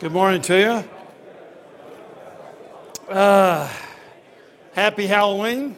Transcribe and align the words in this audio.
Good 0.00 0.10
morning 0.10 0.42
to 0.42 0.58
you. 0.58 0.84
Uh, 3.08 3.72
happy 4.72 5.06
Halloween. 5.06 5.76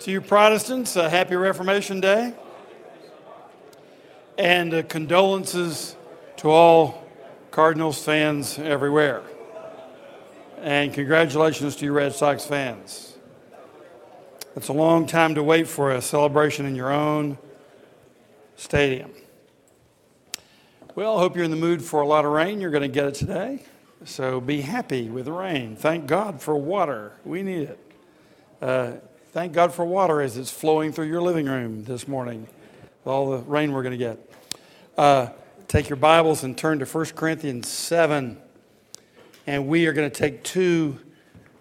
To 0.00 0.10
you 0.10 0.20
Protestants, 0.20 0.96
uh, 0.96 1.08
happy 1.08 1.36
Reformation 1.36 2.00
Day. 2.00 2.34
And 4.36 4.74
uh, 4.74 4.82
condolences 4.82 5.94
to 6.38 6.50
all 6.50 7.06
Cardinals 7.52 8.04
fans 8.04 8.58
everywhere. 8.58 9.22
And 10.60 10.92
congratulations 10.92 11.76
to 11.76 11.84
you 11.84 11.92
Red 11.92 12.14
Sox 12.14 12.44
fans. 12.44 13.16
It's 14.56 14.68
a 14.68 14.72
long 14.72 15.06
time 15.06 15.36
to 15.36 15.42
wait 15.44 15.68
for 15.68 15.92
a 15.92 16.02
celebration 16.02 16.66
in 16.66 16.74
your 16.74 16.90
own 16.90 17.38
stadium. 18.56 19.12
Well, 20.94 21.16
I 21.16 21.20
hope 21.20 21.36
you're 21.36 21.44
in 21.46 21.50
the 21.50 21.56
mood 21.56 21.82
for 21.82 22.02
a 22.02 22.06
lot 22.06 22.26
of 22.26 22.32
rain. 22.32 22.60
You're 22.60 22.70
going 22.70 22.82
to 22.82 22.88
get 22.88 23.06
it 23.06 23.14
today. 23.14 23.62
So 24.04 24.42
be 24.42 24.60
happy 24.60 25.08
with 25.08 25.26
rain. 25.26 25.74
Thank 25.74 26.06
God 26.06 26.42
for 26.42 26.54
water. 26.54 27.14
We 27.24 27.42
need 27.42 27.70
it. 27.70 27.78
Uh, 28.60 28.92
thank 29.30 29.54
God 29.54 29.72
for 29.72 29.86
water 29.86 30.20
as 30.20 30.36
it's 30.36 30.50
flowing 30.50 30.92
through 30.92 31.06
your 31.06 31.22
living 31.22 31.46
room 31.46 31.84
this 31.84 32.06
morning 32.06 32.42
with 32.42 33.06
all 33.06 33.30
the 33.30 33.38
rain 33.38 33.72
we're 33.72 33.82
going 33.82 33.98
to 33.98 34.04
get. 34.04 34.32
Uh, 34.98 35.28
take 35.66 35.88
your 35.88 35.96
Bibles 35.96 36.44
and 36.44 36.58
turn 36.58 36.78
to 36.80 36.84
1 36.84 37.06
Corinthians 37.16 37.68
7. 37.68 38.36
And 39.46 39.68
we 39.68 39.86
are 39.86 39.94
going 39.94 40.10
to 40.10 40.14
take 40.14 40.44
two 40.44 41.00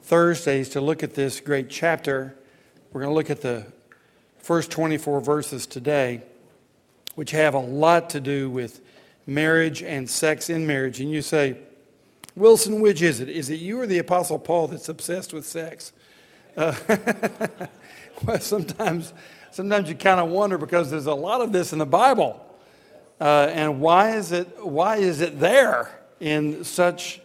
Thursdays 0.03 0.67
to 0.70 0.81
look 0.81 1.03
at 1.03 1.13
this 1.13 1.39
great 1.39 1.70
chapter. 1.70 2.36
We're 2.91 3.00
going 3.00 3.11
to 3.11 3.16
look 3.16 3.30
at 3.30 3.39
the 3.39 3.66
first 4.39 4.72
24 4.72 5.22
verses 5.22 5.66
today, 5.66 6.22
which 7.16 7.31
have 7.31 7.53
a 7.53 7.59
lot 7.59 8.09
to 8.09 8.20
do 8.20 8.50
with 8.50 8.81
marriage 9.25 9.84
and 9.84 10.09
sex 10.09 10.49
in 10.49 10.66
marriage, 10.66 10.99
and 10.99 11.11
you 11.11 11.21
say, 11.21 11.57
Wilson, 12.35 12.81
which 12.81 13.02
is 13.02 13.20
it? 13.20 13.30
Is 13.30 13.49
it 13.49 13.59
you 13.59 13.80
or 13.80 13.88
the 13.88 13.97
Apostle 13.97 14.39
Paul 14.39 14.67
that's 14.67 14.89
obsessed 14.89 15.33
with 15.33 15.45
sex? 15.45 15.91
Uh, 16.55 16.73
well, 18.25 18.39
sometimes, 18.39 19.14
sometimes 19.52 19.89
you 19.89 19.95
kind 19.95 20.19
of 20.19 20.30
wonder 20.30 20.58
because 20.58 20.89
there's 20.89 21.08
a 21.08 21.14
lot 21.14 21.42
of 21.42 21.52
this 21.52 21.73
in 21.73 21.80
the 21.80 21.86
Bible, 21.86 22.45
uh, 23.19 23.49
and 23.52 23.81
why 23.81 24.16
is 24.16 24.31
it 24.31 24.66
why 24.66 24.97
is 24.97 25.22
it 25.22 25.39
there 25.39 25.99
in 26.19 26.64
such 26.64 27.22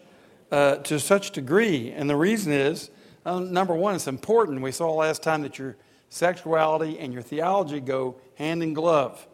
uh, 0.51 0.77
to 0.77 0.99
such 0.99 1.31
degree? 1.31 1.93
And 1.93 2.11
the 2.11 2.17
reason 2.17 2.53
is, 2.53 2.91
uh, 3.25 3.39
number 3.41 3.75
one, 3.75 3.95
it's 3.95 4.07
important. 4.07 4.61
We 4.61 4.73
saw 4.73 4.93
last 4.93 5.23
time 5.23 5.43
that 5.43 5.59
your 5.59 5.77
sexuality 6.09 6.99
and 6.99 7.13
your 7.13 7.23
theology 7.23 7.81
go 7.81 8.17
hand 8.37 8.63
in 8.63 8.75
glove 8.75 9.27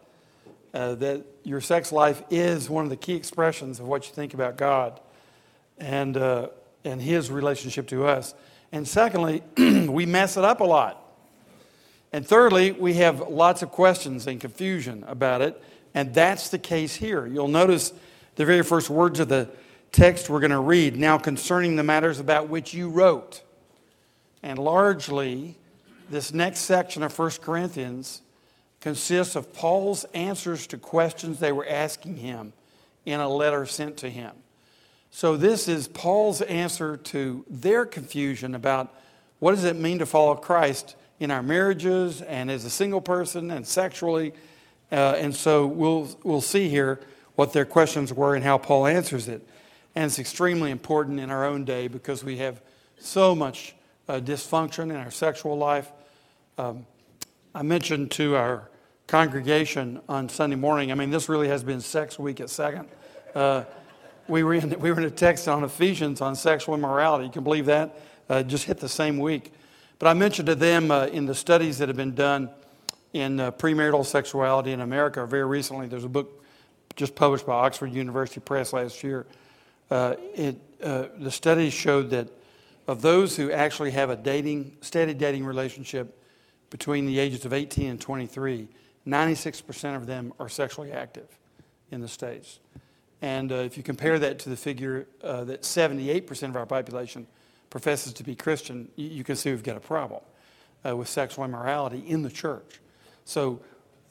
uh, 0.73 0.95
that 0.95 1.25
your 1.43 1.61
sex 1.61 1.91
life 1.91 2.23
is 2.29 2.69
one 2.69 2.83
of 2.83 2.89
the 2.89 2.95
key 2.95 3.15
expressions 3.15 3.79
of 3.79 3.87
what 3.87 4.07
you 4.07 4.13
think 4.13 4.33
about 4.33 4.57
God 4.57 4.99
and, 5.77 6.15
uh, 6.15 6.47
and 6.83 7.01
His 7.01 7.29
relationship 7.29 7.87
to 7.89 8.05
us. 8.05 8.33
And 8.71 8.87
secondly, 8.87 9.43
we 9.57 10.05
mess 10.05 10.37
it 10.37 10.43
up 10.43 10.61
a 10.61 10.65
lot. 10.65 10.99
And 12.11 12.25
thirdly, 12.25 12.71
we 12.71 12.95
have 12.95 13.27
lots 13.27 13.61
of 13.61 13.71
questions 13.71 14.27
and 14.27 14.39
confusion 14.39 15.03
about 15.07 15.41
it. 15.41 15.61
And 15.93 16.13
that's 16.13 16.49
the 16.49 16.59
case 16.59 16.95
here. 16.95 17.25
You'll 17.25 17.47
notice 17.47 17.93
the 18.35 18.45
very 18.45 18.63
first 18.63 18.89
words 18.89 19.19
of 19.19 19.29
the 19.29 19.49
text 19.91 20.29
we're 20.29 20.39
going 20.39 20.51
to 20.51 20.59
read 20.59 20.95
now 20.95 21.17
concerning 21.17 21.75
the 21.75 21.83
matters 21.83 22.19
about 22.19 22.49
which 22.49 22.73
you 22.73 22.89
wrote. 22.89 23.43
And 24.41 24.59
largely, 24.59 25.57
this 26.09 26.33
next 26.33 26.59
section 26.59 27.03
of 27.03 27.17
1 27.17 27.31
Corinthians 27.41 28.21
consists 28.83 29.37
of 29.37 29.53
Paul's 29.53 30.03
answers 30.13 30.67
to 30.67 30.77
questions 30.77 31.39
they 31.39 31.53
were 31.53 31.65
asking 31.65 32.17
him 32.17 32.51
in 33.05 33.21
a 33.21 33.29
letter 33.29 33.65
sent 33.65 33.95
to 33.95 34.09
him. 34.09 34.33
So, 35.09 35.37
this 35.37 35.69
is 35.69 35.87
Paul's 35.87 36.41
answer 36.41 36.97
to 36.97 37.45
their 37.49 37.85
confusion 37.85 38.53
about 38.53 38.93
what 39.39 39.51
does 39.51 39.63
it 39.63 39.77
mean 39.77 39.99
to 39.99 40.05
follow 40.05 40.35
Christ 40.35 40.97
in 41.17 41.31
our 41.31 41.41
marriages 41.41 42.21
and 42.21 42.51
as 42.51 42.65
a 42.65 42.69
single 42.69 42.99
person 42.99 43.51
and 43.51 43.65
sexually. 43.65 44.33
Uh, 44.91 45.15
and 45.17 45.33
so, 45.33 45.65
we'll, 45.65 46.09
we'll 46.23 46.41
see 46.41 46.67
here 46.67 46.99
what 47.35 47.53
their 47.53 47.65
questions 47.65 48.11
were 48.11 48.35
and 48.35 48.43
how 48.43 48.57
Paul 48.57 48.85
answers 48.85 49.29
it. 49.29 49.47
And 49.95 50.05
it's 50.05 50.19
extremely 50.19 50.71
important 50.71 51.21
in 51.21 51.31
our 51.31 51.45
own 51.45 51.63
day 51.63 51.87
because 51.87 52.21
we 52.21 52.37
have 52.39 52.61
so 52.99 53.33
much 53.33 53.75
uh, 54.09 54.19
dysfunction 54.19 54.89
in 54.89 54.97
our 54.97 55.11
sexual 55.11 55.57
life. 55.57 55.89
Um, 56.57 56.85
I 57.55 57.61
mentioned 57.61 58.11
to 58.11 58.35
our 58.35 58.67
congregation 59.07 60.01
on 60.07 60.29
Sunday 60.29 60.55
morning. 60.55 60.91
I 60.91 60.95
mean, 60.95 61.09
this 61.09 61.29
really 61.29 61.47
has 61.47 61.63
been 61.63 61.81
sex 61.81 62.17
week 62.17 62.39
at 62.39 62.49
second. 62.49 62.87
Uh, 63.35 63.63
we, 64.27 64.43
were 64.43 64.53
in, 64.53 64.69
we 64.79 64.91
were 64.91 64.99
in 64.99 65.05
a 65.05 65.11
text 65.11 65.47
on 65.47 65.63
Ephesians 65.63 66.21
on 66.21 66.35
sexual 66.35 66.75
immorality. 66.75 67.25
You 67.25 67.31
can 67.31 67.43
believe 67.43 67.65
that? 67.67 67.99
Uh, 68.29 68.43
just 68.43 68.65
hit 68.65 68.79
the 68.79 68.89
same 68.89 69.19
week. 69.19 69.53
But 69.99 70.07
I 70.07 70.13
mentioned 70.13 70.47
to 70.47 70.55
them 70.55 70.91
uh, 70.91 71.07
in 71.07 71.25
the 71.25 71.35
studies 71.35 71.77
that 71.77 71.87
have 71.87 71.97
been 71.97 72.15
done 72.15 72.49
in 73.13 73.39
uh, 73.39 73.51
premarital 73.51 74.05
sexuality 74.05 74.71
in 74.71 74.81
America 74.81 75.25
very 75.25 75.45
recently, 75.45 75.87
there's 75.87 76.03
a 76.03 76.09
book 76.09 76.43
just 76.95 77.15
published 77.15 77.45
by 77.45 77.53
Oxford 77.53 77.91
University 77.91 78.39
Press 78.39 78.73
last 78.73 79.03
year. 79.03 79.25
Uh, 79.89 80.15
it, 80.33 80.57
uh, 80.81 81.05
the 81.19 81.31
studies 81.31 81.73
showed 81.73 82.09
that 82.09 82.27
of 82.87 83.01
those 83.01 83.35
who 83.35 83.51
actually 83.51 83.91
have 83.91 84.09
a 84.09 84.15
dating, 84.15 84.75
steady 84.81 85.13
dating 85.13 85.45
relationship 85.45 86.19
between 86.69 87.05
the 87.05 87.19
ages 87.19 87.45
of 87.45 87.53
18 87.53 87.91
and 87.91 88.01
23, 88.01 88.67
96% 89.07 89.95
of 89.95 90.07
them 90.07 90.33
are 90.39 90.49
sexually 90.49 90.91
active 90.91 91.27
in 91.91 92.01
the 92.01 92.07
States. 92.07 92.59
And 93.21 93.51
uh, 93.51 93.55
if 93.55 93.77
you 93.77 93.83
compare 93.83 94.19
that 94.19 94.39
to 94.39 94.49
the 94.49 94.57
figure 94.57 95.07
uh, 95.23 95.43
that 95.45 95.61
78% 95.61 96.49
of 96.49 96.55
our 96.55 96.65
population 96.65 97.27
professes 97.69 98.13
to 98.13 98.23
be 98.23 98.35
Christian, 98.35 98.89
you, 98.95 99.07
you 99.07 99.23
can 99.23 99.35
see 99.35 99.49
we've 99.49 99.63
got 99.63 99.77
a 99.77 99.81
problem 99.81 100.21
uh, 100.85 100.95
with 100.95 101.07
sexual 101.07 101.45
immorality 101.45 102.03
in 102.05 102.21
the 102.21 102.29
church. 102.29 102.81
So 103.25 103.61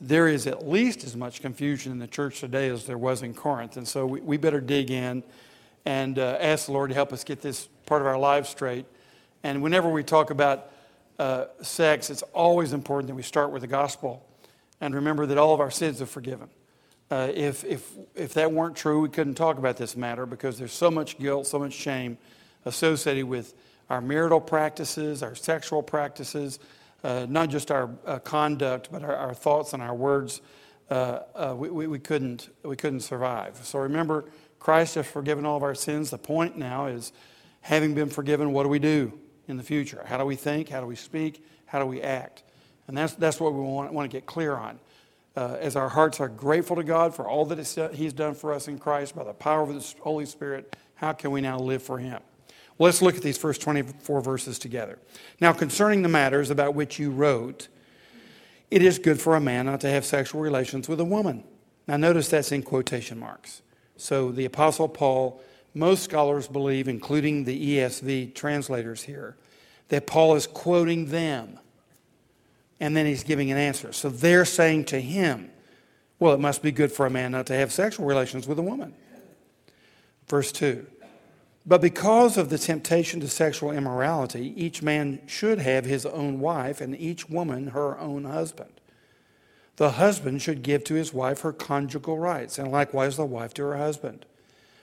there 0.00 0.28
is 0.28 0.46
at 0.46 0.66
least 0.66 1.04
as 1.04 1.16
much 1.16 1.42
confusion 1.42 1.92
in 1.92 1.98
the 1.98 2.06
church 2.06 2.40
today 2.40 2.68
as 2.68 2.86
there 2.86 2.98
was 2.98 3.22
in 3.22 3.34
Corinth. 3.34 3.76
And 3.76 3.86
so 3.86 4.06
we, 4.06 4.20
we 4.20 4.36
better 4.36 4.60
dig 4.60 4.90
in 4.90 5.22
and 5.84 6.18
uh, 6.18 6.38
ask 6.40 6.66
the 6.66 6.72
Lord 6.72 6.90
to 6.90 6.94
help 6.94 7.12
us 7.12 7.24
get 7.24 7.40
this 7.40 7.68
part 7.86 8.00
of 8.00 8.06
our 8.06 8.18
lives 8.18 8.48
straight. 8.48 8.86
And 9.42 9.62
whenever 9.62 9.90
we 9.90 10.02
talk 10.02 10.30
about 10.30 10.70
uh, 11.18 11.46
sex, 11.60 12.10
it's 12.10 12.22
always 12.32 12.72
important 12.72 13.08
that 13.08 13.14
we 13.14 13.22
start 13.22 13.50
with 13.50 13.62
the 13.62 13.68
gospel 13.68 14.24
and 14.82 14.96
remember 14.96 15.26
that 15.26 15.38
all 15.38 15.54
of 15.54 15.60
our 15.60 15.70
sins 15.70 16.02
are 16.02 16.06
forgiven. 16.06 16.50
Uh, 17.08 17.30
if, 17.32 17.64
if, 17.64 17.88
if 18.16 18.34
that 18.34 18.50
weren't 18.50 18.76
true, 18.76 19.00
we 19.00 19.08
couldn't 19.08 19.34
talk 19.34 19.56
about 19.56 19.76
this 19.76 19.96
matter 19.96 20.26
because 20.26 20.58
there's 20.58 20.72
so 20.72 20.90
much 20.90 21.18
guilt, 21.18 21.46
so 21.46 21.58
much 21.58 21.72
shame 21.72 22.18
associated 22.64 23.24
with 23.24 23.54
our 23.88 24.00
marital 24.00 24.40
practices, 24.40 25.22
our 25.22 25.36
sexual 25.36 25.84
practices, 25.84 26.58
uh, 27.04 27.26
not 27.28 27.48
just 27.48 27.70
our 27.70 27.90
uh, 28.06 28.18
conduct, 28.18 28.88
but 28.90 29.04
our, 29.04 29.14
our, 29.14 29.34
thoughts 29.34 29.72
and 29.72 29.82
our 29.82 29.94
words. 29.94 30.40
Uh, 30.90 31.20
uh, 31.34 31.54
we, 31.56 31.70
we, 31.70 31.86
we, 31.86 31.98
couldn't, 32.00 32.48
we 32.64 32.74
couldn't 32.74 33.00
survive. 33.00 33.60
So 33.62 33.78
remember, 33.78 34.24
Christ 34.58 34.96
has 34.96 35.06
forgiven 35.06 35.46
all 35.46 35.56
of 35.56 35.62
our 35.62 35.76
sins. 35.76 36.10
The 36.10 36.18
point 36.18 36.56
now 36.58 36.86
is 36.86 37.12
having 37.60 37.94
been 37.94 38.10
forgiven, 38.10 38.52
what 38.52 38.64
do 38.64 38.68
we 38.68 38.80
do 38.80 39.12
in 39.46 39.58
the 39.58 39.62
future? 39.62 40.02
How 40.06 40.18
do 40.18 40.24
we 40.24 40.34
think? 40.34 40.70
How 40.70 40.80
do 40.80 40.86
we 40.86 40.96
speak? 40.96 41.46
How 41.66 41.78
do 41.78 41.86
we 41.86 42.02
act? 42.02 42.42
And 42.92 42.98
that's, 42.98 43.14
that's 43.14 43.40
what 43.40 43.54
we 43.54 43.60
want, 43.62 43.90
want 43.94 44.10
to 44.10 44.14
get 44.14 44.26
clear 44.26 44.54
on. 44.54 44.78
Uh, 45.34 45.56
as 45.58 45.76
our 45.76 45.88
hearts 45.88 46.20
are 46.20 46.28
grateful 46.28 46.76
to 46.76 46.84
God 46.84 47.14
for 47.14 47.26
all 47.26 47.46
that 47.46 47.90
He's 47.94 48.12
done 48.12 48.34
for 48.34 48.52
us 48.52 48.68
in 48.68 48.78
Christ 48.78 49.16
by 49.16 49.24
the 49.24 49.32
power 49.32 49.62
of 49.62 49.70
the 49.70 49.94
Holy 50.02 50.26
Spirit, 50.26 50.76
how 50.96 51.14
can 51.14 51.30
we 51.30 51.40
now 51.40 51.58
live 51.58 51.82
for 51.82 51.96
Him? 51.96 52.20
Well, 52.76 52.88
let's 52.88 53.00
look 53.00 53.16
at 53.16 53.22
these 53.22 53.38
first 53.38 53.62
24 53.62 54.20
verses 54.20 54.58
together. 54.58 54.98
Now, 55.40 55.54
concerning 55.54 56.02
the 56.02 56.10
matters 56.10 56.50
about 56.50 56.74
which 56.74 56.98
you 56.98 57.10
wrote, 57.10 57.68
it 58.70 58.82
is 58.82 58.98
good 58.98 59.18
for 59.18 59.36
a 59.36 59.40
man 59.40 59.64
not 59.64 59.80
to 59.80 59.88
have 59.88 60.04
sexual 60.04 60.42
relations 60.42 60.86
with 60.86 61.00
a 61.00 61.04
woman. 61.06 61.44
Now, 61.88 61.96
notice 61.96 62.28
that's 62.28 62.52
in 62.52 62.62
quotation 62.62 63.18
marks. 63.18 63.62
So, 63.96 64.30
the 64.30 64.44
Apostle 64.44 64.90
Paul, 64.90 65.40
most 65.72 66.02
scholars 66.02 66.46
believe, 66.46 66.88
including 66.88 67.44
the 67.44 67.78
ESV 67.78 68.34
translators 68.34 69.04
here, 69.04 69.38
that 69.88 70.06
Paul 70.06 70.34
is 70.34 70.46
quoting 70.46 71.06
them 71.06 71.58
and 72.82 72.96
then 72.96 73.06
he's 73.06 73.22
giving 73.22 73.52
an 73.52 73.56
answer. 73.56 73.92
So 73.92 74.08
they're 74.08 74.44
saying 74.44 74.86
to 74.86 75.00
him, 75.00 75.52
well, 76.18 76.34
it 76.34 76.40
must 76.40 76.62
be 76.62 76.72
good 76.72 76.90
for 76.90 77.06
a 77.06 77.10
man 77.10 77.30
not 77.30 77.46
to 77.46 77.54
have 77.54 77.72
sexual 77.72 78.06
relations 78.06 78.48
with 78.48 78.58
a 78.58 78.62
woman. 78.62 78.92
Verse 80.26 80.50
2 80.50 80.84
But 81.64 81.80
because 81.80 82.36
of 82.36 82.48
the 82.48 82.58
temptation 82.58 83.20
to 83.20 83.28
sexual 83.28 83.70
immorality, 83.70 84.52
each 84.56 84.82
man 84.82 85.20
should 85.28 85.60
have 85.60 85.84
his 85.84 86.04
own 86.04 86.40
wife, 86.40 86.80
and 86.80 86.98
each 86.98 87.30
woman 87.30 87.68
her 87.68 87.96
own 88.00 88.24
husband. 88.24 88.72
The 89.76 89.92
husband 89.92 90.42
should 90.42 90.64
give 90.64 90.82
to 90.84 90.94
his 90.94 91.14
wife 91.14 91.42
her 91.42 91.52
conjugal 91.52 92.18
rights, 92.18 92.58
and 92.58 92.72
likewise 92.72 93.16
the 93.16 93.24
wife 93.24 93.54
to 93.54 93.62
her 93.62 93.76
husband. 93.76 94.26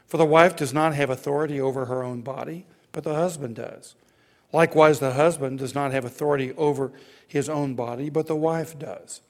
For 0.08 0.16
the 0.16 0.26
wife 0.26 0.56
does 0.56 0.74
not 0.74 0.96
have 0.96 1.10
authority 1.10 1.60
over 1.60 1.86
her 1.86 2.02
own 2.02 2.22
body, 2.22 2.66
but 2.94 3.04
the 3.04 3.16
husband 3.16 3.58
does. 3.58 3.96
Likewise, 4.52 5.00
the 5.00 5.14
husband 5.14 5.60
does 5.60 5.76
not 5.76 5.92
have 5.92 6.06
authority 6.06 6.54
over 6.54 6.92
his 7.30 7.48
own 7.48 7.76
body, 7.76 8.10
but 8.10 8.28
the 8.28 8.36
wife 8.36 8.78
does. 8.78 9.22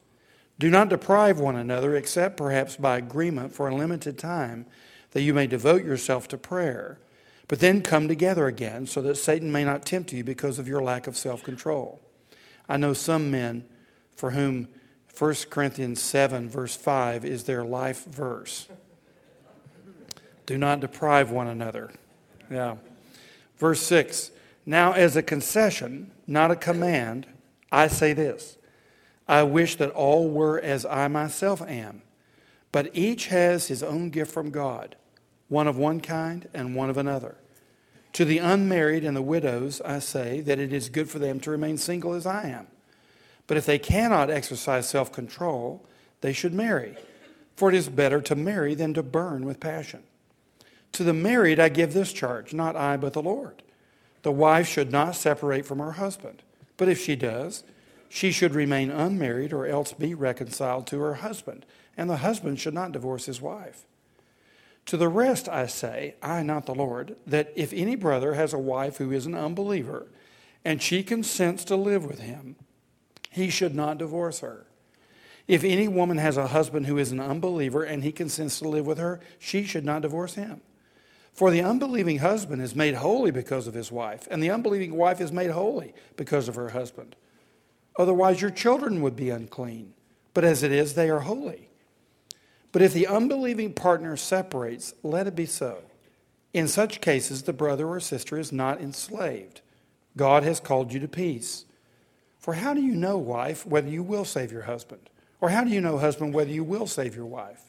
Do 0.57 0.69
not 0.69 0.89
deprive 0.89 1.39
one 1.39 1.55
another, 1.55 1.95
except 1.95 2.37
perhaps 2.37 2.75
by 2.75 2.97
agreement 2.97 3.53
for 3.53 3.67
a 3.67 3.75
limited 3.75 4.17
time, 4.17 4.65
that 5.11 5.21
you 5.21 5.33
may 5.33 5.47
devote 5.47 5.83
yourself 5.83 6.27
to 6.29 6.37
prayer. 6.37 6.99
But 7.47 7.59
then 7.59 7.81
come 7.81 8.07
together 8.07 8.47
again, 8.47 8.87
so 8.87 9.01
that 9.01 9.15
Satan 9.15 9.51
may 9.51 9.63
not 9.63 9.85
tempt 9.85 10.13
you 10.13 10.23
because 10.23 10.59
of 10.59 10.67
your 10.67 10.81
lack 10.81 11.07
of 11.07 11.17
self 11.17 11.43
control. 11.43 12.01
I 12.67 12.77
know 12.77 12.93
some 12.93 13.29
men 13.29 13.65
for 14.15 14.31
whom 14.31 14.69
1 15.17 15.35
Corinthians 15.49 16.01
7, 16.01 16.49
verse 16.49 16.75
5, 16.75 17.25
is 17.25 17.43
their 17.43 17.65
life 17.65 18.05
verse. 18.05 18.69
Do 20.45 20.57
not 20.57 20.79
deprive 20.79 21.29
one 21.29 21.47
another. 21.47 21.91
Yeah. 22.49 22.77
Verse 23.57 23.81
6 23.81 24.31
Now, 24.65 24.93
as 24.93 25.15
a 25.15 25.21
concession, 25.21 26.11
not 26.25 26.51
a 26.51 26.55
command, 26.55 27.27
I 27.71 27.87
say 27.87 28.13
this 28.13 28.57
I 29.27 29.43
wish 29.43 29.75
that 29.75 29.91
all 29.91 30.29
were 30.29 30.59
as 30.59 30.85
I 30.85 31.07
myself 31.07 31.61
am, 31.61 32.01
but 32.71 32.89
each 32.93 33.27
has 33.27 33.67
his 33.67 33.83
own 33.83 34.09
gift 34.09 34.31
from 34.31 34.49
God, 34.49 34.95
one 35.47 35.67
of 35.67 35.77
one 35.77 36.01
kind 36.01 36.47
and 36.53 36.75
one 36.75 36.89
of 36.89 36.97
another. 36.97 37.35
To 38.13 38.25
the 38.25 38.39
unmarried 38.39 39.03
and 39.03 39.15
the 39.15 39.21
widows, 39.21 39.81
I 39.81 39.99
say 39.99 40.41
that 40.41 40.59
it 40.59 40.73
is 40.73 40.89
good 40.89 41.09
for 41.09 41.19
them 41.19 41.39
to 41.41 41.51
remain 41.51 41.77
single 41.77 42.13
as 42.13 42.25
I 42.25 42.49
am. 42.49 42.67
But 43.45 43.57
if 43.57 43.65
they 43.65 43.79
cannot 43.79 44.29
exercise 44.29 44.89
self 44.89 45.11
control, 45.11 45.85
they 46.21 46.33
should 46.33 46.53
marry, 46.53 46.97
for 47.55 47.69
it 47.69 47.75
is 47.75 47.89
better 47.89 48.21
to 48.21 48.35
marry 48.35 48.75
than 48.75 48.93
to 48.95 49.03
burn 49.03 49.45
with 49.45 49.59
passion. 49.59 50.03
To 50.93 51.03
the 51.03 51.13
married, 51.13 51.59
I 51.59 51.69
give 51.69 51.93
this 51.93 52.11
charge, 52.11 52.53
not 52.53 52.75
I, 52.75 52.97
but 52.97 53.13
the 53.13 53.21
Lord. 53.21 53.61
The 54.23 54.31
wife 54.31 54.67
should 54.67 54.91
not 54.91 55.15
separate 55.15 55.65
from 55.65 55.79
her 55.79 55.93
husband, 55.93 56.41
but 56.79 56.87
if 56.87 56.99
she 56.99 57.15
does, 57.15 57.63
she 58.07 58.31
should 58.31 58.55
remain 58.55 58.89
unmarried 58.89 59.53
or 59.53 59.67
else 59.67 59.93
be 59.93 60.15
reconciled 60.15 60.87
to 60.87 60.99
her 61.01 61.15
husband, 61.15 61.65
and 61.95 62.09
the 62.09 62.17
husband 62.17 62.59
should 62.59 62.73
not 62.73 62.93
divorce 62.93 63.25
his 63.25 63.41
wife. 63.41 63.83
To 64.87 64.97
the 64.97 65.09
rest 65.09 65.47
I 65.49 65.67
say, 65.67 66.15
I, 66.23 66.41
not 66.41 66.65
the 66.65 66.73
Lord, 66.73 67.17
that 67.27 67.51
if 67.55 67.73
any 67.73 67.95
brother 67.95 68.33
has 68.33 68.53
a 68.53 68.57
wife 68.57 68.97
who 68.97 69.11
is 69.11 69.25
an 69.25 69.35
unbeliever, 69.35 70.07
and 70.63 70.81
she 70.81 71.03
consents 71.03 71.65
to 71.65 71.75
live 71.75 72.05
with 72.05 72.19
him, 72.19 72.55
he 73.29 73.49
should 73.49 73.75
not 73.75 73.97
divorce 73.97 74.39
her. 74.39 74.65
If 75.47 75.65
any 75.65 75.87
woman 75.87 76.17
has 76.17 76.37
a 76.37 76.47
husband 76.47 76.85
who 76.85 76.97
is 76.97 77.11
an 77.11 77.19
unbeliever 77.19 77.83
and 77.83 78.03
he 78.03 78.11
consents 78.13 78.59
to 78.59 78.69
live 78.69 78.87
with 78.87 78.99
her, 78.99 79.19
she 79.37 79.65
should 79.65 79.83
not 79.83 80.03
divorce 80.03 80.35
him. 80.35 80.61
For 81.33 81.51
the 81.51 81.61
unbelieving 81.61 82.19
husband 82.19 82.61
is 82.61 82.75
made 82.75 82.95
holy 82.95 83.31
because 83.31 83.67
of 83.67 83.73
his 83.73 83.91
wife, 83.91 84.27
and 84.29 84.43
the 84.43 84.51
unbelieving 84.51 84.95
wife 84.95 85.21
is 85.21 85.31
made 85.31 85.51
holy 85.51 85.93
because 86.17 86.47
of 86.47 86.55
her 86.55 86.69
husband. 86.69 87.15
Otherwise, 87.97 88.41
your 88.41 88.51
children 88.51 89.01
would 89.01 89.15
be 89.15 89.29
unclean, 89.29 89.93
but 90.33 90.43
as 90.43 90.63
it 90.63 90.71
is, 90.71 90.93
they 90.93 91.09
are 91.09 91.21
holy. 91.21 91.69
But 92.71 92.81
if 92.81 92.93
the 92.93 93.07
unbelieving 93.07 93.73
partner 93.73 94.15
separates, 94.15 94.93
let 95.03 95.27
it 95.27 95.35
be 95.35 95.45
so. 95.45 95.79
In 96.53 96.67
such 96.67 97.01
cases, 97.01 97.43
the 97.43 97.53
brother 97.53 97.87
or 97.87 97.99
sister 97.99 98.37
is 98.37 98.51
not 98.51 98.81
enslaved. 98.81 99.61
God 100.17 100.43
has 100.43 100.59
called 100.59 100.93
you 100.93 100.99
to 100.99 101.07
peace. 101.07 101.65
For 102.37 102.55
how 102.55 102.73
do 102.73 102.81
you 102.81 102.95
know, 102.95 103.17
wife, 103.17 103.65
whether 103.65 103.89
you 103.89 104.03
will 104.03 104.25
save 104.25 104.51
your 104.51 104.63
husband? 104.63 105.09
Or 105.41 105.49
how 105.49 105.63
do 105.63 105.69
you 105.69 105.81
know, 105.81 105.97
husband, 105.97 106.33
whether 106.33 106.51
you 106.51 106.63
will 106.63 106.87
save 106.87 107.15
your 107.15 107.25
wife? 107.25 107.68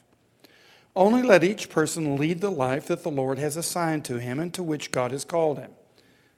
Only 0.95 1.23
let 1.23 1.43
each 1.43 1.69
person 1.69 2.17
lead 2.17 2.41
the 2.41 2.51
life 2.51 2.87
that 2.87 3.03
the 3.03 3.11
Lord 3.11 3.39
has 3.39 3.55
assigned 3.55 4.03
to 4.05 4.19
him 4.19 4.39
and 4.39 4.53
to 4.53 4.63
which 4.63 4.91
God 4.91 5.11
has 5.11 5.23
called 5.23 5.57
him. 5.57 5.71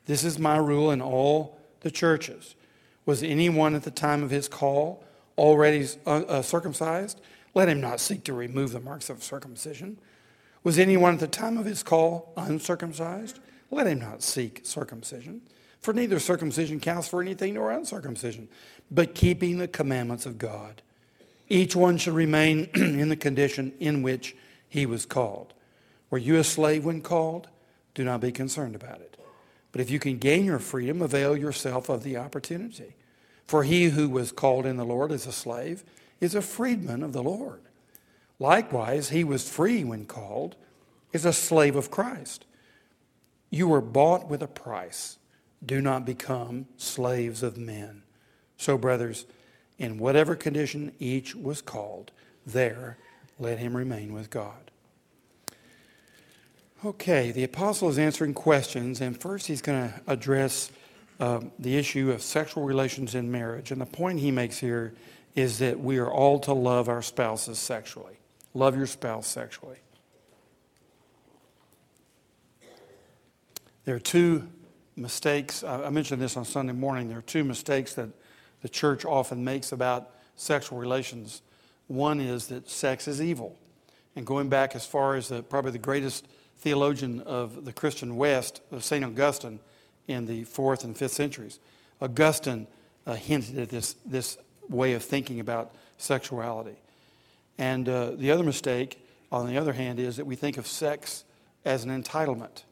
This 0.05 0.23
is 0.23 0.37
my 0.37 0.57
rule 0.57 0.91
in 0.91 1.01
all 1.01 1.57
the 1.79 1.89
churches. 1.89 2.55
Was 3.05 3.23
anyone 3.23 3.75
at 3.75 3.83
the 3.83 3.91
time 3.91 4.21
of 4.23 4.29
his 4.29 4.47
call 4.47 5.03
already 5.37 5.87
uh, 6.05 6.23
uh, 6.27 6.41
circumcised? 6.41 7.19
Let 7.53 7.69
him 7.69 7.81
not 7.81 7.99
seek 7.99 8.23
to 8.25 8.33
remove 8.33 8.71
the 8.71 8.79
marks 8.79 9.09
of 9.09 9.23
circumcision. 9.23 9.97
Was 10.63 10.79
anyone 10.79 11.15
at 11.15 11.19
the 11.19 11.27
time 11.27 11.57
of 11.57 11.65
his 11.65 11.83
call 11.83 12.31
uncircumcised? 12.37 13.39
Let 13.71 13.87
him 13.87 13.99
not 13.99 14.21
seek 14.21 14.61
circumcision. 14.63 15.41
For 15.81 15.93
neither 15.93 16.19
circumcision 16.19 16.79
counts 16.79 17.09
for 17.09 17.21
anything 17.21 17.55
nor 17.55 17.71
uncircumcision, 17.71 18.47
but 18.89 19.15
keeping 19.15 19.57
the 19.57 19.67
commandments 19.67 20.25
of 20.25 20.37
God. 20.37 20.81
Each 21.49 21.75
one 21.75 21.97
should 21.97 22.13
remain 22.13 22.69
in 22.75 23.09
the 23.09 23.17
condition 23.17 23.73
in 23.79 24.01
which 24.01 24.35
he 24.73 24.87
was 24.87 25.05
called. 25.05 25.53
Were 26.09 26.17
you 26.17 26.37
a 26.37 26.43
slave 26.43 26.83
when 26.83 27.01
called? 27.01 27.47
Do 27.93 28.03
not 28.03 28.21
be 28.21 28.31
concerned 28.31 28.73
about 28.73 29.01
it. 29.01 29.15
But 29.71 29.81
if 29.81 29.91
you 29.91 29.99
can 29.99 30.17
gain 30.17 30.45
your 30.45 30.57
freedom, 30.57 30.99
avail 30.99 31.37
yourself 31.37 31.89
of 31.89 32.01
the 32.01 32.17
opportunity. 32.17 32.95
For 33.45 33.63
he 33.63 33.89
who 33.89 34.09
was 34.09 34.31
called 34.31 34.65
in 34.65 34.77
the 34.77 34.83
Lord 34.83 35.11
as 35.11 35.27
a 35.27 35.31
slave 35.31 35.83
is 36.19 36.33
a 36.33 36.41
freedman 36.41 37.03
of 37.03 37.13
the 37.13 37.21
Lord. 37.21 37.61
Likewise, 38.39 39.09
he 39.09 39.23
was 39.23 39.47
free 39.47 39.83
when 39.83 40.05
called, 40.05 40.55
is 41.11 41.23
a 41.23 41.33
slave 41.33 41.75
of 41.75 41.91
Christ. 41.91 42.43
You 43.51 43.67
were 43.67 43.79
bought 43.79 44.27
with 44.27 44.41
a 44.41 44.47
price. 44.47 45.19
Do 45.63 45.81
not 45.81 46.03
become 46.03 46.65
slaves 46.77 47.43
of 47.43 47.57
men. 47.57 48.01
So, 48.57 48.79
brothers, 48.79 49.27
in 49.77 49.99
whatever 49.99 50.35
condition 50.35 50.93
each 50.97 51.35
was 51.35 51.61
called, 51.61 52.11
there 52.43 52.97
let 53.37 53.59
him 53.59 53.77
remain 53.77 54.13
with 54.13 54.31
God. 54.31 54.62
Okay, 56.85 57.31
the 57.31 57.45
apostle 57.45 57.87
is 57.87 57.97
answering 57.97 58.33
questions, 58.33 58.99
and 58.99 59.17
first 59.17 59.47
he's 59.47 59.61
going 59.61 59.89
to 59.89 60.01
address 60.05 60.69
um, 61.21 61.49
the 61.57 61.77
issue 61.77 62.11
of 62.11 62.21
sexual 62.21 62.65
relations 62.65 63.15
in 63.15 63.31
marriage. 63.31 63.71
And 63.71 63.79
the 63.79 63.85
point 63.85 64.19
he 64.19 64.31
makes 64.31 64.57
here 64.57 64.93
is 65.33 65.59
that 65.59 65.79
we 65.79 65.97
are 65.97 66.11
all 66.11 66.39
to 66.39 66.51
love 66.51 66.89
our 66.89 67.01
spouses 67.01 67.57
sexually. 67.57 68.17
Love 68.53 68.75
your 68.75 68.85
spouse 68.85 69.27
sexually. 69.27 69.77
There 73.85 73.95
are 73.95 73.99
two 73.99 74.49
mistakes. 74.97 75.63
I 75.63 75.89
mentioned 75.89 76.21
this 76.21 76.35
on 76.35 76.43
Sunday 76.43 76.73
morning. 76.73 77.07
There 77.07 77.19
are 77.19 77.21
two 77.21 77.45
mistakes 77.45 77.93
that 77.93 78.09
the 78.61 78.67
church 78.67 79.05
often 79.05 79.41
makes 79.41 79.71
about 79.71 80.09
sexual 80.35 80.79
relations. 80.79 81.43
One 81.87 82.19
is 82.19 82.47
that 82.47 82.69
sex 82.69 83.07
is 83.07 83.21
evil. 83.21 83.57
And 84.17 84.25
going 84.25 84.49
back 84.49 84.75
as 84.75 84.85
far 84.85 85.15
as 85.15 85.29
the, 85.29 85.41
probably 85.43 85.71
the 85.71 85.79
greatest 85.79 86.27
theologian 86.63 87.19
of 87.21 87.65
the 87.65 87.73
Christian 87.73 88.15
West, 88.15 88.61
of 88.71 88.85
St. 88.85 89.03
Augustine, 89.03 89.59
in 90.07 90.25
the 90.25 90.45
fourth 90.45 90.85
and 90.85 90.95
fifth 90.95 91.11
centuries, 91.11 91.59
Augustine 92.01 92.67
uh, 93.05 93.15
hinted 93.15 93.59
at 93.59 93.69
this, 93.69 93.95
this 94.05 94.37
way 94.69 94.93
of 94.93 95.03
thinking 95.03 95.41
about 95.41 95.75
sexuality. 95.97 96.77
And 97.57 97.87
uh, 97.89 98.11
the 98.11 98.31
other 98.31 98.45
mistake, 98.45 99.05
on 99.29 99.45
the 99.45 99.57
other 99.57 99.73
hand, 99.73 99.99
is 99.99 100.15
that 100.15 100.25
we 100.25 100.37
think 100.37 100.57
of 100.57 100.65
sex 100.65 101.25
as 101.65 101.83
an 101.83 102.01
entitlement. 102.01 102.63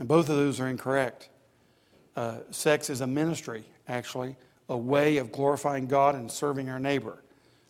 And 0.00 0.08
both 0.08 0.28
of 0.28 0.34
those 0.34 0.58
are 0.58 0.66
incorrect. 0.66 1.28
Uh, 2.16 2.38
sex 2.50 2.90
is 2.90 3.00
a 3.00 3.06
ministry, 3.06 3.64
actually, 3.86 4.34
a 4.68 4.76
way 4.76 5.18
of 5.18 5.30
glorifying 5.30 5.86
God 5.86 6.16
and 6.16 6.30
serving 6.30 6.68
our 6.68 6.80
neighbor. 6.80 7.22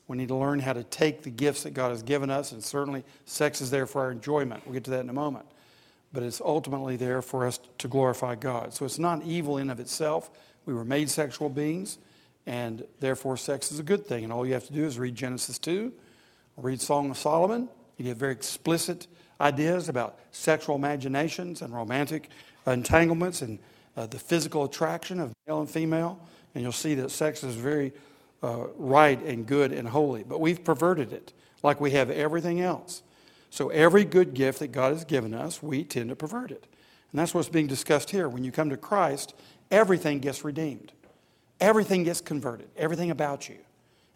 We 0.08 0.16
need 0.16 0.28
to 0.28 0.36
learn 0.36 0.60
how 0.60 0.72
to 0.72 0.84
take 0.84 1.22
the 1.22 1.30
gifts 1.30 1.64
that 1.64 1.75
God 1.75 1.90
has 1.90 2.02
given 2.02 2.30
us, 2.30 2.52
and 2.52 2.62
certainly 2.62 3.04
sex 3.25 3.60
is 3.60 3.70
there 3.70 3.86
for 3.86 4.02
our 4.02 4.12
enjoyment. 4.12 4.62
We'll 4.64 4.75
get 4.75 4.84
to 4.84 4.90
that 4.92 5.00
in 5.00 5.10
a 5.10 5.14
moment. 5.14 5.46
But 6.12 6.22
it's 6.22 6.40
ultimately 6.40 6.96
there 6.96 7.22
for 7.22 7.46
us 7.46 7.58
to 7.78 7.88
glorify 7.88 8.36
God. 8.36 8.72
So 8.72 8.84
it's 8.84 8.98
not 8.98 9.25
evil 9.25 9.58
in 9.58 9.68
of 9.68 9.80
itself. 9.80 10.30
We 10.64 10.75
were 10.75 10.84
made 10.84 11.10
sexual 11.10 11.48
beings. 11.48 11.98
And 12.46 12.84
therefore, 13.00 13.36
sex 13.36 13.72
is 13.72 13.80
a 13.80 13.82
good 13.82 14.06
thing. 14.06 14.22
And 14.22 14.32
all 14.32 14.46
you 14.46 14.54
have 14.54 14.66
to 14.68 14.72
do 14.72 14.84
is 14.84 14.98
read 14.98 15.16
Genesis 15.16 15.58
2, 15.58 15.92
read 16.56 16.80
Song 16.80 17.10
of 17.10 17.18
Solomon. 17.18 17.68
You 17.96 18.04
get 18.04 18.16
very 18.16 18.32
explicit 18.32 19.08
ideas 19.40 19.88
about 19.88 20.18
sexual 20.30 20.76
imaginations 20.76 21.60
and 21.60 21.75
romantic 21.75 22.30
entanglements 22.66 23.42
and 23.42 23.58
uh, 23.96 24.06
the 24.06 24.18
physical 24.18 24.64
attraction 24.64 25.18
of 25.18 25.32
male 25.46 25.60
and 25.60 25.68
female. 25.68 26.20
And 26.54 26.62
you'll 26.62 26.72
see 26.72 26.94
that 26.94 27.10
sex 27.10 27.42
is 27.42 27.56
very 27.56 27.92
uh, 28.42 28.66
right 28.76 29.20
and 29.22 29.46
good 29.46 29.72
and 29.72 29.88
holy. 29.88 30.22
But 30.22 30.40
we've 30.40 30.62
perverted 30.62 31.12
it 31.12 31.32
like 31.62 31.80
we 31.80 31.92
have 31.92 32.10
everything 32.10 32.60
else. 32.60 33.02
So 33.50 33.68
every 33.70 34.04
good 34.04 34.34
gift 34.34 34.58
that 34.58 34.68
God 34.68 34.92
has 34.92 35.04
given 35.04 35.34
us, 35.34 35.62
we 35.62 35.84
tend 35.84 36.10
to 36.10 36.16
pervert 36.16 36.50
it. 36.50 36.66
And 37.12 37.20
that's 37.20 37.32
what's 37.32 37.48
being 37.48 37.66
discussed 37.66 38.10
here. 38.10 38.28
When 38.28 38.44
you 38.44 38.52
come 38.52 38.70
to 38.70 38.76
Christ, 38.76 39.34
everything 39.70 40.18
gets 40.18 40.44
redeemed. 40.44 40.92
Everything 41.60 42.04
gets 42.04 42.20
converted, 42.20 42.68
everything 42.76 43.10
about 43.10 43.48
you, 43.48 43.56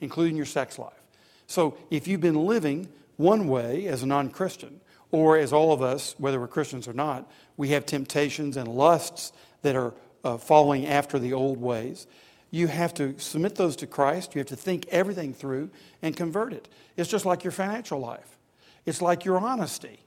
including 0.00 0.36
your 0.36 0.46
sex 0.46 0.78
life. 0.78 0.92
So 1.46 1.78
if 1.90 2.06
you've 2.06 2.20
been 2.20 2.44
living 2.46 2.88
one 3.16 3.48
way 3.48 3.86
as 3.86 4.02
a 4.02 4.06
non 4.06 4.30
Christian, 4.30 4.80
or 5.10 5.36
as 5.36 5.52
all 5.52 5.72
of 5.72 5.82
us, 5.82 6.14
whether 6.18 6.38
we're 6.38 6.48
Christians 6.48 6.86
or 6.86 6.92
not, 6.92 7.30
we 7.56 7.70
have 7.70 7.84
temptations 7.86 8.56
and 8.56 8.68
lusts 8.68 9.32
that 9.62 9.74
are 9.74 9.92
uh, 10.22 10.36
following 10.36 10.86
after 10.86 11.18
the 11.18 11.32
old 11.32 11.60
ways. 11.60 12.06
You 12.50 12.66
have 12.66 12.92
to 12.94 13.18
submit 13.18 13.54
those 13.54 13.76
to 13.76 13.86
Christ. 13.86 14.34
You 14.34 14.40
have 14.40 14.48
to 14.48 14.56
think 14.56 14.86
everything 14.88 15.32
through 15.32 15.70
and 16.02 16.16
convert 16.16 16.52
it. 16.52 16.68
It's 16.96 17.08
just 17.08 17.24
like 17.24 17.44
your 17.44 17.52
financial 17.52 18.00
life. 18.00 18.36
It's 18.86 19.00
like 19.00 19.24
your 19.24 19.38
honesty. 19.38 20.00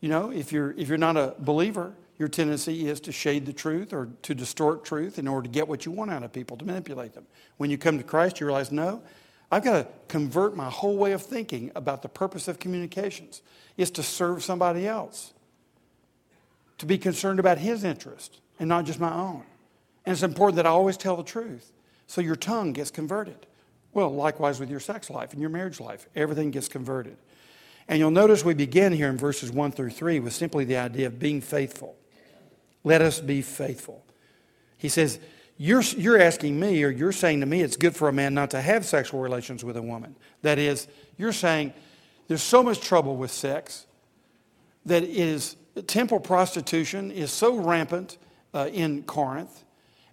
You 0.00 0.10
know, 0.10 0.30
if 0.30 0.52
you're, 0.52 0.72
if 0.72 0.88
you're 0.88 0.98
not 0.98 1.16
a 1.16 1.34
believer, 1.38 1.94
your 2.18 2.28
tendency 2.28 2.88
is 2.88 3.00
to 3.00 3.12
shade 3.12 3.46
the 3.46 3.52
truth 3.52 3.92
or 3.92 4.08
to 4.22 4.34
distort 4.34 4.84
truth 4.84 5.18
in 5.18 5.28
order 5.28 5.46
to 5.46 5.52
get 5.52 5.68
what 5.68 5.86
you 5.86 5.92
want 5.92 6.10
out 6.10 6.22
of 6.22 6.32
people, 6.32 6.56
to 6.58 6.64
manipulate 6.64 7.14
them. 7.14 7.26
When 7.56 7.70
you 7.70 7.78
come 7.78 7.98
to 7.98 8.04
Christ, 8.04 8.40
you 8.40 8.46
realize, 8.46 8.72
no, 8.72 9.02
I've 9.50 9.64
got 9.64 9.72
to 9.72 9.86
convert 10.08 10.56
my 10.56 10.68
whole 10.68 10.96
way 10.96 11.12
of 11.12 11.22
thinking 11.22 11.70
about 11.74 12.02
the 12.02 12.08
purpose 12.08 12.48
of 12.48 12.58
communications. 12.58 13.42
It's 13.76 13.90
to 13.92 14.02
serve 14.02 14.42
somebody 14.42 14.86
else, 14.86 15.32
to 16.78 16.86
be 16.86 16.98
concerned 16.98 17.38
about 17.38 17.58
his 17.58 17.84
interest 17.84 18.40
and 18.58 18.68
not 18.68 18.86
just 18.86 18.98
my 18.98 19.12
own. 19.12 19.42
And 20.06 20.12
it's 20.12 20.22
important 20.22 20.56
that 20.56 20.66
I 20.66 20.70
always 20.70 20.96
tell 20.96 21.16
the 21.16 21.24
truth 21.24 21.72
so 22.06 22.20
your 22.20 22.36
tongue 22.36 22.72
gets 22.72 22.90
converted. 22.90 23.46
Well, 23.92 24.14
likewise 24.14 24.60
with 24.60 24.70
your 24.70 24.80
sex 24.80 25.10
life 25.10 25.32
and 25.32 25.40
your 25.40 25.50
marriage 25.50 25.80
life, 25.80 26.08
everything 26.14 26.52
gets 26.52 26.68
converted. 26.68 27.16
And 27.88 27.98
you'll 27.98 28.10
notice 28.10 28.44
we 28.44 28.54
begin 28.54 28.92
here 28.92 29.08
in 29.08 29.16
verses 29.16 29.50
1 29.50 29.72
through 29.72 29.90
3 29.90 30.20
with 30.20 30.32
simply 30.32 30.64
the 30.64 30.76
idea 30.76 31.08
of 31.08 31.18
being 31.18 31.40
faithful. 31.40 31.96
Let 32.84 33.02
us 33.02 33.20
be 33.20 33.42
faithful. 33.42 34.04
He 34.78 34.88
says, 34.88 35.18
you're, 35.58 35.82
you're 35.82 36.20
asking 36.20 36.60
me, 36.60 36.84
or 36.84 36.90
you're 36.90 37.12
saying 37.12 37.40
to 37.40 37.46
me, 37.46 37.62
it's 37.62 37.76
good 37.76 37.96
for 37.96 38.08
a 38.08 38.12
man 38.12 38.34
not 38.34 38.50
to 38.50 38.60
have 38.60 38.84
sexual 38.84 39.20
relations 39.20 39.64
with 39.64 39.76
a 39.76 39.82
woman. 39.82 40.14
That 40.42 40.58
is, 40.58 40.86
you're 41.16 41.32
saying 41.32 41.72
there's 42.28 42.42
so 42.42 42.62
much 42.62 42.80
trouble 42.80 43.16
with 43.16 43.30
sex 43.30 43.86
that 44.84 45.02
it 45.02 45.10
is 45.10 45.56
temple 45.86 46.20
prostitution 46.20 47.10
is 47.10 47.32
so 47.32 47.56
rampant 47.56 48.18
uh, 48.54 48.68
in 48.72 49.02
Corinth, 49.02 49.64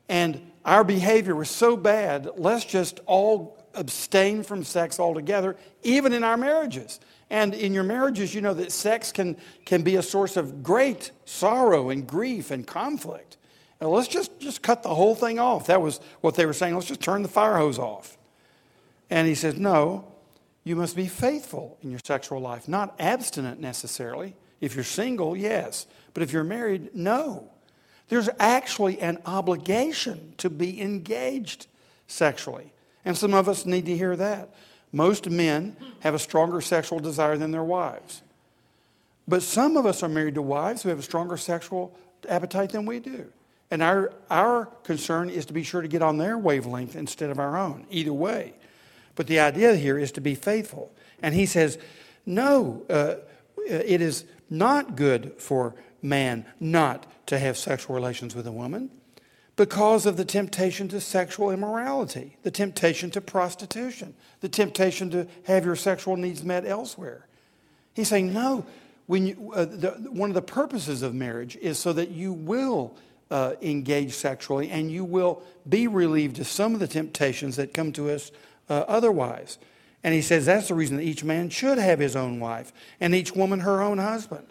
and 0.10 0.52
our 0.66 0.84
behavior 0.84 1.36
was 1.36 1.50
so 1.50 1.76
bad. 1.76 2.30
Let's 2.36 2.66
just 2.66 3.00
all 3.06 3.58
abstain 3.74 4.44
from 4.44 4.64
sex 4.64 5.00
altogether, 5.00 5.58
even 5.84 6.14
in 6.14 6.24
our 6.24 6.38
marriages. 6.38 7.00
And 7.30 7.54
in 7.54 7.74
your 7.74 7.84
marriages, 7.84 8.36
you 8.36 8.42
know 8.42 8.54
that 8.54 8.72
sex 8.72 9.12
can, 9.12 9.38
can 9.66 9.82
be 9.82 9.96
a 9.96 10.04
source 10.04 10.38
of 10.38 10.64
great 10.64 11.12
sorrow 11.26 11.90
and 11.90 12.06
grief 12.06 12.52
and 12.52 12.66
conflict. 12.66 13.38
And 13.80 13.90
let's 13.90 14.08
just, 14.08 14.40
just 14.40 14.62
cut 14.62 14.84
the 14.84 14.94
whole 14.94 15.16
thing 15.16 15.40
off. 15.40 15.68
That 15.68 15.82
was 15.82 16.00
what 16.22 16.36
they 16.36 16.46
were 16.46 16.54
saying. 16.54 16.76
Let's 16.76 16.88
just 16.88 17.02
turn 17.02 17.24
the 17.24 17.30
fire 17.30 17.58
hose 17.58 17.80
off. 17.80 18.18
And 19.10 19.28
he 19.28 19.36
says, 19.36 19.58
No, 19.58 20.08
you 20.64 20.76
must 20.76 20.96
be 20.96 21.08
faithful 21.08 21.78
in 21.82 21.90
your 21.92 22.00
sexual 22.06 22.40
life, 22.40 22.68
not 22.68 22.96
abstinent 23.00 23.60
necessarily. 23.60 24.36
If 24.62 24.76
you're 24.76 24.86
single, 24.86 25.36
yes. 25.36 25.88
But 26.14 26.24
if 26.24 26.32
you're 26.32 26.44
married, 26.44 26.96
no. 26.96 27.50
There's 28.10 28.30
actually 28.40 29.00
an 29.00 29.20
obligation 29.26 30.34
to 30.38 30.50
be 30.50 30.82
engaged 30.82 31.68
sexually. 32.08 32.74
And 33.06 33.18
some 33.18 33.34
of 33.34 33.50
us 33.50 33.66
need 33.66 33.86
to 33.86 33.98
hear 33.98 34.16
that. 34.16 34.54
Most 34.92 35.30
men 35.30 35.76
have 36.02 36.14
a 36.14 36.20
stronger 36.20 36.62
sexual 36.62 37.00
desire 37.00 37.38
than 37.38 37.52
their 37.52 37.64
wives. 37.64 38.22
But 39.28 39.42
some 39.42 39.78
of 39.78 39.86
us 39.86 40.04
are 40.04 40.10
married 40.10 40.36
to 40.36 40.42
wives 40.42 40.84
who 40.84 40.90
have 40.90 41.00
a 41.00 41.04
stronger 41.04 41.38
sexual 41.38 41.98
appetite 42.30 42.72
than 42.72 42.86
we 42.86 43.00
do. 43.00 43.26
And 43.72 43.82
our, 43.82 44.14
our 44.30 44.66
concern 44.84 45.30
is 45.30 45.46
to 45.48 45.54
be 45.54 45.64
sure 45.64 45.82
to 45.82 45.88
get 45.88 46.02
on 46.02 46.18
their 46.18 46.38
wavelength 46.38 46.96
instead 46.96 47.30
of 47.30 47.40
our 47.40 47.58
own, 47.58 47.88
either 47.90 48.14
way. 48.14 48.54
But 49.16 49.28
the 49.28 49.40
idea 49.40 49.76
here 49.76 49.98
is 49.98 50.12
to 50.14 50.22
be 50.22 50.36
faithful. 50.36 50.92
And 51.22 51.34
he 51.34 51.46
says, 51.46 51.80
no, 52.26 52.84
uh, 52.90 53.16
it 53.66 54.02
is 54.02 54.26
not 54.50 54.96
good 54.96 55.34
for 55.38 55.74
man 56.02 56.46
not 56.60 57.06
to 57.34 57.40
have 57.40 57.58
sexual 57.58 57.96
relations 57.96 58.36
with 58.36 58.48
a 58.48 58.52
woman 58.52 58.90
because 59.56 60.06
of 60.06 60.18
the 60.18 60.25
temptation 60.25 60.88
to 60.88 61.00
sexual 61.00 61.52
immorality, 61.52 62.38
the 62.44 62.52
temptation 62.52 63.12
to 63.12 63.22
prostitution, 63.22 64.16
the 64.42 64.50
temptation 64.50 65.10
to 65.12 65.28
have 65.46 65.66
your 65.66 65.75
sexual 65.75 66.18
needs 66.18 66.44
met 66.44 66.66
elsewhere. 66.66 67.28
He's 67.94 68.08
saying, 68.08 68.34
no, 68.34 68.66
when 69.06 69.28
you, 69.28 69.52
uh, 69.54 69.66
the, 69.66 69.92
one 70.10 70.30
of 70.30 70.34
the 70.34 70.42
purposes 70.42 71.02
of 71.02 71.13
marriage 71.13 71.56
is 71.58 71.78
so 71.78 71.94
that 71.94 72.10
you 72.10 72.34
will 72.34 72.96
uh, 73.30 73.54
engage 73.62 74.13
sexually 74.13 74.70
and 74.70 74.92
you 74.92 75.04
will 75.04 75.44
be 75.68 75.88
relieved 75.88 76.40
of 76.40 76.48
some 76.48 76.74
of 76.74 76.80
the 76.80 76.88
temptations 76.88 77.56
that 77.58 77.74
come 77.74 77.92
to 77.92 78.10
us 78.10 78.32
uh, 78.70 78.86
otherwise. 78.88 79.60
And 80.04 80.13
he 80.13 80.22
says 80.22 80.46
that's 80.46 80.70
the 80.70 80.74
reason 80.74 80.98
that 80.98 81.04
each 81.04 81.24
man 81.24 81.50
should 81.50 81.78
have 81.78 82.00
his 82.00 82.16
own 82.16 82.40
wife 82.40 82.74
and 83.00 83.13
each 83.13 83.34
woman 83.34 83.60
her 83.62 83.82
own 83.82 84.00
husband. 84.00 84.48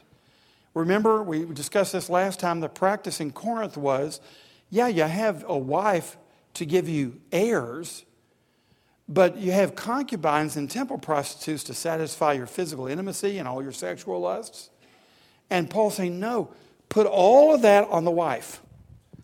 Remember, 0.75 1.23
we 1.23 1.45
discussed 1.45 1.93
this 1.93 2.09
last 2.09 2.41
time. 2.41 2.61
The 2.61 2.69
practice 2.69 3.21
in 3.21 3.33
Corinth 3.33 3.77
was 3.77 4.21
yeah, 4.73 4.89
you 4.89 5.03
have 5.03 5.45
a 5.47 5.59
wife 5.59 6.17
to 6.55 6.65
give 6.65 6.89
you 6.89 7.21
heirs, 7.31 8.07
but 9.07 9.37
you 9.37 9.53
have 9.53 9.75
concubines 9.75 10.57
and 10.57 10.71
temple 10.71 10.97
prostitutes 10.97 11.63
to 11.65 11.75
satisfy 11.75 12.33
your 12.33 12.47
physical 12.47 12.87
intimacy 12.87 13.37
and 13.37 13.47
all 13.47 13.63
your 13.63 13.73
sexual 13.73 14.21
lusts. 14.21 14.71
And 15.51 15.69
Paul's 15.69 15.97
saying, 15.97 16.19
no, 16.19 16.55
put 16.89 17.07
all 17.07 17.55
of 17.55 17.61
that 17.61 17.87
on 17.91 18.07
the 18.07 18.11
wife. 18.11 18.63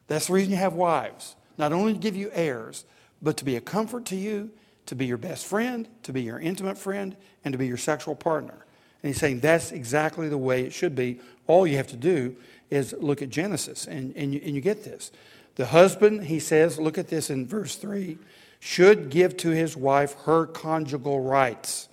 That's 0.06 0.26
the 0.26 0.34
reason 0.34 0.50
you 0.50 0.58
have 0.58 0.74
wives. 0.74 1.34
Not 1.56 1.72
only 1.72 1.94
to 1.94 1.98
give 1.98 2.14
you 2.14 2.30
heirs, 2.34 2.84
but 3.22 3.38
to 3.38 3.46
be 3.46 3.56
a 3.56 3.60
comfort 3.62 4.04
to 4.06 4.16
you, 4.16 4.50
to 4.84 4.94
be 4.94 5.06
your 5.06 5.16
best 5.16 5.46
friend, 5.46 5.88
to 6.02 6.12
be 6.12 6.22
your 6.22 6.38
intimate 6.38 6.76
friend, 6.76 7.16
and 7.42 7.52
to 7.52 7.58
be 7.58 7.66
your 7.66 7.78
sexual 7.78 8.14
partner. 8.14 8.66
And 9.02 9.08
he's 9.08 9.18
saying 9.18 9.40
that's 9.40 9.72
exactly 9.72 10.28
the 10.28 10.36
way 10.36 10.64
it 10.64 10.74
should 10.74 10.94
be. 10.94 11.20
All 11.48 11.66
you 11.66 11.76
have 11.76 11.88
to 11.88 11.96
do 11.96 12.36
is 12.70 12.94
look 13.00 13.22
at 13.22 13.30
Genesis, 13.30 13.86
and, 13.86 14.14
and, 14.16 14.32
you, 14.32 14.40
and 14.44 14.54
you 14.54 14.60
get 14.60 14.84
this. 14.84 15.10
The 15.56 15.66
husband, 15.66 16.24
he 16.24 16.38
says, 16.38 16.78
look 16.78 16.98
at 16.98 17.08
this 17.08 17.30
in 17.30 17.46
verse 17.46 17.74
3, 17.74 18.18
should 18.60 19.10
give 19.10 19.36
to 19.38 19.50
his 19.50 19.76
wife 19.76 20.14
her 20.24 20.46
conjugal 20.46 21.20
rights, 21.20 21.88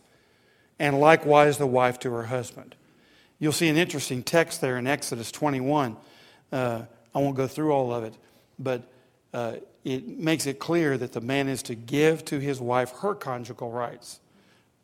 and 0.77 0.99
likewise 0.99 1.57
the 1.57 1.65
wife 1.65 1.97
to 1.99 2.11
her 2.11 2.25
husband. 2.25 2.75
You'll 3.39 3.53
see 3.53 3.69
an 3.69 3.77
interesting 3.77 4.23
text 4.23 4.61
there 4.61 4.77
in 4.77 4.87
Exodus 4.87 5.31
21. 5.31 5.97
Uh, 6.51 6.81
I 7.13 7.19
won't 7.19 7.35
go 7.35 7.47
through 7.47 7.71
all 7.71 7.93
of 7.93 8.03
it, 8.03 8.13
but 8.59 8.83
uh, 9.33 9.55
it 9.83 10.07
makes 10.07 10.45
it 10.47 10.59
clear 10.59 10.97
that 10.97 11.13
the 11.13 11.21
man 11.21 11.47
is 11.47 11.63
to 11.63 11.75
give 11.75 12.25
to 12.25 12.39
his 12.39 12.59
wife 12.59 12.91
her 12.99 13.13
conjugal 13.13 13.71
rights. 13.71 14.19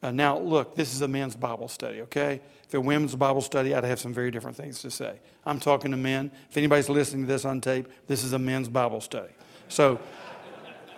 Uh, 0.04 0.12
now, 0.12 0.38
look, 0.40 0.76
this 0.76 0.94
is 0.96 1.02
a 1.02 1.08
men's 1.08 1.36
Bible 1.36 1.68
study, 1.68 2.02
okay? 2.02 2.42
If 2.68 2.74
it 2.74 2.84
women's 2.84 3.16
Bible 3.16 3.42
study, 3.42 3.76
I'd 3.76 3.84
have 3.84 4.00
some 4.00 4.14
very 4.14 4.32
different 4.32 4.58
things 4.58 4.82
to 4.82 4.90
say. 4.90 5.20
I'm 5.46 5.60
talking 5.60 5.92
to 5.92 5.98
men. 5.98 6.32
If 6.50 6.58
anybody's 6.58 6.90
listening 6.90 7.24
to 7.24 7.28
this 7.28 7.46
on 7.46 7.62
tape, 7.62 7.88
this 8.08 8.24
is 8.24 8.34
a 8.34 8.40
men's 8.40 8.68
Bible 8.68 9.02
study. 9.02 9.32
So, 9.68 10.00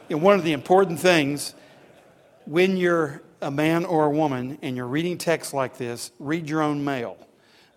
you 0.08 0.16
know, 0.16 0.24
one 0.24 0.36
of 0.36 0.44
the 0.44 0.54
important 0.54 1.00
things 1.00 1.54
when 2.46 2.78
you're 2.78 3.22
a 3.42 3.52
man 3.52 3.86
or 3.86 4.06
a 4.06 4.10
woman 4.10 4.58
and 4.62 4.76
you're 4.76 4.88
reading 4.88 5.18
text 5.18 5.54
like 5.54 5.78
this, 5.78 6.12
read 6.20 6.50
your 6.50 6.62
own 6.62 6.84
mail. 6.84 7.18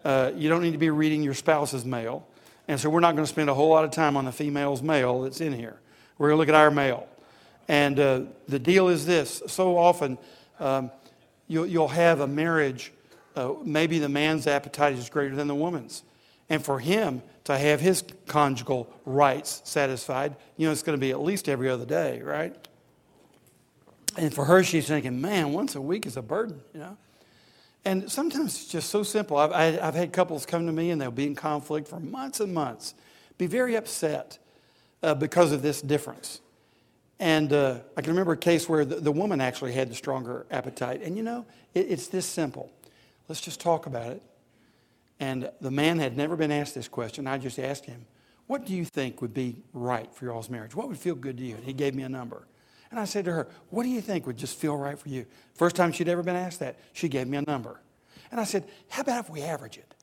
Uh, 0.05 0.31
you 0.37 0.49
don't 0.49 0.63
need 0.63 0.73
to 0.73 0.79
be 0.79 0.91
reading 0.91 1.23
your 1.23 1.35
spouse's 1.35 1.85
mail. 1.85 2.27
And 2.69 2.79
so 2.79 2.89
we're 2.91 3.01
not 3.01 3.13
going 3.13 3.25
to 3.25 3.31
spend 3.31 3.51
a 3.51 3.55
whole 3.55 3.71
lot 3.71 3.85
of 3.85 3.91
time 3.91 4.17
on 4.17 4.25
the 4.25 4.33
female's 4.33 4.83
mail 4.83 5.23
that's 5.23 5.41
in 5.41 5.53
here. 5.53 5.81
We're 6.19 6.29
going 6.29 6.37
to 6.37 6.41
look 6.41 6.49
at 6.49 6.55
our 6.55 6.71
mail. 6.71 7.09
And 7.69 7.99
uh, 7.99 8.21
the 8.49 8.59
deal 8.59 8.89
is 8.89 9.07
this 9.07 9.43
so 9.49 9.77
often, 9.77 10.19
um, 10.61 10.91
you'll, 11.49 11.67
you'll 11.67 11.89
have 11.89 12.21
a 12.21 12.27
marriage, 12.27 12.93
uh, 13.35 13.55
maybe 13.65 13.99
the 13.99 14.09
man's 14.09 14.47
appetite 14.47 14.95
is 14.95 15.09
greater 15.09 15.35
than 15.35 15.49
the 15.49 15.55
woman's. 15.55 16.03
And 16.49 16.65
for 16.65 16.79
him 16.79 17.23
to 17.45 17.59
have 17.59 17.81
his 17.81 18.05
conjugal 18.27 18.93
rights 19.05 19.63
satisfied, 19.65 20.37
you 20.57 20.67
know, 20.67 20.73
it's 20.73 20.83
going 20.83 20.97
to 20.97 21.01
be 21.01 21.11
at 21.11 21.21
least 21.21 21.49
every 21.49 21.69
other 21.69 21.85
day, 21.85 22.23
right? 22.23 22.57
And 24.17 24.33
for 24.33 24.45
her, 24.45 24.63
she's 24.63 24.87
thinking, 24.87 25.21
man, 25.21 25.53
once 25.53 25.75
a 25.75 25.81
week 25.81 26.07
is 26.07 26.17
a 26.17 26.23
burden, 26.23 26.61
you 26.73 26.81
know? 26.81 26.97
And 27.85 28.11
sometimes 28.11 28.55
it's 28.55 28.67
just 28.67 28.91
so 28.91 29.05
simple. 29.05 29.37
I've, 29.37 29.53
I, 29.53 29.67
i 29.67 29.71
have 29.71 29.95
had 29.95 30.13
couples 30.13 30.45
come 30.45 30.67
to 30.67 30.73
me 30.73 30.91
and 30.91 31.01
they'll 31.01 31.13
be 31.13 31.27
in 31.27 31.37
conflict 31.37 31.87
for 31.87 32.01
months 32.01 32.41
and 32.41 32.53
months, 32.53 32.95
be 33.39 33.47
very 33.47 33.77
upset 33.77 34.39
uh, 35.03 35.15
because 35.15 35.53
of 35.53 35.63
this 35.63 35.81
difference. 35.81 36.41
And 37.19 37.53
uh, 37.53 37.79
I 37.97 38.03
can 38.03 38.11
remember 38.11 38.33
a 38.33 38.37
case 38.37 38.69
where 38.69 38.85
the, 38.85 38.97
the, 38.97 39.13
woman 39.13 39.41
actually 39.41 39.73
had 39.73 39.91
the 39.91 39.95
stronger 39.95 40.47
appetite. 40.51 41.03
And 41.03 41.17
you 41.17 41.23
know, 41.23 41.47
it, 41.73 41.87
it's 41.91 42.09
this 42.09 42.27
simple. 42.27 42.71
Let's 43.29 43.41
just 43.41 43.61
talk 43.61 43.87
about 43.87 44.13
it. 44.13 44.23
And 45.19 45.51
the 45.63 45.71
man 45.71 45.99
had 45.99 46.17
never 46.17 46.37
been 46.37 46.53
asked 46.53 46.75
this 46.75 46.89
question. 46.89 47.27
I 47.27 47.39
just 47.39 47.59
asked 47.59 47.87
him, 47.87 48.05
What 48.47 48.67
do 48.67 48.75
you 48.75 48.85
think 48.85 49.23
would 49.23 49.33
be 49.33 49.63
right 49.73 50.15
for 50.15 50.27
y'all's 50.27 50.51
marriage? 50.51 50.75
What 50.75 50.89
would 50.89 50.99
feel 50.99 51.15
good 51.15 51.39
to 51.39 51.43
you? 51.43 51.55
And 51.55 51.65
he 51.65 51.73
gave 51.73 51.95
me 51.95 52.03
a 52.03 52.09
number. 52.09 52.47
And 52.91 53.01
I 53.01 53.07
said 53.07 53.25
to 53.25 53.33
her, 53.33 53.49
What 53.71 53.85
do 53.85 53.89
you 53.89 54.03
think 54.03 54.27
would 54.27 54.37
just 54.37 54.59
feel 54.59 54.77
right 54.77 54.99
for 54.99 55.09
you? 55.09 55.25
First 55.55 55.75
time 55.75 55.93
she'd 55.93 56.09
ever 56.09 56.23
been 56.23 56.37
asked 56.37 56.61
that, 56.61 56.79
she 56.93 57.09
gave 57.09 57.27
me 57.29 57.39
a 57.39 57.43
number. 57.43 57.81
And 58.31 58.39
I 58.39 58.45
said, 58.45 58.65
How 58.91 59.01
about 59.01 59.25
if 59.25 59.31
we 59.31 59.43
average 59.43 59.79
it? 59.79 59.95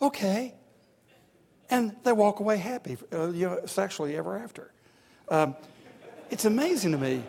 Okay 0.00 0.54
and 1.72 1.96
they 2.04 2.12
walk 2.12 2.40
away 2.40 2.58
happy, 2.58 2.98
uh, 3.14 3.30
you 3.30 3.46
know, 3.46 3.60
sexually 3.64 4.14
ever 4.14 4.36
after. 4.36 4.70
Um, 5.30 5.56
it's 6.30 6.44
amazing 6.44 6.92
to 6.92 6.98
me. 6.98 7.24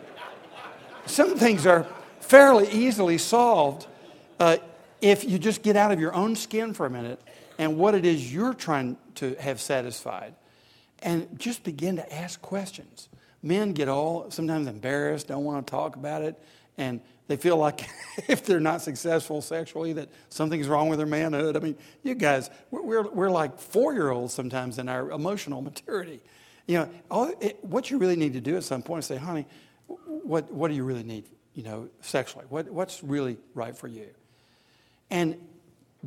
Some 1.06 1.38
things 1.38 1.66
are 1.66 1.86
fairly 2.20 2.68
easily 2.70 3.16
solved 3.16 3.86
uh, 4.38 4.58
if 5.00 5.24
you 5.24 5.38
just 5.38 5.62
get 5.62 5.76
out 5.76 5.92
of 5.92 6.00
your 6.00 6.14
own 6.14 6.36
skin 6.36 6.74
for 6.74 6.84
a 6.84 6.90
minute 6.90 7.22
and 7.58 7.78
what 7.78 7.94
it 7.94 8.04
is 8.04 8.32
you're 8.34 8.52
trying 8.52 8.98
to 9.14 9.34
have 9.36 9.62
satisfied 9.62 10.34
and 10.98 11.26
just 11.38 11.64
begin 11.64 11.96
to 11.96 12.14
ask 12.14 12.40
questions. 12.42 13.08
Men 13.42 13.72
get 13.72 13.88
all 13.88 14.30
sometimes 14.30 14.66
embarrassed, 14.66 15.28
don't 15.28 15.44
want 15.44 15.66
to 15.66 15.70
talk 15.70 15.96
about 15.96 16.20
it, 16.20 16.38
and 16.76 17.00
they 17.26 17.36
feel 17.36 17.56
like 17.56 17.88
if 18.28 18.44
they're 18.44 18.60
not 18.60 18.82
successful 18.82 19.40
sexually, 19.40 19.92
that 19.94 20.08
something's 20.28 20.68
wrong 20.68 20.88
with 20.88 20.98
their 20.98 21.06
manhood. 21.06 21.56
I 21.56 21.60
mean, 21.60 21.76
you 22.02 22.14
guys, 22.14 22.50
we're, 22.70 23.02
we're 23.02 23.30
like 23.30 23.58
four 23.58 23.94
year 23.94 24.10
olds 24.10 24.34
sometimes 24.34 24.78
in 24.78 24.88
our 24.88 25.10
emotional 25.10 25.62
maturity. 25.62 26.20
You 26.66 26.78
know, 26.78 26.90
all, 27.10 27.32
it, 27.40 27.62
what 27.62 27.90
you 27.90 27.98
really 27.98 28.16
need 28.16 28.32
to 28.34 28.40
do 28.40 28.56
at 28.56 28.64
some 28.64 28.82
point 28.82 29.00
is 29.00 29.06
say, 29.06 29.16
honey, 29.16 29.46
what, 29.86 30.50
what 30.50 30.68
do 30.68 30.74
you 30.74 30.84
really 30.84 31.02
need, 31.02 31.24
you 31.54 31.62
know, 31.62 31.88
sexually? 32.00 32.46
What, 32.48 32.70
what's 32.70 33.02
really 33.02 33.36
right 33.54 33.76
for 33.76 33.88
you? 33.88 34.08
And 35.10 35.36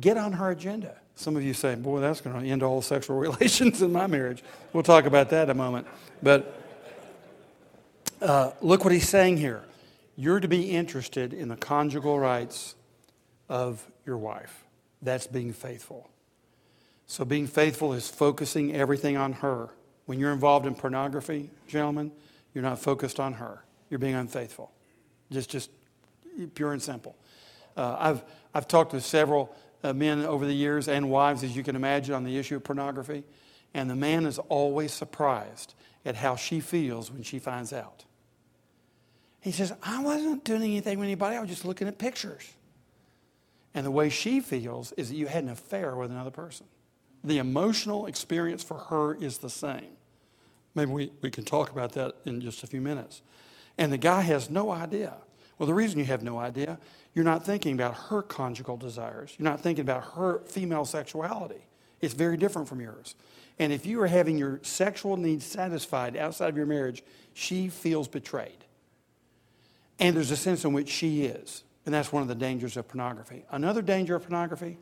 get 0.00 0.16
on 0.16 0.32
her 0.32 0.50
agenda. 0.50 0.96
Some 1.14 1.36
of 1.36 1.42
you 1.42 1.54
say, 1.54 1.74
boy, 1.74 2.00
that's 2.00 2.20
going 2.20 2.40
to 2.40 2.48
end 2.48 2.62
all 2.62 2.82
sexual 2.82 3.16
relations 3.18 3.82
in 3.82 3.92
my 3.92 4.06
marriage. 4.06 4.42
We'll 4.72 4.82
talk 4.82 5.06
about 5.06 5.30
that 5.30 5.44
in 5.44 5.50
a 5.50 5.54
moment. 5.54 5.86
But 6.22 6.60
uh, 8.20 8.50
look 8.60 8.84
what 8.84 8.92
he's 8.92 9.08
saying 9.08 9.36
here. 9.36 9.62
You're 10.20 10.40
to 10.40 10.48
be 10.48 10.72
interested 10.72 11.32
in 11.32 11.46
the 11.46 11.54
conjugal 11.54 12.18
rights 12.18 12.74
of 13.48 13.88
your 14.04 14.18
wife. 14.18 14.64
That's 15.00 15.28
being 15.28 15.52
faithful. 15.52 16.10
So, 17.06 17.24
being 17.24 17.46
faithful 17.46 17.92
is 17.92 18.08
focusing 18.08 18.74
everything 18.74 19.16
on 19.16 19.34
her. 19.34 19.68
When 20.06 20.18
you're 20.18 20.32
involved 20.32 20.66
in 20.66 20.74
pornography, 20.74 21.50
gentlemen, 21.68 22.10
you're 22.52 22.64
not 22.64 22.80
focused 22.80 23.20
on 23.20 23.34
her. 23.34 23.62
You're 23.90 24.00
being 24.00 24.16
unfaithful. 24.16 24.72
Just, 25.30 25.50
just 25.50 25.70
pure 26.56 26.72
and 26.72 26.82
simple. 26.82 27.14
Uh, 27.76 27.96
I've, 28.00 28.24
I've 28.52 28.66
talked 28.66 28.92
with 28.92 29.04
several 29.04 29.54
uh, 29.84 29.92
men 29.92 30.24
over 30.24 30.46
the 30.46 30.52
years 30.52 30.88
and 30.88 31.10
wives, 31.10 31.44
as 31.44 31.54
you 31.54 31.62
can 31.62 31.76
imagine, 31.76 32.16
on 32.16 32.24
the 32.24 32.36
issue 32.36 32.56
of 32.56 32.64
pornography. 32.64 33.22
And 33.72 33.88
the 33.88 33.94
man 33.94 34.26
is 34.26 34.40
always 34.48 34.92
surprised 34.92 35.74
at 36.04 36.16
how 36.16 36.34
she 36.34 36.58
feels 36.58 37.08
when 37.12 37.22
she 37.22 37.38
finds 37.38 37.72
out. 37.72 38.04
He 39.40 39.52
says, 39.52 39.72
I 39.82 40.02
wasn't 40.02 40.44
doing 40.44 40.62
anything 40.62 40.98
with 40.98 41.06
anybody, 41.06 41.36
I 41.36 41.40
was 41.40 41.50
just 41.50 41.64
looking 41.64 41.88
at 41.88 41.98
pictures. 41.98 42.52
And 43.74 43.86
the 43.86 43.90
way 43.90 44.08
she 44.08 44.40
feels 44.40 44.92
is 44.92 45.10
that 45.10 45.14
you 45.14 45.26
had 45.26 45.44
an 45.44 45.50
affair 45.50 45.94
with 45.94 46.10
another 46.10 46.30
person. 46.30 46.66
The 47.22 47.38
emotional 47.38 48.06
experience 48.06 48.62
for 48.62 48.78
her 48.78 49.14
is 49.14 49.38
the 49.38 49.50
same. 49.50 49.96
Maybe 50.74 50.90
we, 50.90 51.12
we 51.22 51.30
can 51.30 51.44
talk 51.44 51.70
about 51.70 51.92
that 51.92 52.14
in 52.24 52.40
just 52.40 52.62
a 52.62 52.66
few 52.66 52.80
minutes. 52.80 53.22
And 53.76 53.92
the 53.92 53.98
guy 53.98 54.22
has 54.22 54.50
no 54.50 54.70
idea. 54.70 55.14
Well, 55.58 55.66
the 55.66 55.74
reason 55.74 55.98
you 55.98 56.04
have 56.06 56.22
no 56.22 56.38
idea, 56.38 56.78
you're 57.14 57.24
not 57.24 57.44
thinking 57.44 57.72
about 57.72 57.94
her 57.94 58.22
conjugal 58.22 58.76
desires. 58.76 59.34
You're 59.38 59.48
not 59.48 59.60
thinking 59.60 59.82
about 59.82 60.04
her 60.14 60.40
female 60.46 60.84
sexuality. 60.84 61.66
It's 62.00 62.14
very 62.14 62.36
different 62.36 62.68
from 62.68 62.80
yours. 62.80 63.16
And 63.58 63.72
if 63.72 63.84
you 63.84 64.00
are 64.00 64.06
having 64.06 64.38
your 64.38 64.60
sexual 64.62 65.16
needs 65.16 65.44
satisfied 65.44 66.16
outside 66.16 66.48
of 66.48 66.56
your 66.56 66.66
marriage, 66.66 67.02
she 67.34 67.68
feels 67.68 68.06
betrayed. 68.06 68.64
And 69.98 70.16
there's 70.16 70.30
a 70.30 70.36
sense 70.36 70.64
in 70.64 70.72
which 70.72 70.88
she 70.88 71.24
is. 71.24 71.64
And 71.84 71.94
that's 71.94 72.12
one 72.12 72.22
of 72.22 72.28
the 72.28 72.34
dangers 72.34 72.76
of 72.76 72.86
pornography. 72.86 73.44
Another 73.50 73.82
danger 73.82 74.14
of 74.14 74.22
pornography 74.22 74.78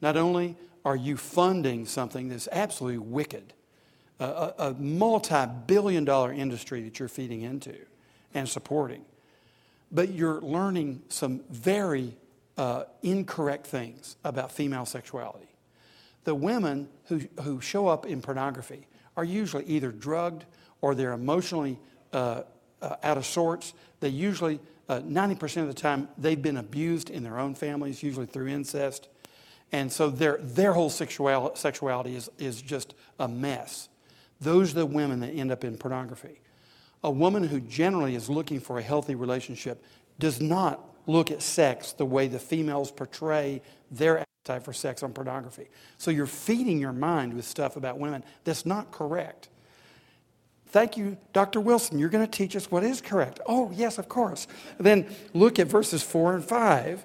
not 0.00 0.16
only 0.16 0.56
are 0.84 0.96
you 0.96 1.16
funding 1.16 1.86
something 1.86 2.28
that's 2.28 2.48
absolutely 2.52 2.98
wicked, 2.98 3.52
a, 4.18 4.52
a 4.58 4.74
multi 4.78 5.46
billion 5.66 6.04
dollar 6.04 6.32
industry 6.32 6.82
that 6.82 6.98
you're 6.98 7.08
feeding 7.08 7.42
into 7.42 7.74
and 8.34 8.48
supporting, 8.48 9.04
but 9.90 10.10
you're 10.10 10.40
learning 10.40 11.02
some 11.08 11.40
very 11.50 12.16
uh, 12.56 12.84
incorrect 13.02 13.66
things 13.66 14.16
about 14.24 14.52
female 14.52 14.84
sexuality. 14.84 15.48
The 16.24 16.34
women 16.34 16.88
who, 17.06 17.22
who 17.42 17.60
show 17.60 17.88
up 17.88 18.04
in 18.04 18.20
pornography 18.20 18.86
are 19.16 19.24
usually 19.24 19.64
either 19.64 19.90
drugged 19.90 20.44
or 20.80 20.94
they're 20.94 21.12
emotionally 21.12 21.78
uh, 22.12 22.42
uh, 22.82 22.96
out 23.02 23.16
of 23.16 23.26
sorts. 23.26 23.74
They 24.00 24.08
usually, 24.08 24.60
90% 24.88 25.58
uh, 25.58 25.60
of 25.62 25.68
the 25.68 25.74
time, 25.74 26.08
they've 26.18 26.40
been 26.40 26.56
abused 26.56 27.10
in 27.10 27.22
their 27.22 27.38
own 27.38 27.54
families, 27.54 28.02
usually 28.02 28.26
through 28.26 28.48
incest. 28.48 29.08
And 29.72 29.92
so 29.92 30.10
their, 30.10 30.38
their 30.38 30.72
whole 30.72 30.90
sexuality, 30.90 31.56
sexuality 31.58 32.16
is, 32.16 32.30
is 32.38 32.60
just 32.60 32.94
a 33.18 33.28
mess. 33.28 33.88
Those 34.40 34.72
are 34.72 34.80
the 34.80 34.86
women 34.86 35.20
that 35.20 35.28
end 35.28 35.52
up 35.52 35.64
in 35.64 35.76
pornography. 35.76 36.40
A 37.04 37.10
woman 37.10 37.44
who 37.44 37.60
generally 37.60 38.14
is 38.14 38.28
looking 38.28 38.60
for 38.60 38.78
a 38.78 38.82
healthy 38.82 39.14
relationship 39.14 39.82
does 40.18 40.40
not 40.40 40.80
look 41.06 41.30
at 41.30 41.42
sex 41.42 41.92
the 41.92 42.04
way 42.04 42.28
the 42.28 42.38
females 42.38 42.90
portray 42.90 43.62
their 43.90 44.18
appetite 44.18 44.64
for 44.64 44.72
sex 44.72 45.02
on 45.02 45.12
pornography. 45.12 45.68
So 45.98 46.10
you're 46.10 46.26
feeding 46.26 46.78
your 46.78 46.92
mind 46.92 47.34
with 47.34 47.44
stuff 47.44 47.76
about 47.76 47.98
women 47.98 48.24
that's 48.44 48.66
not 48.66 48.90
correct. 48.90 49.48
Thank 50.70 50.96
you, 50.96 51.16
Dr. 51.32 51.60
Wilson. 51.60 51.98
You're 51.98 52.08
going 52.08 52.24
to 52.24 52.30
teach 52.30 52.54
us 52.54 52.70
what 52.70 52.84
is 52.84 53.00
correct. 53.00 53.40
Oh, 53.46 53.70
yes, 53.74 53.98
of 53.98 54.08
course. 54.08 54.46
Then 54.78 55.06
look 55.34 55.58
at 55.58 55.66
verses 55.66 56.02
4 56.02 56.34
and 56.34 56.44
5, 56.44 57.04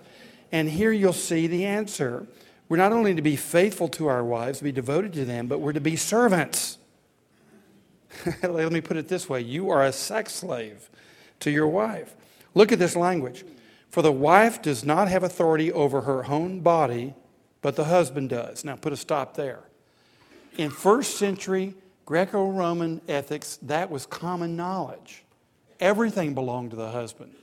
and 0.52 0.70
here 0.70 0.92
you'll 0.92 1.14
see 1.14 1.48
the 1.48 1.66
answer. 1.66 2.28
We're 2.70 2.78
not 2.78 2.92
only 2.92 3.16
to 3.16 3.22
be 3.22 3.36
faithful 3.36 3.88
to 3.90 4.08
our 4.08 4.24
wives, 4.24 4.62
be 4.62 4.72
devoted 4.72 5.14
to 5.14 5.26
them, 5.26 5.48
but 5.48 5.60
we're 5.60 5.74
to 5.74 5.82
be 5.82 5.96
servants. 5.96 6.78
Let 8.44 8.72
me 8.72 8.82
put 8.82 8.98
it 8.98 9.08
this 9.08 9.28
way 9.28 9.42
you 9.42 9.70
are 9.70 9.84
a 9.84 9.92
sex 9.92 10.34
slave 10.36 10.90
to 11.42 11.52
your 11.52 11.68
wife. 11.68 12.16
Look 12.54 12.72
at 12.72 12.80
this 12.80 12.96
language. 12.96 13.44
For 13.90 14.02
the 14.02 14.12
wife 14.12 14.62
does 14.62 14.84
not 14.84 15.08
have 15.08 15.24
authority 15.24 15.72
over 15.72 16.02
her 16.02 16.26
own 16.26 16.60
body, 16.60 17.16
but 17.62 17.76
the 17.76 17.86
husband 17.86 18.30
does. 18.30 18.64
Now 18.64 18.76
put 18.76 18.94
a 18.94 18.98
stop 18.98 19.36
there. 19.36 19.64
In 20.58 20.70
first 20.70 21.18
century 21.18 21.76
Greco 22.06 22.50
Roman 22.52 23.02
ethics, 23.08 23.58
that 23.64 23.90
was 23.90 24.06
common 24.06 24.56
knowledge. 24.56 25.24
Everything 25.80 26.34
belonged 26.34 26.72
to 26.72 26.78
the 26.78 26.92
husband. 26.92 27.34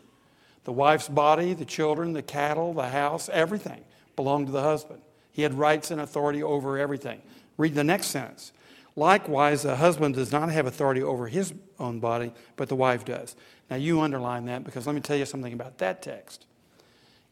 The 0.64 0.72
wife's 0.72 1.08
body, 1.08 1.54
the 1.54 1.64
children, 1.64 2.12
the 2.12 2.22
cattle, 2.22 2.72
the 2.72 2.88
house, 2.88 3.28
everything 3.32 3.82
belonged 4.14 4.46
to 4.46 4.52
the 4.52 4.62
husband. 4.62 5.00
He 5.32 5.42
had 5.42 5.54
rights 5.54 5.90
and 5.90 6.00
authority 6.00 6.42
over 6.42 6.78
everything. 6.78 7.20
Read 7.56 7.74
the 7.74 7.84
next 7.84 8.06
sentence. 8.06 8.52
Likewise, 8.94 9.62
the 9.62 9.76
husband 9.76 10.14
does 10.14 10.30
not 10.30 10.50
have 10.50 10.66
authority 10.66 11.02
over 11.02 11.26
his 11.26 11.52
own 11.78 11.98
body, 11.98 12.32
but 12.56 12.68
the 12.68 12.76
wife 12.76 13.04
does. 13.04 13.34
Now, 13.70 13.76
you 13.76 14.00
underline 14.00 14.44
that 14.46 14.64
because 14.64 14.86
let 14.86 14.94
me 14.94 15.00
tell 15.00 15.16
you 15.16 15.24
something 15.24 15.52
about 15.52 15.78
that 15.78 16.02
text. 16.02 16.46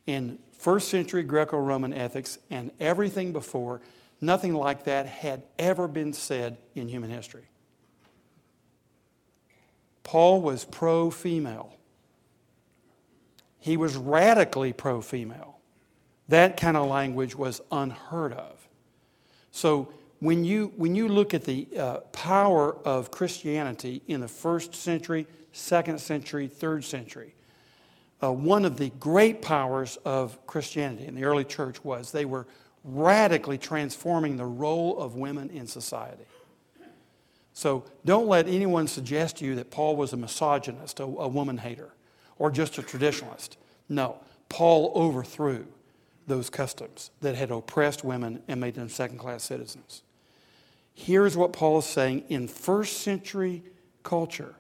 In 0.07 0.39
first 0.53 0.89
century 0.89 1.23
Greco 1.23 1.59
Roman 1.59 1.93
ethics 1.93 2.39
and 2.51 2.71
everything 2.81 3.33
before, 3.33 3.81
nothing 4.21 4.55
like 4.55 4.85
that 4.85 5.07
had 5.07 5.43
ever 5.59 5.89
been 5.89 6.13
said 6.13 6.59
in 6.75 6.89
human 6.89 7.11
history. 7.11 7.49
Paul 10.03 10.41
was 10.41 10.65
pro 10.65 11.11
female, 11.11 11.77
he 13.59 13.77
was 13.77 13.97
radically 13.97 14.73
pro 14.73 15.01
female. 15.01 15.59
That 16.29 16.57
kind 16.57 16.77
of 16.77 16.89
language 16.89 17.35
was 17.35 17.61
unheard 17.73 18.33
of. 18.33 18.69
So, 19.51 19.93
when 20.21 20.45
you, 20.45 20.73
when 20.77 20.95
you 20.95 21.09
look 21.09 21.35
at 21.35 21.45
the 21.45 21.67
uh, 21.77 21.97
power 22.13 22.77
of 22.85 23.11
Christianity 23.11 24.03
in 24.07 24.21
the 24.21 24.29
first 24.29 24.75
century, 24.75 25.27
second 25.53 25.99
century, 26.01 26.47
third 26.47 26.85
century, 26.85 27.35
uh, 28.23 28.31
one 28.31 28.65
of 28.65 28.77
the 28.77 28.91
great 29.01 29.41
powers 29.41 29.97
of 30.05 30.47
Christianity 30.47 31.07
in 31.07 31.15
the 31.15 31.25
early 31.25 31.45
church 31.45 31.83
was 31.83 32.13
they 32.13 32.27
were 32.27 32.47
radically 32.85 33.59
transforming 33.59 34.37
the 34.37 34.47
role 34.47 34.99
of 34.99 35.15
women 35.15 35.51
in 35.51 35.67
society. 35.67 36.25
So 37.53 37.85
don't 38.05 38.27
let 38.27 38.49
anyone 38.49 38.87
suggest 38.87 39.39
to 39.39 39.45
you 39.45 39.55
that 39.57 39.71
Paul 39.71 39.97
was 39.97 40.13
a 40.13 40.17
misogynist, 40.17 41.01
a, 41.01 41.05
a 41.05 41.29
woman 41.29 41.59
hater, 41.59 41.91
or 42.39 42.51
just 42.51 42.79
a 42.79 42.83
traditionalist. 42.83 43.57
No, 43.89 44.19
Paul 44.49 44.93
overthrew 44.95 45.67
those 46.27 46.49
customs 46.49 47.11
that 47.21 47.35
had 47.35 47.51
oppressed 47.51 48.05
women 48.05 48.43
and 48.49 48.61
made 48.61 48.75
them 48.75 48.89
second 48.89 49.19
class 49.19 49.43
citizens. 49.43 50.03
Here's 50.95 51.37
what 51.37 51.53
Paul 51.53 51.79
is 51.79 51.87
saying 51.87 52.25
in 52.29 52.49
first 52.49 52.99
century 53.03 53.63
culture, 54.03 54.55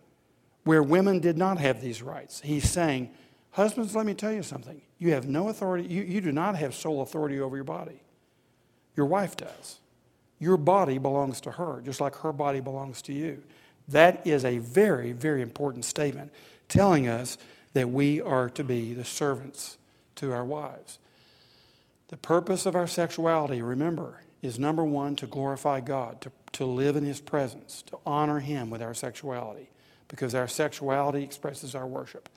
where 0.64 0.82
women 0.82 1.20
did 1.20 1.38
not 1.38 1.58
have 1.58 1.80
these 1.80 2.02
rights. 2.02 2.40
He's 2.40 2.68
saying, 2.68 3.10
Husbands, 3.52 3.96
let 3.96 4.06
me 4.06 4.14
tell 4.14 4.32
you 4.32 4.42
something. 4.42 4.80
You 4.98 5.12
have 5.12 5.26
no 5.26 5.48
authority, 5.48 5.88
you, 5.88 6.02
you 6.02 6.20
do 6.20 6.32
not 6.32 6.56
have 6.56 6.74
sole 6.74 7.02
authority 7.02 7.40
over 7.40 7.56
your 7.56 7.64
body. 7.64 8.00
Your 9.00 9.06
wife 9.06 9.34
does. 9.34 9.78
Your 10.38 10.58
body 10.58 10.98
belongs 10.98 11.40
to 11.40 11.52
her, 11.52 11.80
just 11.82 12.02
like 12.02 12.16
her 12.16 12.34
body 12.34 12.60
belongs 12.60 13.00
to 13.00 13.14
you. 13.14 13.42
That 13.88 14.26
is 14.26 14.44
a 14.44 14.58
very, 14.58 15.12
very 15.12 15.40
important 15.40 15.86
statement 15.86 16.30
telling 16.68 17.08
us 17.08 17.38
that 17.72 17.88
we 17.88 18.20
are 18.20 18.50
to 18.50 18.62
be 18.62 18.92
the 18.92 19.06
servants 19.06 19.78
to 20.16 20.34
our 20.34 20.44
wives. 20.44 20.98
The 22.08 22.18
purpose 22.18 22.66
of 22.66 22.76
our 22.76 22.86
sexuality, 22.86 23.62
remember, 23.62 24.20
is 24.42 24.58
number 24.58 24.84
one, 24.84 25.16
to 25.16 25.26
glorify 25.26 25.80
God, 25.80 26.20
to, 26.20 26.32
to 26.52 26.66
live 26.66 26.94
in 26.94 27.04
His 27.06 27.22
presence, 27.22 27.80
to 27.86 27.96
honor 28.04 28.40
Him 28.40 28.68
with 28.68 28.82
our 28.82 28.92
sexuality, 28.92 29.70
because 30.08 30.34
our 30.34 30.46
sexuality 30.46 31.22
expresses 31.22 31.74
our 31.74 31.86
worship. 31.86 32.28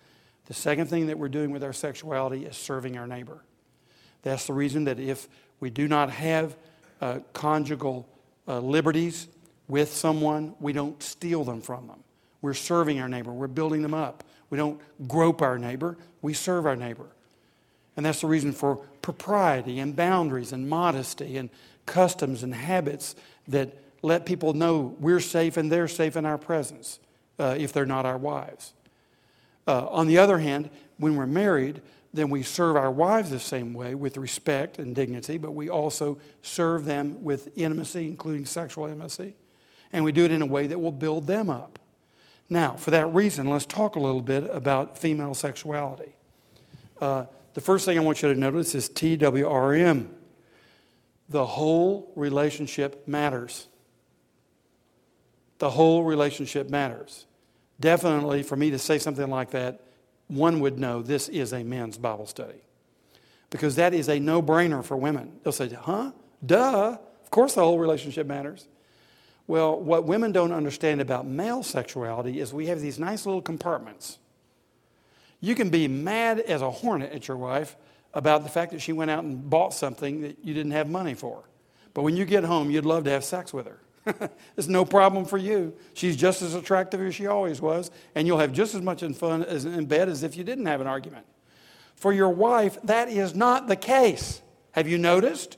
The 0.46 0.54
second 0.54 0.88
thing 0.88 1.08
that 1.08 1.20
we're 1.20 1.28
doing 1.28 1.52
with 1.52 1.62
our 1.62 1.74
sexuality 1.74 2.46
is 2.46 2.56
serving 2.56 2.98
our 2.98 3.06
neighbor. 3.06 3.44
That's 4.22 4.48
the 4.48 4.54
reason 4.54 4.86
that 4.86 5.02
if 5.02 5.28
we 5.60 5.70
do 5.70 5.88
not 5.88 6.10
have 6.10 6.56
uh, 7.02 7.20
conjugal 7.34 8.08
uh, 8.48 8.60
liberties 8.60 9.28
with 9.68 9.94
someone, 9.94 10.56
we 10.60 10.74
don't 10.74 11.02
steal 11.02 11.44
them 11.44 11.62
from 11.62 11.88
them. 11.88 12.04
We're 12.42 12.54
serving 12.54 13.00
our 13.00 13.08
neighbor, 13.08 13.32
we're 13.32 13.48
building 13.48 13.82
them 13.82 13.94
up. 13.94 14.24
We 14.50 14.58
don't 14.58 14.80
grope 15.08 15.42
our 15.42 15.58
neighbor, 15.58 15.98
we 16.22 16.34
serve 16.34 16.66
our 16.66 16.76
neighbor. 16.76 17.08
And 17.96 18.06
that's 18.06 18.22
the 18.22 18.28
reason 18.28 18.52
for 18.52 18.78
propriety 19.02 19.80
and 19.80 19.96
boundaries 19.96 20.52
and 20.52 20.70
modesty 20.70 21.38
and 21.38 21.50
customs 21.86 22.44
and 22.44 22.54
habits 22.54 23.16
that 23.48 23.78
let 24.02 24.26
people 24.26 24.54
know 24.54 24.96
we're 25.00 25.20
safe 25.20 25.58
and 25.58 25.72
they're 25.72 25.88
safe 25.88 26.16
in 26.16 26.26
our 26.26 26.38
presence 26.38 27.00
uh, 27.40 27.56
if 27.58 27.74
they're 27.74 27.86
not 27.86 28.06
our 28.06 28.18
wives. 28.18 28.74
Uh, 29.66 29.88
on 29.88 30.08
the 30.08 30.18
other 30.18 30.40
hand, 30.40 30.70
when 30.98 31.16
we're 31.16 31.26
married, 31.26 31.82
then 32.14 32.30
we 32.30 32.44
serve 32.44 32.76
our 32.76 32.92
wives 32.92 33.32
the 33.32 33.40
same 33.40 33.74
way 33.74 33.96
with 33.96 34.18
respect 34.18 34.78
and 34.78 34.96
dignity, 34.96 35.38
but 35.38 35.52
we 35.52 35.68
also 35.70 36.20
serve 36.44 36.86
them 36.86 37.24
with 37.24 37.58
intimacy, 37.58 38.08
including 38.08 38.46
sexual 38.46 38.86
intimacy. 38.86 39.36
And 39.92 40.04
we 40.04 40.12
do 40.12 40.24
it 40.24 40.32
in 40.32 40.42
a 40.42 40.46
way 40.46 40.68
that 40.68 40.80
will 40.80 40.92
build 40.92 41.26
them 41.26 41.50
up. 41.50 41.80
Now, 42.50 42.76
for 42.76 42.92
that 42.92 43.08
reason, 43.08 43.50
let's 43.50 43.66
talk 43.66 43.96
a 43.96 44.00
little 44.00 44.22
bit 44.22 44.48
about 44.52 44.98
female 44.98 45.34
sexuality. 45.34 46.14
Uh, 47.02 47.26
the 47.56 47.62
first 47.62 47.86
thing 47.86 47.98
I 47.98 48.02
want 48.02 48.22
you 48.22 48.32
to 48.32 48.40
notice 48.40 48.76
is 48.76 48.90
TWRM. 48.90 50.10
The 51.30 51.46
whole 51.46 52.12
relationship 52.16 53.08
matters. 53.08 53.68
The 55.58 55.72
whole 55.72 56.04
relationship 56.04 56.70
matters. 56.70 57.26
Definitely, 57.80 58.44
for 58.44 58.56
me 58.56 58.70
to 58.70 58.78
say 58.78 59.00
something 59.00 59.30
like 59.30 59.52
that, 59.52 59.82
one 60.28 60.60
would 60.62 60.80
know 60.80 61.02
this 61.02 61.30
is 61.30 61.54
a 61.54 61.64
men's 61.64 61.98
Bible 61.98 62.26
study. 62.26 62.62
Because 63.50 63.76
that 63.76 63.94
is 63.94 64.10
a 64.10 64.20
no 64.20 64.42
brainer 64.42 64.84
for 64.84 64.98
women. 64.98 65.40
They'll 65.44 65.54
say, 65.54 65.70
huh? 65.70 66.12
Duh. 66.46 66.98
Of 67.24 67.30
course, 67.30 67.56
the 67.56 67.62
whole 67.62 67.80
relationship 67.80 68.26
matters. 68.26 68.68
Well, 69.46 69.80
what 69.80 70.06
women 70.06 70.32
don't 70.32 70.52
understand 70.52 71.02
about 71.02 71.28
male 71.28 71.64
sexuality 71.64 72.40
is 72.40 72.54
we 72.54 72.68
have 72.68 72.80
these 72.80 72.98
nice 72.98 73.26
little 73.26 73.42
compartments. 73.42 74.20
You 75.42 75.56
can 75.56 75.70
be 75.70 75.88
mad 75.88 76.40
as 76.40 76.62
a 76.62 76.72
hornet 76.72 77.12
at 77.12 77.28
your 77.28 77.38
wife 77.38 77.76
about 78.14 78.44
the 78.44 78.50
fact 78.50 78.72
that 78.72 78.82
she 78.82 78.94
went 78.94 79.12
out 79.12 79.24
and 79.24 79.50
bought 79.50 79.74
something 79.74 80.22
that 80.22 80.38
you 80.44 80.54
didn't 80.54 80.72
have 80.72 80.90
money 80.90 81.14
for. 81.14 81.44
But 81.94 82.04
when 82.04 82.16
you 82.16 82.26
get 82.26 82.44
home, 82.46 82.72
you'd 82.72 82.86
love 82.86 83.04
to 83.04 83.10
have 83.10 83.24
sex 83.26 83.54
with 83.54 83.68
her. 83.68 83.80
it's 84.58 84.68
no 84.68 84.86
problem 84.86 85.26
for 85.26 85.38
you. 85.38 85.74
She's 85.94 86.16
just 86.16 86.42
as 86.42 86.56
attractive 86.56 87.02
as 87.02 87.16
she 87.16 87.28
always 87.28 87.62
was, 87.62 87.92
and 88.16 88.28
you'll 88.28 88.40
have 88.40 88.52
just 88.52 88.76
as 88.76 88.82
much 88.82 89.04
fun 89.16 89.44
in 89.44 89.86
bed 89.86 90.10
as 90.10 90.24
if 90.24 90.36
you 90.36 90.44
didn't 90.44 90.66
have 90.66 90.82
an 90.82 90.88
argument. 90.88 91.26
For 91.96 92.12
your 92.12 92.30
wife, 92.30 92.78
that 92.84 93.10
is 93.10 93.34
not 93.34 93.68
the 93.68 93.76
case. 93.76 94.42
Have 94.72 94.88
you 94.88 94.98
noticed? 94.98 95.58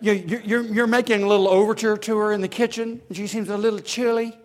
You, 0.00 0.12
you're, 0.12 0.62
you're 0.62 0.86
making 0.86 1.22
a 1.22 1.26
little 1.26 1.48
overture 1.48 1.96
to 1.96 2.16
her 2.18 2.32
in 2.32 2.40
the 2.40 2.48
kitchen, 2.48 3.02
and 3.08 3.16
she 3.16 3.26
seems 3.26 3.48
a 3.48 3.56
little 3.56 3.80
chilly. 3.80 4.36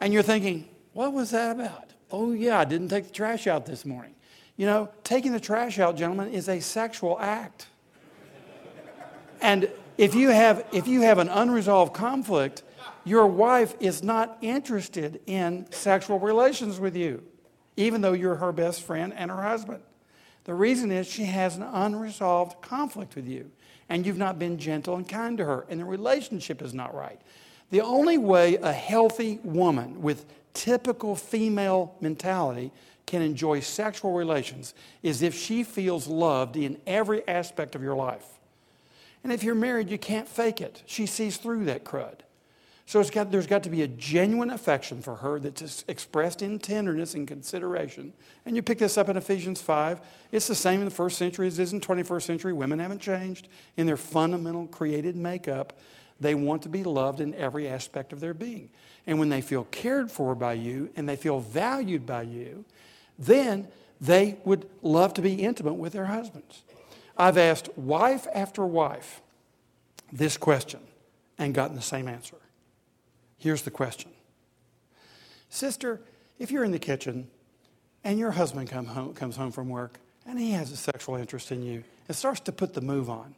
And 0.00 0.12
you're 0.12 0.22
thinking, 0.22 0.68
what 0.92 1.12
was 1.12 1.30
that 1.30 1.56
about? 1.56 1.90
Oh, 2.10 2.32
yeah, 2.32 2.58
I 2.58 2.64
didn't 2.64 2.88
take 2.88 3.06
the 3.06 3.12
trash 3.12 3.46
out 3.46 3.66
this 3.66 3.84
morning. 3.84 4.14
You 4.56 4.66
know, 4.66 4.90
taking 5.04 5.32
the 5.32 5.40
trash 5.40 5.78
out, 5.78 5.96
gentlemen, 5.96 6.32
is 6.32 6.48
a 6.48 6.60
sexual 6.60 7.18
act. 7.18 7.66
And 9.40 9.70
if 10.00 10.14
you 10.14 10.30
have, 10.30 10.64
if 10.72 10.88
you 10.88 11.02
have 11.02 11.18
an 11.18 11.28
unresolved 11.28 11.92
conflict, 11.92 12.62
your 13.04 13.26
wife 13.26 13.74
is 13.80 14.02
not 14.02 14.38
interested 14.40 15.20
in 15.26 15.70
sexual 15.72 16.18
relations 16.18 16.80
with 16.80 16.96
you, 16.96 17.22
even 17.76 18.00
though 18.00 18.14
you're 18.14 18.36
her 18.36 18.50
best 18.50 18.82
friend 18.82 19.12
and 19.14 19.30
her 19.30 19.42
husband. 19.42 19.82
The 20.44 20.54
reason 20.54 20.90
is 20.90 21.06
she 21.06 21.26
has 21.26 21.56
an 21.56 21.64
unresolved 21.64 22.62
conflict 22.62 23.14
with 23.14 23.28
you, 23.28 23.50
and 23.90 24.06
you've 24.06 24.16
not 24.16 24.38
been 24.38 24.56
gentle 24.56 24.96
and 24.96 25.06
kind 25.06 25.36
to 25.36 25.44
her, 25.44 25.66
and 25.68 25.78
the 25.78 25.84
relationship 25.84 26.62
is 26.62 26.72
not 26.72 26.94
right. 26.94 27.20
The 27.68 27.82
only 27.82 28.16
way 28.16 28.56
a 28.56 28.72
healthy 28.72 29.38
woman 29.44 30.00
with 30.00 30.24
typical 30.54 31.14
female 31.14 31.94
mentality 32.00 32.72
can 33.04 33.20
enjoy 33.20 33.60
sexual 33.60 34.14
relations 34.14 34.72
is 35.02 35.20
if 35.20 35.34
she 35.34 35.62
feels 35.62 36.06
loved 36.06 36.56
in 36.56 36.78
every 36.86 37.26
aspect 37.28 37.74
of 37.74 37.82
your 37.82 37.96
life. 37.96 38.39
And 39.22 39.32
if 39.32 39.42
you're 39.42 39.54
married, 39.54 39.90
you 39.90 39.98
can't 39.98 40.28
fake 40.28 40.60
it. 40.60 40.82
She 40.86 41.06
sees 41.06 41.36
through 41.36 41.66
that 41.66 41.84
crud. 41.84 42.20
So 42.90 43.04
got, 43.04 43.30
there's 43.30 43.46
got 43.46 43.62
to 43.62 43.70
be 43.70 43.82
a 43.82 43.86
genuine 43.86 44.50
affection 44.50 45.00
for 45.00 45.14
her 45.14 45.38
that's 45.38 45.84
expressed 45.86 46.42
in 46.42 46.58
tenderness 46.58 47.14
and 47.14 47.28
consideration. 47.28 48.12
And 48.44 48.56
you 48.56 48.62
pick 48.62 48.78
this 48.78 48.98
up 48.98 49.08
in 49.08 49.16
Ephesians 49.16 49.62
5. 49.62 50.00
It's 50.32 50.48
the 50.48 50.56
same 50.56 50.80
in 50.80 50.86
the 50.86 50.90
first 50.90 51.16
century 51.16 51.46
as 51.46 51.60
it 51.60 51.62
is 51.62 51.72
in 51.72 51.80
21st 51.80 52.22
century. 52.22 52.52
Women 52.52 52.80
haven't 52.80 53.00
changed 53.00 53.46
in 53.76 53.86
their 53.86 53.96
fundamental 53.96 54.66
created 54.66 55.14
makeup. 55.14 55.78
They 56.18 56.34
want 56.34 56.62
to 56.62 56.68
be 56.68 56.82
loved 56.82 57.20
in 57.20 57.32
every 57.34 57.68
aspect 57.68 58.12
of 58.12 58.18
their 58.18 58.34
being. 58.34 58.70
And 59.06 59.20
when 59.20 59.28
they 59.28 59.40
feel 59.40 59.68
cared 59.70 60.10
for 60.10 60.34
by 60.34 60.54
you 60.54 60.90
and 60.96 61.08
they 61.08 61.14
feel 61.14 61.38
valued 61.38 62.06
by 62.06 62.22
you, 62.22 62.64
then 63.20 63.68
they 64.00 64.38
would 64.44 64.68
love 64.82 65.14
to 65.14 65.22
be 65.22 65.34
intimate 65.34 65.74
with 65.74 65.92
their 65.92 66.06
husbands. 66.06 66.62
I've 67.20 67.36
asked 67.36 67.76
wife 67.76 68.26
after 68.34 68.64
wife 68.64 69.20
this 70.10 70.38
question 70.38 70.80
and 71.36 71.52
gotten 71.52 71.76
the 71.76 71.82
same 71.82 72.08
answer. 72.08 72.38
Here's 73.36 73.60
the 73.60 73.70
question. 73.70 74.10
Sister, 75.50 76.00
if 76.38 76.50
you're 76.50 76.64
in 76.64 76.72
the 76.72 76.78
kitchen 76.78 77.28
and 78.04 78.18
your 78.18 78.30
husband 78.30 78.70
come 78.70 78.86
home, 78.86 79.12
comes 79.12 79.36
home 79.36 79.52
from 79.52 79.68
work 79.68 79.98
and 80.24 80.38
he 80.38 80.52
has 80.52 80.72
a 80.72 80.76
sexual 80.76 81.16
interest 81.16 81.52
in 81.52 81.62
you, 81.62 81.84
it 82.08 82.14
starts 82.14 82.40
to 82.40 82.52
put 82.52 82.72
the 82.72 82.80
move 82.80 83.10
on, 83.10 83.34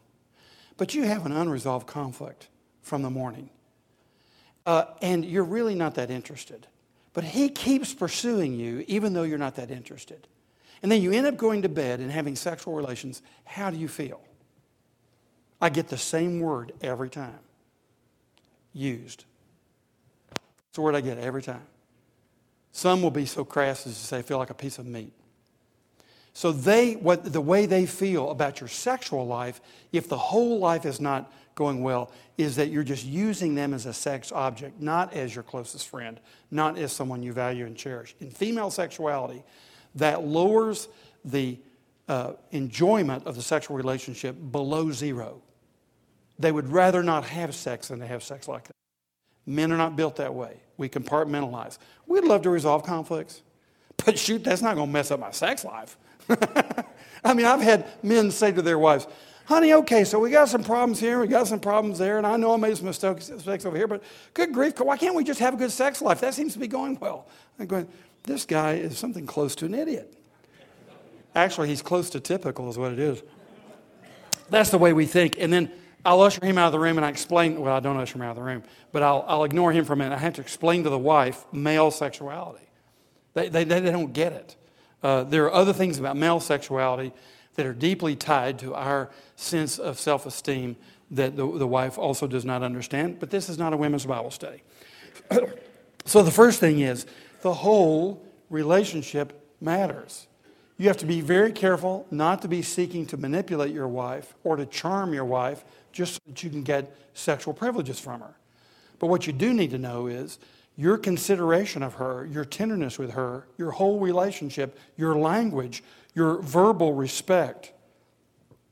but 0.77 0.95
you 0.95 1.03
have 1.03 1.27
an 1.27 1.33
unresolved 1.33 1.89
conflict 1.89 2.47
from 2.83 3.03
the 3.03 3.11
morning, 3.11 3.51
uh, 4.65 4.85
and 5.03 5.25
you're 5.25 5.43
really 5.43 5.75
not 5.75 5.97
that 5.97 6.09
interested, 6.09 6.69
but 7.15 7.25
he 7.25 7.49
keeps 7.49 7.93
pursuing 7.93 8.55
you 8.55 8.85
even 8.87 9.13
though 9.13 9.25
you're 9.25 9.39
not 9.39 9.57
that 9.57 9.73
interested 9.73 10.29
and 10.83 10.91
then 10.91 11.01
you 11.01 11.13
end 11.13 11.27
up 11.27 11.37
going 11.37 11.63
to 11.63 11.69
bed 11.69 12.01
and 12.01 12.11
having 12.11 12.37
sexual 12.37 12.75
relations, 12.75 13.23
how 13.45 13.71
do 13.71 13.77
you 13.77 13.89
feel? 13.89 14.21
I 15.61 15.69
get 15.69 15.89
the 15.89 15.99
same 15.99 16.41
word 16.41 16.73
every 16.83 17.09
time 17.09 17.39
used. 18.73 19.25
It's 20.33 20.77
the 20.77 20.81
word 20.81 20.95
I 20.95 21.01
get 21.01 21.19
every 21.19 21.43
time. 21.43 21.63
Some 22.73 23.03
will 23.03 23.11
be 23.11 23.27
so 23.27 23.45
crass 23.45 23.87
as 23.87 23.95
to 23.95 24.07
say, 24.07 24.19
I 24.19 24.23
feel 24.23 24.39
like 24.39 24.51
a 24.51 24.55
piece 24.55 24.79
of 24.79 24.87
meat. 24.87 25.13
So 26.33 26.51
they, 26.51 26.95
what, 26.95 27.31
the 27.31 27.41
way 27.41 27.67
they 27.67 27.85
feel 27.85 28.31
about 28.31 28.61
your 28.61 28.69
sexual 28.69 29.27
life, 29.27 29.61
if 29.93 30.09
the 30.09 30.17
whole 30.17 30.59
life 30.59 30.87
is 30.87 30.99
not 30.99 31.31
going 31.55 31.83
well, 31.83 32.11
is 32.39 32.57
that 32.57 32.71
you're 32.71 32.83
just 32.83 33.05
using 33.05 33.55
them 33.55 33.75
as 33.75 33.85
a 33.85 33.93
sex 33.93 34.33
object, 34.33 34.81
not 34.81 35.13
as 35.13 35.35
your 35.35 35.43
closest 35.43 35.89
friend, 35.89 36.19
not 36.51 36.79
as 36.79 36.91
someone 36.91 37.23
you 37.23 37.35
value 37.35 37.67
and 37.67 37.77
cherish. 37.77 38.15
In 38.21 38.31
female 38.31 38.71
sexuality, 38.71 39.43
that 39.97 40.25
lowers 40.25 40.89
the 41.25 41.59
uh, 42.09 42.33
enjoyment 42.51 43.27
of 43.27 43.37
the 43.37 43.43
sexual 43.43 43.77
relationship 43.77 44.37
below 44.51 44.91
zero. 44.91 45.41
They 46.39 46.53
would 46.53 46.69
rather 46.69 47.03
not 47.03 47.25
have 47.25 47.55
sex 47.55 47.89
than 47.89 48.01
to 48.01 48.07
have 48.07 48.23
sex 48.23 48.49
like 48.49 48.65
that. 48.65 48.73
Men 49.47 49.73
are 49.73 49.77
not 49.77 49.97
built 49.97 50.17
that 50.17 50.35
way. 50.35 50.57
We 50.77 50.89
compartmentalize. 50.89 51.79
We'd 52.07 52.25
love 52.25 52.43
to 52.43 52.51
resolve 52.51 52.85
conflicts, 52.85 53.43
but 54.05 54.19
shoot, 54.19 54.45
that's 54.45 54.63
not 54.63 54.75
going 54.75 54.89
to 54.89 54.93
mess 54.93 55.11
up 55.11 55.21
my 55.21 55.31
sex 55.31 55.65
life. 55.65 55.97
I 57.25 57.35
mean, 57.35 57.47
I've 57.47 57.61
had 57.61 57.87
men 58.03 58.31
say 58.31 58.53
to 58.53 58.63
their 58.63 58.79
wives, 58.79 59.07
honey, 59.47 59.73
okay, 59.75 60.05
so 60.05 60.19
we 60.19 60.31
got 60.31 60.49
some 60.49 60.65
problems 60.65 60.99
here, 60.99 61.21
we 61.21 61.27
got 61.27 61.47
some 61.47 61.61
problems 61.61 61.99
there, 61.99 62.19
and 62.19 62.27
I 62.27 62.37
know 62.37 62.55
I 62.55 62.57
made 62.57 62.77
some 62.77 62.87
mistakes, 62.87 63.31
over 63.31 63.77
here, 63.77 63.89
but 63.89 64.03
good 64.35 64.53
grief, 64.53 64.79
why 64.79 64.97
can't 64.97 65.15
we 65.15 65.25
just 65.25 65.41
have 65.41 65.55
a 65.55 65.57
good 65.57 65.73
sex 65.73 66.01
life? 66.01 66.21
That 66.21 66.35
seems 66.35 66.53
to 66.55 66.59
be 66.59 66.69
going 66.69 66.99
well. 67.01 67.27
I'm 67.59 67.67
going, 67.67 67.89
this 68.25 68.45
guy 68.45 68.75
is 68.75 68.99
something 68.99 69.27
close 69.27 69.55
to 69.57 69.67
an 69.67 69.75
idiot. 69.75 70.13
Actually, 71.35 71.69
he's 71.69 71.83
close 71.83 72.11
to 72.11 72.21
typical, 72.21 72.69
is 72.69 72.79
what 72.79 72.93
it 72.93 72.99
is. 72.99 73.23
That's 74.51 74.71
the 74.71 74.79
way 74.79 74.93
we 74.93 75.07
think. 75.07 75.37
And 75.39 75.53
then 75.53 75.73
I'll 76.05 76.21
usher 76.21 76.45
him 76.45 76.59
out 76.59 76.67
of 76.67 76.73
the 76.73 76.79
room 76.79 76.99
and 76.99 77.07
I 77.07 77.09
explain, 77.09 77.61
well, 77.61 77.75
I 77.75 77.81
don't 77.81 77.97
usher 77.97 78.19
him 78.19 78.23
out 78.23 78.31
of 78.31 78.37
the 78.37 78.43
room, 78.43 78.63
but 78.93 79.03
I'll, 79.03 79.25
I'll 79.27 79.45
ignore 79.45 79.73
him 79.73 79.85
for 79.85 79.95
a 79.95 79.97
minute. 79.97 80.15
I 80.15 80.19
have 80.19 80.35
to 80.35 80.41
explain 80.41 80.85
to 80.85 80.91
the 80.91 80.99
wife 80.99 81.45
male 81.53 81.91
sexuality. 81.91 82.67
They, 83.35 83.49
they, 83.49 83.65
they 83.65 83.81
don't 83.81 84.13
get 84.13 84.33
it. 84.33 84.57
Uh, 85.03 85.25
there 85.25 85.45
are 85.47 85.53
other 85.53 85.73
things 85.73 85.99
about 85.99 86.17
male 86.17 86.39
sexuality 86.39 87.13
that 87.55 87.67
are 87.67 87.73
deeply 87.73 88.17
tied 88.17 88.59
to 88.61 88.75
our 88.75 89.11
sense 89.37 89.79
of 89.79 89.99
self 89.99 90.27
esteem 90.27 90.77
that 91.11 91.37
the, 91.37 91.47
the 91.59 91.67
wife 91.67 91.99
also 91.99 92.27
does 92.27 92.45
not 92.45 92.63
understand, 92.63 93.19
but 93.21 93.31
this 93.31 93.49
is 93.49 93.59
not 93.59 93.73
a 93.73 93.77
women's 93.77 94.07
Bible 94.07 94.31
study. 94.31 94.63
so 96.05 96.23
the 96.23 96.31
first 96.31 96.61
thing 96.61 96.81
is 96.81 97.07
the 97.43 97.55
whole 97.55 98.25
relationship 98.51 99.39
matters. 99.61 100.27
You 100.79 100.89
have 100.89 100.97
to 100.99 101.07
be 101.07 101.21
very 101.21 101.53
careful 101.53 102.07
not 102.11 102.43
to 102.43 102.49
be 102.49 102.63
seeking 102.63 103.07
to 103.07 103.17
manipulate 103.17 103.73
your 103.73 103.89
wife 103.89 104.35
or 104.43 104.57
to 104.57 104.67
charm 104.67 105.13
your 105.13 105.25
wife 105.25 105.65
just 105.93 106.15
so 106.15 106.21
that 106.27 106.43
you 106.43 106.51
can 106.51 106.63
get 106.63 106.97
sexual 107.15 107.55
privileges 107.55 108.01
from 108.01 108.21
her. 108.21 108.35
But 108.99 109.09
what 109.09 109.27
you 109.27 109.33
do 109.33 109.53
need 109.53 109.71
to 109.73 109.79
know 109.79 110.07
is 110.07 110.39
your 110.77 110.97
consideration 110.97 111.83
of 111.83 111.95
her, 111.95 112.27
your 112.27 112.45
tenderness 112.45 112.99
with 112.99 113.13
her, 113.13 113.47
your 113.59 113.73
whole 113.73 114.01
relationship, 114.01 114.79
your 114.97 115.15
language, 115.15 115.85
your 116.15 116.41
verbal 116.41 116.95
respect, 116.95 117.73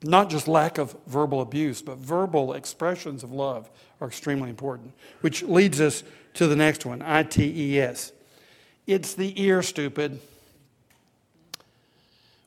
not 0.03 0.31
just 0.31 0.49
lack 0.49 0.79
of 0.79 0.97
verbal 1.07 1.43
abuse, 1.43 1.83
but 1.83 1.99
verbal 1.99 2.55
expressions 2.55 3.23
of 3.23 3.33
love 3.33 3.71
are 4.01 4.09
extremely 4.09 4.49
important. 4.49 4.95
Which 5.21 5.43
leads 5.43 5.81
us 5.81 6.03
to 6.35 6.47
the 6.47 6.57
next 6.57 6.87
one 6.87 7.03
I 7.03 7.23
T 7.23 7.75
E 7.75 7.81
S. 7.81 8.13
It's 8.90 9.14
the 9.14 9.40
ear, 9.40 9.62
stupid. 9.62 10.20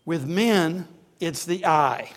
With 0.04 0.28
men, 0.28 0.90
it's 1.22 1.46
the 1.46 1.66
eye. 1.66 2.12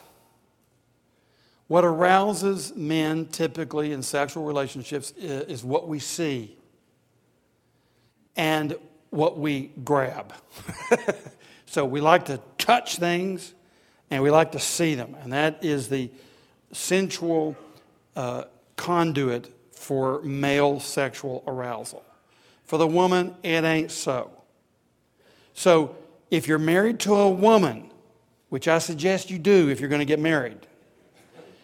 What 1.69 1.85
arouses 1.85 2.75
men 2.75 3.27
typically 3.27 3.93
in 3.93 4.03
sexual 4.03 4.45
relationships 4.45 5.13
is 5.13 5.63
what 5.63 5.87
we 5.87 6.01
see. 6.01 6.57
And 8.35 8.75
what 9.11 9.39
we 9.39 9.71
grab. 9.85 10.35
so 11.67 11.85
we 11.85 12.01
like 12.01 12.25
to 12.25 12.41
touch 12.59 12.97
things 12.97 13.55
and 14.11 14.25
we 14.25 14.33
like 14.33 14.51
to 14.53 14.59
see 14.59 14.97
them. 14.97 15.15
And 15.23 15.33
that 15.33 15.65
is 15.65 15.89
the 15.89 16.11
sensual 16.73 17.57
uh, 18.17 18.47
conduit 18.75 19.53
for 19.71 20.21
male 20.23 20.81
sexual 20.81 21.45
arousal. 21.47 22.05
For 22.67 22.79
the 22.79 22.87
woman, 22.87 23.35
it 23.43 23.65
ain't 23.65 23.91
so. 23.91 24.31
So 25.55 25.97
if 26.31 26.49
you're 26.49 26.59
married 26.59 27.01
to 27.01 27.15
a 27.15 27.31
woman, 27.31 27.91
which 28.49 28.69
I 28.69 28.79
suggest 28.79 29.31
you 29.31 29.39
do 29.39 29.71
if 29.71 29.81
you're 29.81 29.89
going 29.89 30.01
to 30.01 30.05
get 30.05 30.21
married, 30.21 30.67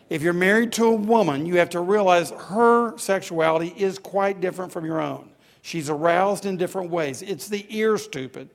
if 0.08 0.22
you're 0.22 0.32
married 0.32 0.72
to 0.72 0.84
a 0.84 0.94
woman, 0.94 1.46
you 1.46 1.56
have 1.56 1.70
to 1.70 1.80
realize 1.80 2.30
her 2.30 2.96
sexuality 2.98 3.72
is 3.76 3.98
quite 3.98 4.40
different 4.40 4.72
from 4.72 4.84
your 4.84 5.00
own. 5.00 5.30
She's 5.62 5.88
aroused 5.88 6.44
in 6.44 6.56
different 6.56 6.90
ways. 6.90 7.22
It's 7.22 7.48
the 7.48 7.64
ear, 7.68 7.96
stupid. 7.96 8.50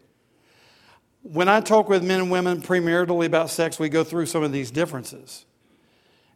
When 1.23 1.49
I 1.49 1.62
talk 1.62 1.89
with 1.89 2.03
men 2.03 2.21
and 2.21 2.31
women 2.31 2.62
premaritally 2.62 3.25
about 3.25 3.49
sex, 3.49 3.79
we 3.79 3.89
go 3.89 4.03
through 4.03 4.27
some 4.27 4.43
of 4.43 4.51
these 4.51 4.71
differences. 4.71 5.45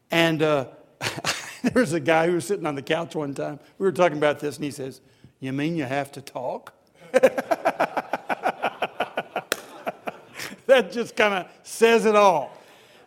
And 0.09 0.41
uh, 0.41 0.65
there 1.63 1.73
was 1.75 1.93
a 1.93 1.99
guy 1.99 2.27
who 2.27 2.33
was 2.33 2.45
sitting 2.45 2.65
on 2.65 2.75
the 2.75 2.81
couch 2.81 3.15
one 3.15 3.33
time. 3.33 3.59
We 3.77 3.85
were 3.85 3.91
talking 3.91 4.17
about 4.17 4.39
this, 4.39 4.55
and 4.55 4.65
he 4.65 4.71
says, 4.71 5.01
You 5.41 5.51
mean 5.51 5.75
you 5.75 5.83
have 5.83 6.09
to 6.13 6.21
talk? 6.21 6.71
that 7.11 7.33
just 10.91 11.17
kind 11.17 11.33
of 11.33 11.47
says 11.63 12.05
it 12.05 12.15
all. 12.15 12.55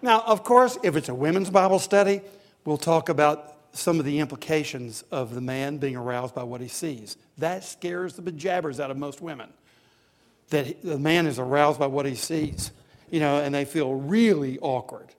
Now, 0.03 0.21
of 0.27 0.45
course, 0.45 0.77
if 0.83 0.97
it's 0.97 1.09
a 1.09 1.15
women's 1.15 1.49
Bible 1.49 1.79
study, 1.79 2.21
we'll 2.65 2.77
talk 2.77 3.09
about 3.09 3.53
some 3.73 4.01
of 4.01 4.05
the 4.05 4.19
implications 4.19 5.05
of 5.13 5.35
the 5.35 5.41
man 5.41 5.79
being 5.79 5.97
aroused 5.97 6.35
by 6.35 6.43
what 6.43 6.61
he 6.61 6.69
sees. 6.69 7.17
That 7.39 7.65
scares 7.65 8.15
the 8.15 8.23
bejabbers 8.23 8.81
out 8.81 8.91
of 8.91 8.99
most 8.99 9.21
women. 9.21 9.49
That 10.51 10.83
the 10.83 10.99
man 10.99 11.27
is 11.27 11.39
aroused 11.39 11.79
by 11.79 11.87
what 11.87 12.05
he 12.05 12.17
sees, 12.17 12.73
you 13.11 13.21
know, 13.21 13.39
and 13.39 13.55
they 13.55 13.65
feel 13.65 13.95
really 13.95 14.59
awkward. 14.59 15.15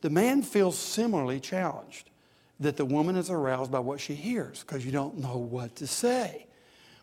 The 0.00 0.10
man 0.10 0.42
feels 0.42 0.76
similarly 0.76 1.38
challenged 1.40 2.10
that 2.60 2.76
the 2.76 2.84
woman 2.84 3.16
is 3.16 3.30
aroused 3.30 3.70
by 3.70 3.80
what 3.80 4.00
she 4.00 4.14
hears 4.14 4.60
because 4.60 4.84
you 4.84 4.92
don't 4.92 5.18
know 5.18 5.36
what 5.36 5.76
to 5.76 5.86
say. 5.86 6.46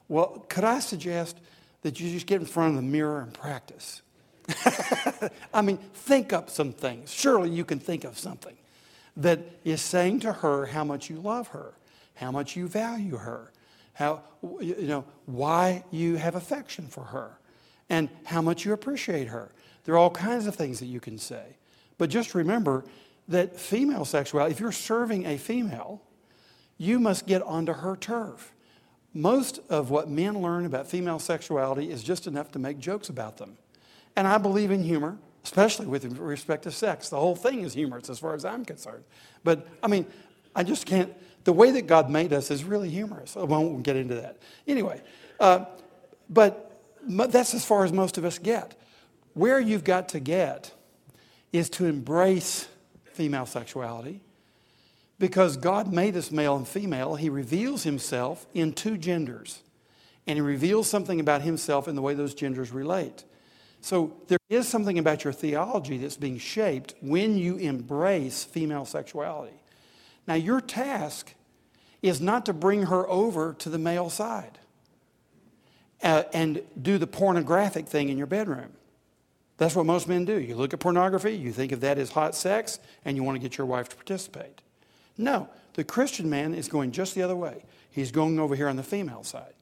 Well, 0.08 0.46
could 0.50 0.64
I 0.64 0.80
suggest 0.80 1.38
that 1.82 2.00
you 2.00 2.12
just 2.12 2.26
get 2.26 2.42
in 2.42 2.48
front 2.48 2.72
of 2.72 2.76
the 2.76 2.88
mirror 2.88 3.22
and 3.22 3.34
practice? 3.34 4.02
I 5.54 5.62
mean, 5.62 5.78
think 5.78 6.34
up 6.34 6.50
some 6.50 6.74
things. 6.74 7.12
Surely 7.12 7.50
you 7.50 7.66
can 7.66 7.80
think 7.80 8.04
of 8.04 8.18
something 8.18 8.56
that 9.18 9.40
is 9.64 9.82
saying 9.82 10.22
to 10.22 10.34
her 10.34 10.66
how 10.68 10.84
much 10.84 11.10
you 11.10 11.18
love 11.18 11.50
her, 11.50 11.74
how 12.16 12.32
much 12.32 12.56
you 12.56 12.68
value 12.68 13.18
her, 13.18 13.52
how, 13.94 14.22
you 14.60 14.88
know, 14.88 15.06
why 15.26 15.84
you 15.92 16.16
have 16.16 16.36
affection 16.36 16.88
for 16.88 17.04
her, 17.06 17.38
and 17.90 18.10
how 18.24 18.42
much 18.42 18.66
you 18.66 18.74
appreciate 18.74 19.28
her. 19.28 19.52
There 19.84 19.96
are 19.96 19.98
all 19.98 20.10
kinds 20.10 20.48
of 20.48 20.56
things 20.56 20.80
that 20.80 20.86
you 20.86 21.00
can 21.00 21.18
say. 21.18 21.58
But 21.98 22.10
just 22.10 22.34
remember 22.34 22.86
that 23.28 23.60
female 23.60 24.06
sexuality, 24.06 24.54
if 24.54 24.60
you're 24.60 24.72
serving 24.72 25.26
a 25.26 25.38
female, 25.38 26.02
you 26.78 27.00
must 27.00 27.28
get 27.28 27.42
onto 27.44 27.74
her 27.74 27.96
turf. 27.96 28.54
Most 29.14 29.60
of 29.70 29.90
what 29.90 30.10
men 30.10 30.42
learn 30.42 30.66
about 30.66 30.88
female 30.88 31.20
sexuality 31.20 31.92
is 31.92 32.04
just 32.04 32.28
enough 32.28 32.52
to 32.54 32.60
make 32.60 32.80
jokes 32.80 33.10
about 33.10 33.38
them. 33.38 33.58
And 34.16 34.28
I 34.28 34.38
believe 34.38 34.72
in 34.72 34.84
humor, 34.84 35.18
especially 35.44 35.86
with 35.86 36.06
respect 36.18 36.64
to 36.64 36.72
sex. 36.72 37.10
The 37.10 37.20
whole 37.20 37.36
thing 37.36 37.62
is 37.62 37.74
humorous 37.74 38.10
as 38.10 38.20
far 38.20 38.34
as 38.34 38.46
I'm 38.46 38.66
concerned. 38.66 39.04
But 39.44 39.68
I 39.84 39.88
mean, 39.88 40.06
I 40.56 40.64
just 40.64 40.86
can't. 40.86 41.14
The 41.44 41.54
way 41.54 41.72
that 41.72 41.88
God 41.88 42.10
made 42.10 42.34
us 42.34 42.52
is 42.52 42.64
really 42.64 42.90
humorous. 42.90 43.36
I 43.36 43.44
won't 43.44 43.84
get 43.84 43.96
into 43.96 44.16
that. 44.16 44.38
Anyway, 44.68 45.02
uh, 45.40 45.66
but 46.30 46.80
that's 47.08 47.54
as 47.54 47.66
far 47.66 47.84
as 47.84 47.92
most 47.92 48.18
of 48.18 48.26
us 48.26 48.38
get. 48.38 48.76
Where 49.34 49.60
you've 49.60 49.84
got 49.84 50.10
to 50.10 50.20
get 50.20 50.74
is 51.52 51.70
to 51.72 51.86
embrace 51.86 52.68
female 53.13 53.45
sexuality 53.45 54.21
because 55.21 55.56
God 55.56 55.93
made 55.93 56.17
us 56.17 56.32
male 56.32 56.56
and 56.56 56.67
female. 56.67 57.15
He 57.15 57.30
reveals 57.30 57.84
himself 57.84 58.47
in 58.54 58.74
two 58.74 58.97
genders, 58.97 59.62
and 60.26 60.38
he 60.38 60.41
reveals 60.41 60.89
something 60.89 61.19
about 61.19 61.43
himself 61.43 61.88
in 61.88 61.95
the 61.95 62.02
way 62.02 62.15
those 62.15 62.34
genders 62.34 62.71
relate. 62.71 63.24
So 63.82 64.13
there 64.28 64.39
is 64.50 64.67
something 64.67 65.00
about 65.00 65.24
your 65.24 65.34
theology 65.34 65.97
that's 65.97 66.17
being 66.17 66.39
shaped 66.39 66.95
when 67.02 67.38
you 67.38 67.58
embrace 67.58 68.43
female 68.43 68.86
sexuality. 68.86 69.56
Now, 70.28 70.36
your 70.36 70.60
task 70.60 71.34
is 72.02 72.19
not 72.19 72.45
to 72.47 72.54
bring 72.54 72.84
her 72.84 73.08
over 73.08 73.54
to 73.60 73.69
the 73.69 73.78
male 73.78 74.10
side 74.10 74.60
uh, 76.04 76.24
and 76.34 76.62
do 76.80 76.97
the 76.97 77.08
pornographic 77.08 77.88
thing 77.88 78.10
in 78.10 78.17
your 78.17 78.28
bedroom. 78.28 78.71
That's 79.62 79.76
what 79.76 79.86
most 79.86 80.08
men 80.08 80.26
do. 80.26 80.39
You 80.39 80.56
look 80.56 80.74
at 80.74 80.80
pornography, 80.80 81.38
you 81.38 81.52
think 81.52 81.71
of 81.71 81.82
that 81.82 82.00
as 82.00 82.10
hot 82.10 82.34
sex, 82.34 82.80
and 83.06 83.15
you 83.15 83.21
want 83.21 83.36
to 83.36 83.39
get 83.39 83.60
your 83.60 83.67
wife 83.67 83.89
to 83.89 83.95
participate. 83.95 84.60
No, 85.19 85.50
the 85.76 85.84
Christian 85.84 86.28
man 86.28 86.56
is 86.56 86.67
going 86.67 86.91
just 86.91 87.13
the 87.13 87.21
other 87.21 87.36
way. 87.36 87.63
He's 87.91 88.12
going 88.12 88.39
over 88.39 88.56
here 88.56 88.67
on 88.67 88.76
the 88.76 88.82
female 88.82 89.24
side. 89.24 89.54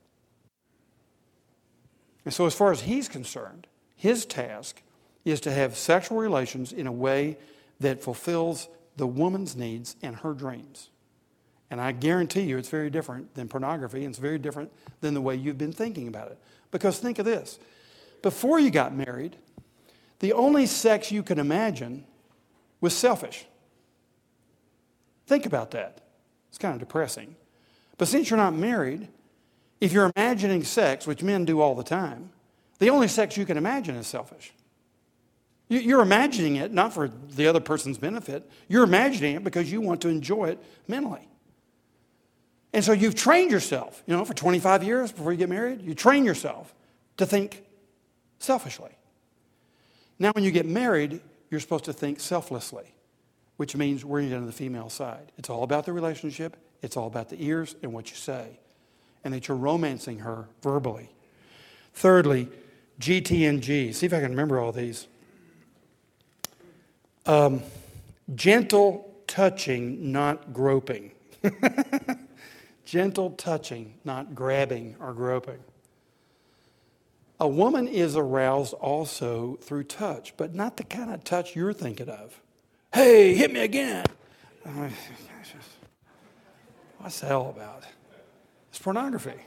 And 2.23 2.33
so, 2.33 2.45
as 2.45 2.55
far 2.55 2.71
as 2.71 2.83
he's 2.83 3.09
concerned, 3.09 3.67
his 3.93 4.25
task 4.25 4.81
is 5.25 5.41
to 5.41 5.51
have 5.51 5.75
sexual 5.75 6.17
relations 6.17 6.71
in 6.71 6.87
a 6.87 6.93
way 6.93 7.37
that 7.81 8.01
fulfills 8.01 8.69
the 8.95 9.05
woman's 9.05 9.57
needs 9.57 9.97
and 10.01 10.15
her 10.15 10.33
dreams. 10.33 10.91
And 11.69 11.81
I 11.81 11.91
guarantee 11.91 12.43
you 12.43 12.57
it's 12.57 12.69
very 12.69 12.89
different 12.89 13.35
than 13.35 13.49
pornography, 13.49 14.05
and 14.05 14.13
it's 14.13 14.17
very 14.17 14.39
different 14.39 14.71
than 15.01 15.13
the 15.13 15.19
way 15.19 15.35
you've 15.35 15.57
been 15.57 15.73
thinking 15.73 16.07
about 16.07 16.31
it. 16.31 16.37
Because 16.71 16.99
think 16.99 17.19
of 17.19 17.25
this 17.25 17.59
before 18.21 18.59
you 18.59 18.69
got 18.69 18.95
married, 18.95 19.37
the 20.19 20.33
only 20.33 20.65
sex 20.65 21.11
you 21.11 21.23
can 21.23 21.39
imagine 21.39 22.05
was 22.81 22.93
selfish. 22.93 23.45
Think 25.27 25.45
about 25.45 25.71
that. 25.71 26.01
It's 26.49 26.57
kind 26.57 26.73
of 26.73 26.79
depressing. 26.79 27.35
But 27.97 28.07
since 28.07 28.29
you're 28.29 28.37
not 28.37 28.53
married, 28.53 29.07
if 29.79 29.93
you're 29.93 30.11
imagining 30.15 30.63
sex, 30.63 31.05
which 31.05 31.21
men 31.21 31.45
do 31.45 31.61
all 31.61 31.75
the 31.75 31.83
time, 31.83 32.31
the 32.79 32.89
only 32.89 33.07
sex 33.07 33.37
you 33.37 33.45
can 33.45 33.57
imagine 33.57 33.95
is 33.95 34.07
selfish. 34.07 34.53
You're 35.67 36.01
imagining 36.01 36.55
it 36.55 36.73
not 36.73 36.93
for 36.93 37.07
the 37.07 37.47
other 37.47 37.59
person's 37.59 37.99
benefit, 37.99 38.49
you're 38.67 38.83
imagining 38.83 39.35
it 39.35 39.43
because 39.43 39.71
you 39.71 39.81
want 39.81 40.01
to 40.01 40.09
enjoy 40.09 40.49
it 40.49 40.63
mentally. 40.87 41.27
And 42.73 42.83
so 42.83 42.91
you've 42.91 43.15
trained 43.15 43.51
yourself, 43.51 44.01
you 44.07 44.15
know, 44.15 44.25
for 44.25 44.33
25 44.33 44.83
years 44.83 45.11
before 45.11 45.31
you 45.31 45.37
get 45.37 45.49
married, 45.49 45.81
you 45.81 45.93
train 45.93 46.25
yourself 46.25 46.73
to 47.17 47.25
think 47.25 47.63
selfishly. 48.39 48.91
Now, 50.19 50.31
when 50.33 50.43
you 50.43 50.51
get 50.51 50.65
married, 50.65 51.21
you're 51.49 51.61
supposed 51.61 51.85
to 51.85 51.93
think 51.93 52.19
selflessly, 52.19 52.93
which 53.57 53.75
means 53.75 54.03
we're 54.03 54.19
into 54.19 54.41
the 54.41 54.51
female 54.51 54.89
side. 54.89 55.31
It's 55.37 55.49
all 55.49 55.63
about 55.63 55.85
the 55.85 55.93
relationship, 55.93 56.57
it's 56.81 56.97
all 56.97 57.07
about 57.07 57.29
the 57.29 57.43
ears 57.43 57.75
and 57.81 57.93
what 57.93 58.09
you 58.11 58.17
say, 58.17 58.59
and 59.23 59.33
that 59.33 59.47
you're 59.47 59.57
romancing 59.57 60.19
her 60.19 60.47
verbally. 60.61 61.09
Thirdly, 61.93 62.49
GTNG. 62.99 63.93
See 63.93 64.05
if 64.05 64.13
I 64.13 64.19
can 64.19 64.31
remember 64.31 64.59
all 64.59 64.71
these. 64.71 65.07
Um, 67.25 67.61
gentle 68.35 69.13
touching, 69.27 70.11
not 70.11 70.53
groping. 70.53 71.11
gentle 72.85 73.31
touching, 73.31 73.93
not 74.03 74.35
grabbing 74.35 74.95
or 74.99 75.13
groping. 75.13 75.59
A 77.39 77.47
woman 77.47 77.87
is 77.87 78.17
aroused 78.17 78.73
also 78.73 79.57
through 79.61 79.85
touch, 79.85 80.33
but 80.35 80.53
not 80.53 80.75
the 80.77 80.83
kind 80.83 81.13
of 81.13 81.23
touch 81.23 81.55
you're 81.55 81.71
thinking 81.71 82.09
of. 82.09 82.41
Hey, 82.93 83.33
hit 83.33 83.53
me 83.53 83.61
again. 83.61 84.05
What's 86.97 87.21
that 87.21 87.31
all 87.31 87.49
about? 87.49 87.85
It's 88.69 88.79
pornography. 88.79 89.45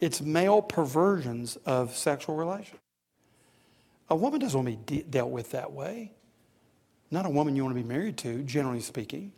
It's 0.00 0.20
male 0.20 0.62
perversions 0.62 1.56
of 1.64 1.96
sexual 1.96 2.34
relations. 2.34 2.80
A 4.08 4.16
woman 4.16 4.40
doesn't 4.40 4.64
want 4.64 4.68
to 4.68 4.92
be 4.92 5.02
de- 5.02 5.08
dealt 5.08 5.30
with 5.30 5.52
that 5.52 5.70
way. 5.72 6.10
Not 7.12 7.26
a 7.26 7.30
woman 7.30 7.54
you 7.54 7.62
want 7.62 7.76
to 7.76 7.82
be 7.82 7.88
married 7.88 8.16
to, 8.18 8.42
generally 8.42 8.80
speaking. 8.80 9.32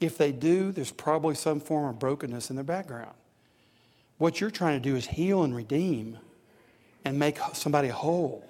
If 0.00 0.18
they 0.18 0.32
do, 0.32 0.72
there's 0.72 0.90
probably 0.90 1.36
some 1.36 1.60
form 1.60 1.88
of 1.88 2.00
brokenness 2.00 2.50
in 2.50 2.56
their 2.56 2.64
background. 2.64 3.14
What 4.18 4.40
you're 4.40 4.50
trying 4.50 4.82
to 4.82 4.88
do 4.88 4.96
is 4.96 5.06
heal 5.06 5.44
and 5.44 5.54
redeem 5.54 6.18
and 7.06 7.20
make 7.20 7.38
somebody 7.52 7.86
whole. 7.86 8.44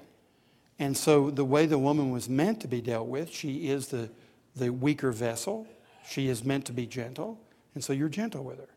And 0.79 0.97
so, 0.97 1.31
the 1.31 1.45
way 1.45 1.67
the 1.67 1.79
woman 1.79 2.11
was 2.11 2.27
meant 2.29 2.61
to 2.63 2.69
be 2.69 2.81
dealt 2.81 3.07
with, 3.07 3.31
she 3.31 3.69
is 3.69 3.89
the, 3.89 4.09
the 4.55 4.71
weaker 4.71 5.13
vessel. 5.13 5.67
She 6.09 6.29
is 6.29 6.43
meant 6.43 6.65
to 6.67 6.73
be 6.73 6.87
gentle. 6.87 7.39
And 7.75 7.85
so, 7.85 7.93
you're 7.93 8.09
gentle 8.09 8.45
with 8.45 8.59
her. 8.59 8.69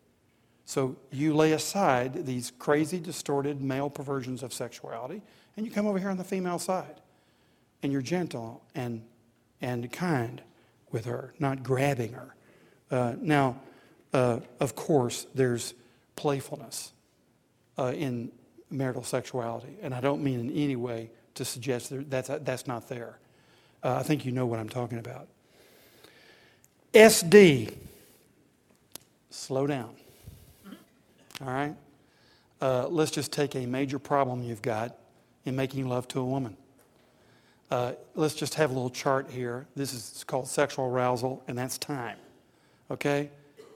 So 0.66 0.98
you 1.12 1.34
lay 1.34 1.54
aside 1.54 2.28
these 2.28 2.52
crazy, 2.60 3.00
distorted 3.00 3.60
male 3.60 3.90
perversions 3.90 4.44
of 4.44 4.54
sexuality, 4.54 5.24
and 5.58 5.66
you 5.66 5.72
come 5.72 5.88
over 5.88 5.98
here 5.98 6.12
on 6.12 6.18
the 6.18 6.24
female 6.24 6.60
side. 6.60 7.02
And 7.82 7.92
you're 7.92 8.04
gentle 8.04 8.62
and, 8.76 9.02
and 9.62 9.92
kind 9.92 10.44
with 10.92 11.06
her, 11.06 11.34
not 11.40 11.64
grabbing 11.64 12.14
her. 12.14 12.36
Uh, 12.92 13.16
now, 13.20 13.62
uh, 14.14 14.42
of 14.60 14.76
course, 14.76 15.26
there's 15.34 15.74
playfulness 16.16 16.92
uh, 17.80 17.94
in 17.96 18.32
marital 18.70 19.04
sexuality. 19.04 19.78
And 19.82 19.94
I 19.94 20.02
don't 20.02 20.24
mean 20.24 20.40
in 20.40 20.52
any 20.52 20.76
way 20.76 21.10
to 21.36 21.46
suggest 21.46 21.90
that 21.90 22.10
that's, 22.10 22.30
that's 22.42 22.68
not 22.68 22.90
there. 22.90 23.18
Uh, 23.84 23.96
I 23.96 24.04
think 24.04 24.26
you 24.26 24.32
know 24.32 24.46
what 24.46 24.60
I'm 24.60 24.70
talking 24.70 24.98
about. 24.98 25.28
SD, 26.94 27.74
slow 29.30 29.68
down. 29.68 29.96
All 31.42 31.48
right? 31.48 31.76
Uh, 32.62 32.88
let's 32.88 33.12
just 33.12 33.32
take 33.32 33.56
a 33.56 33.66
major 33.66 34.00
problem 34.00 34.44
you've 34.44 34.62
got 34.62 34.98
in 35.46 35.56
making 35.56 35.88
love 35.88 36.08
to 36.10 36.20
a 36.20 36.26
woman. 36.26 36.58
Uh, 37.72 37.94
let's 38.16 38.34
just 38.34 38.56
have 38.56 38.72
a 38.72 38.74
little 38.74 38.90
chart 38.90 39.30
here. 39.30 39.68
This 39.76 39.94
is 39.94 40.24
called 40.26 40.48
sexual 40.48 40.86
arousal, 40.86 41.44
and 41.48 41.58
that's 41.58 41.78
time. 41.78 42.18
Okay? 42.90 43.30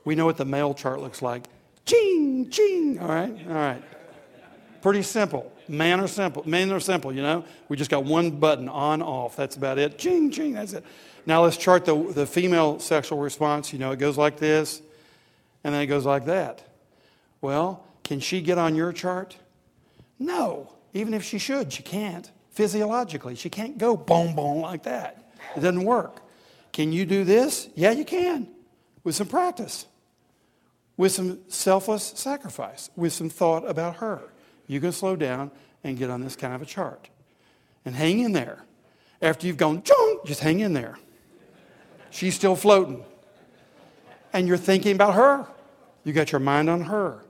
We 0.04 0.16
know 0.16 0.26
what 0.26 0.38
the 0.38 0.46
male 0.46 0.74
chart 0.74 1.00
looks 1.00 1.22
like. 1.22 1.44
Ching, 1.86 2.50
ching. 2.50 3.00
All 3.00 3.08
right? 3.08 3.48
All 3.48 3.54
right. 3.54 3.84
Pretty 4.84 5.02
simple. 5.02 5.50
Men 5.70 6.02
are 6.02 6.10
simple. 6.10 6.44
Men 6.46 6.70
are 6.74 6.80
simple, 6.82 7.14
you 7.14 7.22
know? 7.22 7.46
We 7.70 7.78
just 7.78 7.90
got 7.90 8.04
one 8.04 8.32
button 8.32 8.68
on, 8.68 9.02
off. 9.02 9.34
That's 9.38 9.56
about 9.56 9.80
it. 9.80 9.98
Ching, 9.98 10.30
ching. 10.30 10.56
That's 10.56 10.74
it. 10.74 10.84
Now 11.26 11.44
let's 11.44 11.56
chart 11.56 11.86
the, 11.86 11.96
the 11.96 12.26
female 12.28 12.80
sexual 12.80 13.20
response. 13.20 13.72
You 13.72 13.80
know, 13.80 13.92
it 13.92 14.00
goes 14.00 14.18
like 14.18 14.40
this, 14.40 14.82
and 15.64 15.74
then 15.74 15.82
it 15.84 15.86
goes 15.86 16.06
like 16.06 16.26
that. 16.26 16.64
Well, 17.40 17.82
can 18.04 18.20
she 18.20 18.42
get 18.42 18.58
on 18.58 18.76
your 18.76 18.92
chart? 18.92 19.38
No. 20.20 20.74
Even 20.94 21.14
if 21.14 21.24
she 21.24 21.38
should, 21.38 21.72
she 21.72 21.82
can't. 21.82 22.30
Physiologically, 22.52 23.36
she 23.36 23.50
can't 23.50 23.78
go 23.78 23.96
boom, 23.96 24.36
boom 24.36 24.60
like 24.60 24.84
that. 24.84 25.32
It 25.56 25.62
doesn't 25.62 25.86
work. 25.86 26.20
Can 26.74 26.92
you 26.92 27.06
do 27.06 27.24
this? 27.24 27.70
Yeah, 27.76 27.92
you 27.92 28.04
can. 28.04 28.50
With 29.06 29.16
some 29.16 29.28
practice, 29.28 29.86
with 30.98 31.14
some 31.14 31.40
selfless 31.48 32.04
sacrifice, 32.04 32.90
with 32.98 33.14
some 33.14 33.30
thought 33.30 33.66
about 33.66 33.96
her. 33.96 34.24
You 34.74 34.82
can 34.82 34.92
slow 34.92 35.16
down 35.16 35.52
and 35.84 36.00
get 36.00 36.10
on 36.10 36.22
this 36.22 36.36
kind 36.36 36.56
of 36.56 36.62
a 36.64 36.66
chart. 36.66 37.08
And 37.86 37.94
hang 37.96 38.22
in 38.22 38.32
there. 38.32 38.66
After 39.22 39.46
you've 39.46 39.58
gone, 39.58 39.84
just 40.26 40.40
hang 40.40 40.62
in 40.62 40.74
there. 40.74 40.98
She's 42.10 42.34
still 42.34 42.56
floating. 42.56 43.06
And 44.34 44.48
you're 44.48 44.58
thinking 44.58 44.96
about 44.96 45.14
her. 45.14 45.46
You 46.04 46.12
got 46.12 46.32
your 46.32 46.40
mind 46.40 46.72
on 46.72 46.82
her. 46.82 47.24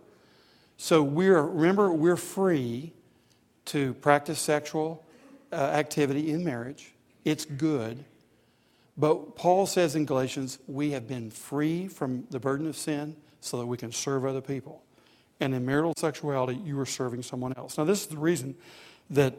So 0.78 1.04
we're, 1.04 1.42
remember, 1.42 1.92
we're 1.92 2.16
free 2.16 2.94
to 3.66 3.94
practice 3.96 4.40
sexual 4.40 5.06
uh, 5.52 5.56
activity 5.56 6.32
in 6.32 6.46
marriage. 6.46 6.94
It's 7.26 7.44
good. 7.44 8.06
But 8.98 9.36
Paul 9.36 9.66
says 9.66 9.98
in 9.98 10.06
Galatians, 10.06 10.60
we 10.66 10.92
have 10.92 11.10
been 11.10 11.30
free 11.30 11.90
from 11.90 12.26
the 12.30 12.40
burden 12.40 12.68
of 12.68 12.78
sin 12.78 13.18
so 13.42 13.58
that 13.58 13.66
we 13.66 13.76
can 13.76 13.92
serve 13.92 14.26
other 14.26 14.42
people. 14.42 14.83
And 15.44 15.54
in 15.54 15.66
marital 15.66 15.94
sexuality, 15.98 16.58
you 16.64 16.80
are 16.80 16.86
serving 16.86 17.22
someone 17.22 17.54
else. 17.58 17.78
Now, 17.78 17.84
this 17.84 18.00
is 18.00 18.08
the 18.08 18.18
reason 18.18 18.56
that 19.10 19.36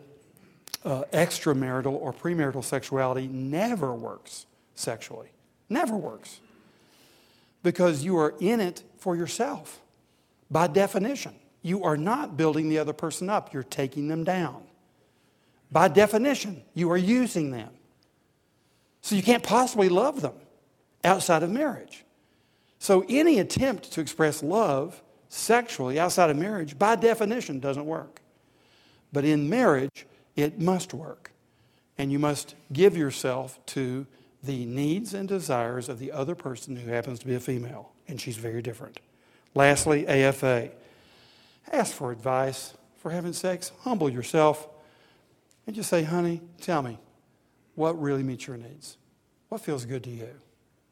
uh, 0.85 1.05
extramarital 1.15 1.93
or 1.93 2.13
premarital 2.13 2.63
sexuality 2.63 3.27
never 3.27 3.95
works 3.95 4.45
sexually. 4.75 5.29
Never 5.71 5.97
works. 5.97 6.41
Because 7.63 8.05
you 8.05 8.19
are 8.19 8.35
in 8.39 8.61
it 8.61 8.83
for 8.99 9.17
yourself, 9.17 9.81
by 10.51 10.67
definition. 10.67 11.35
You 11.63 11.85
are 11.85 11.97
not 11.97 12.37
building 12.37 12.69
the 12.69 12.79
other 12.79 12.93
person 12.93 13.31
up, 13.31 13.55
you're 13.55 13.63
taking 13.63 14.09
them 14.09 14.25
down. 14.25 14.63
By 15.73 15.89
definition, 15.89 16.63
you 16.75 16.91
are 16.91 16.99
using 16.99 17.51
them. 17.51 17.71
So 19.01 19.15
you 19.15 19.23
can't 19.23 19.43
possibly 19.43 19.89
love 19.89 20.21
them 20.21 20.35
outside 21.03 21.43
of 21.43 21.51
marriage. 21.51 22.05
So 22.79 23.07
any 23.09 23.39
attempt 23.39 23.93
to 23.93 24.03
express 24.03 24.43
love 24.43 25.01
sexually 25.35 25.99
outside 25.99 26.31
of 26.31 26.37
marriage, 26.37 26.79
by 26.79 26.97
definition, 26.97 27.59
doesn't 27.59 27.87
work. 27.87 28.21
But 29.13 29.25
in 29.25 29.49
marriage, 29.49 30.07
it 30.37 30.61
must 30.61 30.95
work. 30.95 31.33
And 31.99 32.11
you 32.11 32.19
must 32.19 32.55
give 32.73 32.97
yourself 32.97 33.65
to 33.67 34.07
the 34.43 34.65
needs 34.65 35.15
and 35.15 35.29
desires 35.29 35.89
of 35.89 35.99
the 35.99 36.13
other 36.13 36.35
person 36.35 36.77
who 36.77 36.91
happens 36.91 37.19
to 37.21 37.27
be 37.27 37.35
a 37.35 37.41
female, 37.41 37.93
and 38.07 38.21
she's 38.21 38.37
very 38.37 38.63
different. 38.63 39.01
Lastly, 39.55 40.07
AFA. 40.07 40.71
Ask 41.73 41.95
for 41.95 42.13
advice 42.13 42.75
for 42.99 43.11
having 43.11 43.33
sex. 43.33 43.73
Humble 43.81 44.11
yourself 44.11 44.69
and 45.67 45.75
just 45.75 45.89
say, 45.89 46.03
honey, 46.03 46.43
tell 46.61 46.83
me, 46.83 46.99
what 47.75 48.01
really 48.01 48.23
meets 48.23 48.47
your 48.47 48.57
needs? 48.57 48.99
What 49.49 49.63
feels 49.63 49.85
good 49.85 50.05
to 50.05 50.11
you? 50.11 50.29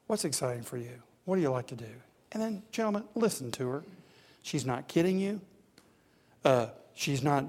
What's 0.07 0.25
exciting 0.25 0.63
for 0.63 0.79
you? 0.79 1.03
What 1.25 1.37
do 1.37 1.43
you 1.43 1.51
like 1.51 1.67
to 1.69 1.77
do? 1.77 1.85
And 2.33 2.43
then, 2.43 2.63
gentlemen, 2.71 3.05
listen 3.15 3.51
to 3.53 3.69
her. 3.69 3.85
She's 4.43 4.67
not 4.67 4.89
kidding 4.89 5.19
you. 5.19 5.41
Uh, 6.45 6.67
she's 6.95 7.23
not 7.23 7.47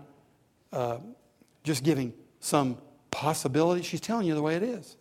uh, 0.72 0.98
just 1.64 1.84
giving 1.84 2.14
some 2.40 2.78
possibility. 3.12 3.82
She's 3.82 4.02
telling 4.02 4.28
you 4.28 4.36
the 4.36 4.42
way 4.42 4.56
it 4.56 4.64
is. 4.64 4.98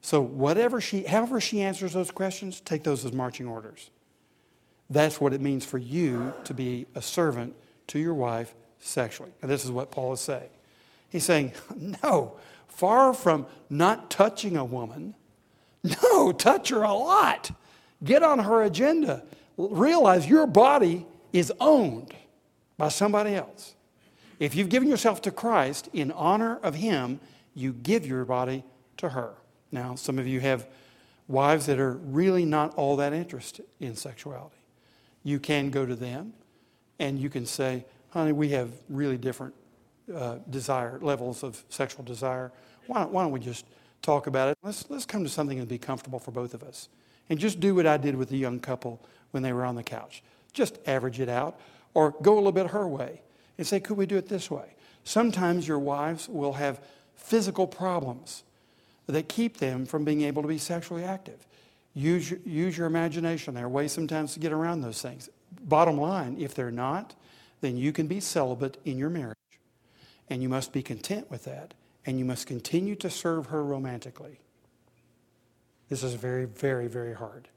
So 0.00 0.20
whatever 0.20 0.80
she, 0.80 1.04
however 1.04 1.40
she 1.40 1.62
answers 1.62 1.92
those 1.92 2.10
questions, 2.10 2.60
take 2.60 2.82
those 2.82 3.04
as 3.04 3.12
marching 3.12 3.46
orders. 3.46 3.90
That's 4.90 5.20
what 5.20 5.32
it 5.32 5.40
means 5.40 5.64
for 5.64 5.78
you 5.78 6.34
to 6.44 6.52
be 6.52 6.86
a 6.94 7.00
servant 7.02 7.54
to 7.88 7.98
your 7.98 8.14
wife 8.14 8.54
sexually. 8.80 9.32
And 9.40 9.50
this 9.50 9.64
is 9.64 9.70
what 9.70 9.90
Paul 9.90 10.12
is 10.12 10.20
saying. 10.20 10.50
He's 11.08 11.24
saying, 11.24 11.52
no, 12.02 12.36
far 12.66 13.14
from 13.14 13.46
not 13.70 14.10
touching 14.10 14.56
a 14.56 14.64
woman, 14.64 15.14
no, 15.82 16.32
touch 16.32 16.68
her 16.70 16.82
a 16.82 16.92
lot. 16.92 17.50
Get 18.02 18.22
on 18.22 18.40
her 18.40 18.62
agenda. 18.62 19.24
Realize 19.56 20.26
your 20.26 20.46
body 20.46 21.06
is 21.32 21.52
owned 21.60 22.14
by 22.76 22.88
somebody 22.88 23.34
else. 23.34 23.74
If 24.38 24.54
you've 24.54 24.68
given 24.68 24.88
yourself 24.88 25.22
to 25.22 25.30
Christ 25.30 25.88
in 25.92 26.10
honor 26.12 26.58
of 26.62 26.74
Him, 26.74 27.20
you 27.54 27.72
give 27.72 28.06
your 28.06 28.24
body 28.24 28.64
to 28.98 29.10
her. 29.10 29.34
Now, 29.70 29.94
some 29.94 30.18
of 30.18 30.26
you 30.26 30.40
have 30.40 30.66
wives 31.28 31.66
that 31.66 31.78
are 31.78 31.92
really 31.92 32.44
not 32.44 32.74
all 32.74 32.96
that 32.96 33.12
interested 33.12 33.64
in 33.80 33.96
sexuality. 33.96 34.56
You 35.22 35.38
can 35.38 35.70
go 35.70 35.86
to 35.86 35.94
them 35.94 36.32
and 36.98 37.18
you 37.18 37.30
can 37.30 37.46
say, 37.46 37.84
honey, 38.10 38.32
we 38.32 38.50
have 38.50 38.70
really 38.88 39.16
different 39.16 39.54
uh, 40.14 40.36
desire, 40.50 40.98
levels 41.00 41.42
of 41.42 41.62
sexual 41.68 42.04
desire. 42.04 42.52
Why 42.86 43.00
don't, 43.00 43.12
why 43.12 43.22
don't 43.22 43.32
we 43.32 43.40
just 43.40 43.64
talk 44.02 44.26
about 44.26 44.50
it? 44.50 44.58
Let's, 44.62 44.90
let's 44.90 45.06
come 45.06 45.22
to 45.22 45.30
something 45.30 45.58
and 45.58 45.68
be 45.68 45.78
comfortable 45.78 46.18
for 46.18 46.32
both 46.32 46.54
of 46.54 46.62
us. 46.62 46.88
And 47.30 47.38
just 47.38 47.60
do 47.60 47.74
what 47.74 47.86
I 47.86 47.96
did 47.96 48.16
with 48.16 48.28
the 48.28 48.36
young 48.36 48.58
couple 48.58 49.00
when 49.30 49.42
they 49.42 49.52
were 49.52 49.64
on 49.64 49.76
the 49.76 49.82
couch. 49.82 50.22
Just 50.52 50.78
average 50.86 51.20
it 51.20 51.28
out 51.28 51.58
or 51.94 52.14
go 52.22 52.34
a 52.34 52.36
little 52.36 52.52
bit 52.52 52.68
her 52.68 52.86
way 52.86 53.22
and 53.58 53.66
say, 53.66 53.80
could 53.80 53.96
we 53.96 54.06
do 54.06 54.16
it 54.16 54.28
this 54.28 54.50
way? 54.50 54.74
Sometimes 55.04 55.66
your 55.66 55.78
wives 55.78 56.28
will 56.28 56.54
have 56.54 56.80
physical 57.14 57.66
problems 57.66 58.42
that 59.06 59.28
keep 59.28 59.58
them 59.58 59.84
from 59.84 60.04
being 60.04 60.22
able 60.22 60.42
to 60.42 60.48
be 60.48 60.58
sexually 60.58 61.04
active. 61.04 61.46
Use 61.94 62.30
your, 62.30 62.40
use 62.44 62.78
your 62.78 62.86
imagination. 62.86 63.54
There 63.54 63.66
are 63.66 63.68
ways 63.68 63.92
sometimes 63.92 64.34
to 64.34 64.40
get 64.40 64.52
around 64.52 64.80
those 64.80 65.02
things. 65.02 65.28
Bottom 65.62 65.98
line, 65.98 66.36
if 66.38 66.54
they're 66.54 66.70
not, 66.70 67.14
then 67.60 67.76
you 67.76 67.92
can 67.92 68.06
be 68.06 68.20
celibate 68.20 68.78
in 68.84 68.98
your 68.98 69.10
marriage. 69.10 69.36
And 70.30 70.42
you 70.42 70.48
must 70.48 70.72
be 70.72 70.82
content 70.82 71.30
with 71.30 71.44
that. 71.44 71.74
And 72.06 72.18
you 72.18 72.24
must 72.24 72.46
continue 72.46 72.96
to 72.96 73.10
serve 73.10 73.46
her 73.46 73.62
romantically. 73.62 74.40
This 75.88 76.02
is 76.02 76.14
very, 76.14 76.46
very, 76.46 76.88
very 76.88 77.14
hard. 77.14 77.48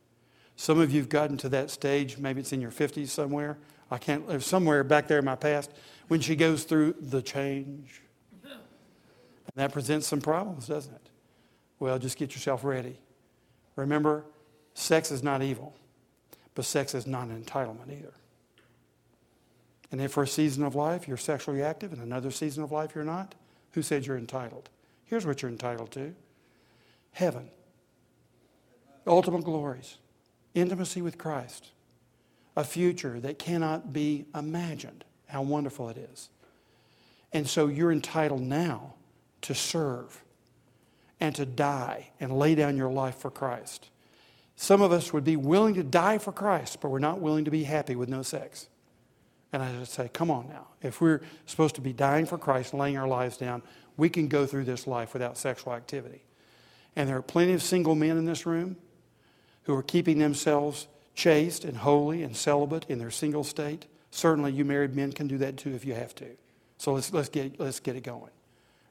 Some 0.56 0.80
of 0.80 0.92
you 0.92 1.00
have 1.02 1.10
gotten 1.10 1.38
to 1.38 1.50
that 1.50 1.70
stage, 1.70 2.18
maybe 2.18 2.40
it's 2.40 2.54
in 2.54 2.62
your 2.62 2.72
50s 2.72 3.10
somewhere. 3.10 3.58
I 3.92 3.98
can't 3.98 4.28
live 4.28 4.44
somewhere 4.44 4.84
back 4.84 5.08
there 5.08 5.20
in 5.20 5.26
my 5.26 5.36
past 5.36 5.72
when 6.08 6.22
she 6.22 6.36
goes 6.36 6.64
through 6.64 6.96
the 7.00 7.22
change. 7.22 8.02
And 8.44 8.54
that 9.56 9.72
presents 9.72 10.08
some 10.08 10.22
problems, 10.22 10.68
doesn't 10.68 10.94
it? 10.94 11.10
Well, 11.80 12.00
just 12.00 12.18
get 12.18 12.34
yourself 12.34 12.64
ready. 12.64 12.98
Remember, 13.76 14.26
sex 14.74 15.12
is 15.12 15.24
not 15.24 15.42
evil, 15.42 15.76
but 16.56 16.66
sex 16.66 16.96
is 16.96 17.06
not 17.06 17.28
an 17.28 17.44
entitlement 17.44 17.92
either. 17.92 18.14
And 19.92 20.02
if 20.02 20.12
for 20.12 20.24
a 20.24 20.28
season 20.28 20.64
of 20.64 20.76
life 20.76 21.08
you're 21.08 21.18
sexually 21.18 21.62
active 21.62 21.94
and 21.94 22.02
another 22.02 22.32
season 22.32 22.64
of 22.64 22.72
life 22.72 22.96
you're 22.96 23.04
not, 23.04 23.36
who 23.74 23.82
said 23.82 24.06
you're 24.06 24.18
entitled? 24.18 24.70
Here's 25.06 25.26
what 25.26 25.42
you're 25.42 25.52
entitled 25.52 25.92
to 25.92 26.16
heaven, 27.12 27.50
ultimate 29.08 29.44
glories, 29.44 29.98
intimacy 30.56 31.02
with 31.02 31.18
Christ, 31.18 31.72
a 32.56 32.64
future 32.64 33.20
that 33.20 33.38
cannot 33.38 33.94
be 33.94 34.26
imagined. 34.34 35.04
How 35.28 35.42
wonderful 35.42 35.90
it 35.90 35.98
is. 35.98 36.30
And 37.34 37.48
so 37.48 37.68
you're 37.68 37.92
entitled 37.92 38.42
now 38.42 38.94
to 39.42 39.54
serve 39.54 40.24
and 41.20 41.36
to 41.36 41.46
die 41.46 42.12
and 42.20 42.38
lay 42.38 42.56
down 42.56 42.78
your 42.78 42.92
life 42.92 43.18
for 43.18 43.30
Christ. 43.30 43.90
Some 44.56 44.82
of 44.82 44.92
us 44.92 45.12
would 45.12 45.24
be 45.24 45.36
willing 45.36 45.74
to 45.76 45.84
die 45.84 46.18
for 46.18 46.32
Christ, 46.32 46.80
but 46.82 46.90
we're 46.90 47.00
not 47.00 47.20
willing 47.20 47.46
to 47.46 47.52
be 47.52 47.64
happy 47.64 47.96
with 47.96 48.08
no 48.08 48.22
sex. 48.22 48.68
And 49.52 49.62
I 49.62 49.72
just 49.80 49.94
say, 49.94 50.10
come 50.12 50.32
on 50.32 50.48
now. 50.48 50.68
If 50.82 51.02
we're 51.02 51.22
supposed 51.46 51.76
to 51.76 51.82
be 51.82 51.94
dying 51.94 52.26
for 52.26 52.38
Christ, 52.38 52.74
laying 52.74 52.98
our 52.98 53.08
lives 53.08 53.38
down, 53.38 53.62
we 53.98 54.10
can 54.10 54.28
go 54.28 54.46
through 54.46 54.66
this 54.66 54.88
life 54.88 55.14
without 55.14 55.38
sexual 55.38 55.74
activity. 55.74 56.24
And 56.96 57.10
there 57.10 57.18
are 57.18 57.22
plenty 57.22 57.54
of 57.54 57.62
single 57.62 57.96
men 57.96 58.18
in 58.18 58.26
this 58.26 58.46
room 58.46 58.78
who 59.66 59.76
are 59.76 59.84
keeping 59.84 60.20
themselves 60.20 60.88
chaste 61.14 61.66
and 61.66 61.78
holy 61.78 62.24
and 62.24 62.36
celibate 62.36 62.86
in 62.90 63.00
their 63.00 63.12
single 63.12 63.44
state. 63.44 63.86
Certainly, 64.12 64.54
you 64.54 64.66
married 64.66 64.96
men 64.96 65.12
can 65.12 65.28
do 65.28 65.38
that 65.40 65.58
too 65.58 65.74
if 65.74 65.86
you 65.86 65.94
have 65.94 66.16
to. 66.16 66.28
So 66.78 66.94
let's, 66.94 67.12
let's, 67.14 67.30
get, 67.30 67.60
let's 67.60 67.80
get 67.80 67.96
it 67.96 68.04
going. 68.04 68.32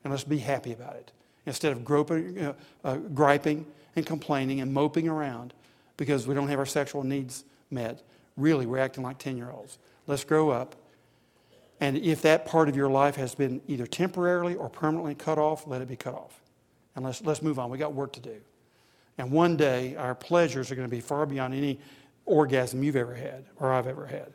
And 0.03 0.13
let's 0.13 0.25
be 0.25 0.39
happy 0.39 0.73
about 0.73 0.97
it. 0.97 1.13
Instead 1.47 1.73
of 1.73 1.85
groping, 1.85 2.39
uh, 2.39 2.55
uh, 2.83 2.97
griping 2.97 3.67
and 3.97 4.05
complaining 4.05 4.61
and 4.61 4.73
moping 4.73 5.09
around 5.09 5.53
because 5.97 6.27
we 6.27 6.35
don't 6.35 6.49
have 6.49 6.59
our 6.59 6.67
sexual 6.67 7.05
needs 7.05 7.45
met, 7.71 8.03
really, 8.37 8.67
we're 8.67 8.79
acting 8.79 9.03
like 9.03 9.19
10 9.19 9.37
year 9.37 9.51
olds. 9.51 9.79
Let's 10.07 10.25
grow 10.25 10.51
up. 10.51 10.75
And 11.81 11.97
if 11.99 12.23
that 12.23 12.47
part 12.47 12.69
of 12.69 12.77
your 12.77 12.89
life 12.89 13.17
has 13.17 13.35
been 13.35 13.61
either 13.67 13.87
temporarily 13.87 14.55
or 14.55 14.69
permanently 14.69 15.15
cut 15.15 15.39
off, 15.39 15.67
let 15.67 15.83
it 15.83 15.89
be 15.89 15.97
cut 15.97 16.15
off. 16.15 16.41
And 16.97 17.05
let's, 17.05 17.21
let's 17.23 17.43
move 17.43 17.59
on. 17.59 17.71
We 17.71 17.79
got 17.79 17.93
work 17.93 18.13
to 18.15 18.21
do. 18.21 18.41
And 19.19 19.31
one 19.31 19.57
day, 19.57 19.97
our 19.97 20.15
pleasures 20.15 20.71
are 20.71 20.75
going 20.75 20.89
to 20.89 20.95
be 20.95 21.01
far 21.01 21.27
beyond 21.27 21.55
any 21.55 21.79
orgasm 22.27 22.83
you've 22.83 22.97
ever 22.97 23.15
had 23.15 23.45
or 23.61 23.73
I've 23.73 23.87
ever 23.87 24.07
had. 24.07 24.33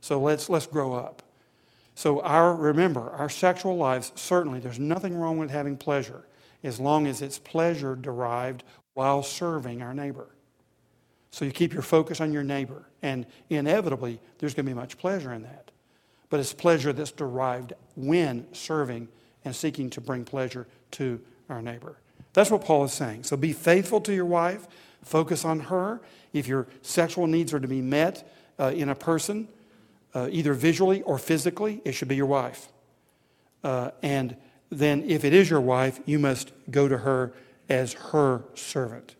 So 0.00 0.20
let's, 0.20 0.48
let's 0.48 0.66
grow 0.66 0.94
up. 0.94 1.22
So, 1.94 2.20
our, 2.20 2.54
remember, 2.54 3.10
our 3.10 3.28
sexual 3.28 3.76
lives, 3.76 4.12
certainly, 4.14 4.60
there's 4.60 4.78
nothing 4.78 5.14
wrong 5.14 5.38
with 5.38 5.50
having 5.50 5.76
pleasure 5.76 6.24
as 6.64 6.80
long 6.80 7.06
as 7.06 7.20
it's 7.20 7.38
pleasure 7.38 7.94
derived 7.94 8.64
while 8.94 9.22
serving 9.22 9.82
our 9.82 9.92
neighbor. 9.92 10.28
So, 11.30 11.44
you 11.44 11.52
keep 11.52 11.72
your 11.72 11.82
focus 11.82 12.20
on 12.20 12.32
your 12.32 12.44
neighbor, 12.44 12.86
and 13.02 13.26
inevitably, 13.50 14.20
there's 14.38 14.54
going 14.54 14.64
to 14.64 14.70
be 14.70 14.74
much 14.74 14.96
pleasure 14.96 15.34
in 15.34 15.42
that. 15.42 15.70
But 16.30 16.40
it's 16.40 16.54
pleasure 16.54 16.94
that's 16.94 17.12
derived 17.12 17.74
when 17.94 18.46
serving 18.54 19.08
and 19.44 19.54
seeking 19.54 19.90
to 19.90 20.00
bring 20.00 20.24
pleasure 20.24 20.66
to 20.92 21.20
our 21.50 21.60
neighbor. 21.60 21.98
That's 22.32 22.50
what 22.50 22.64
Paul 22.64 22.84
is 22.84 22.92
saying. 22.92 23.24
So, 23.24 23.36
be 23.36 23.52
faithful 23.52 24.00
to 24.02 24.14
your 24.14 24.26
wife, 24.26 24.66
focus 25.02 25.44
on 25.44 25.60
her. 25.60 26.00
If 26.32 26.48
your 26.48 26.66
sexual 26.80 27.26
needs 27.26 27.52
are 27.52 27.60
to 27.60 27.68
be 27.68 27.82
met 27.82 28.28
uh, 28.58 28.72
in 28.74 28.88
a 28.88 28.94
person, 28.94 29.48
uh, 30.14 30.28
either 30.30 30.54
visually 30.54 31.02
or 31.02 31.18
physically, 31.18 31.82
it 31.84 31.92
should 31.92 32.08
be 32.08 32.16
your 32.16 32.26
wife. 32.26 32.68
Uh, 33.62 33.90
and 34.02 34.36
then, 34.70 35.04
if 35.08 35.24
it 35.24 35.34
is 35.34 35.50
your 35.50 35.60
wife, 35.60 36.00
you 36.06 36.18
must 36.18 36.52
go 36.70 36.88
to 36.88 36.98
her 36.98 37.32
as 37.68 37.92
her 37.92 38.42
servant. 38.54 39.14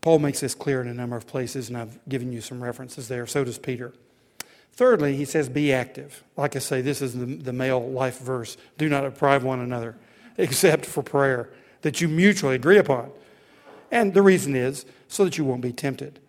Paul 0.00 0.20
makes 0.20 0.40
this 0.40 0.54
clear 0.54 0.80
in 0.80 0.88
a 0.88 0.94
number 0.94 1.16
of 1.16 1.26
places, 1.26 1.68
and 1.68 1.76
I've 1.76 1.98
given 2.08 2.32
you 2.32 2.40
some 2.40 2.62
references 2.62 3.08
there. 3.08 3.26
So 3.26 3.44
does 3.44 3.58
Peter. 3.58 3.92
Thirdly, 4.72 5.16
he 5.16 5.24
says, 5.24 5.48
be 5.48 5.72
active. 5.72 6.22
Like 6.36 6.54
I 6.54 6.60
say, 6.60 6.82
this 6.82 7.02
is 7.02 7.14
the, 7.14 7.26
the 7.26 7.52
male 7.52 7.90
life 7.90 8.20
verse. 8.20 8.56
Do 8.78 8.88
not 8.88 9.00
deprive 9.02 9.42
one 9.42 9.58
another, 9.58 9.96
except 10.38 10.86
for 10.86 11.02
prayer, 11.02 11.50
that 11.82 12.00
you 12.00 12.08
mutually 12.08 12.54
agree 12.54 12.78
upon. 12.78 13.10
And 13.90 14.12
the 14.12 14.22
reason 14.22 14.54
is 14.54 14.84
so 15.08 15.24
that 15.24 15.38
you 15.38 15.44
won't 15.44 15.62
be 15.62 15.72
tempted. 15.72 16.20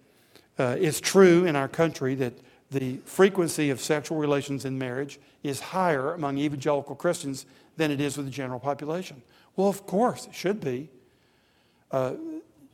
Uh, 0.57 0.75
it's 0.79 0.99
true 0.99 1.45
in 1.45 1.55
our 1.55 1.67
country 1.67 2.15
that 2.15 2.33
the 2.71 2.97
frequency 3.05 3.69
of 3.69 3.79
sexual 3.79 4.17
relations 4.17 4.65
in 4.65 4.77
marriage 4.77 5.19
is 5.43 5.59
higher 5.59 6.13
among 6.13 6.37
evangelical 6.37 6.95
Christians 6.95 7.45
than 7.77 7.91
it 7.91 7.99
is 7.99 8.17
with 8.17 8.25
the 8.25 8.31
general 8.31 8.59
population. 8.59 9.21
Well, 9.55 9.67
of 9.69 9.85
course, 9.87 10.27
it 10.27 10.35
should 10.35 10.61
be. 10.61 10.89
Uh, 11.91 12.13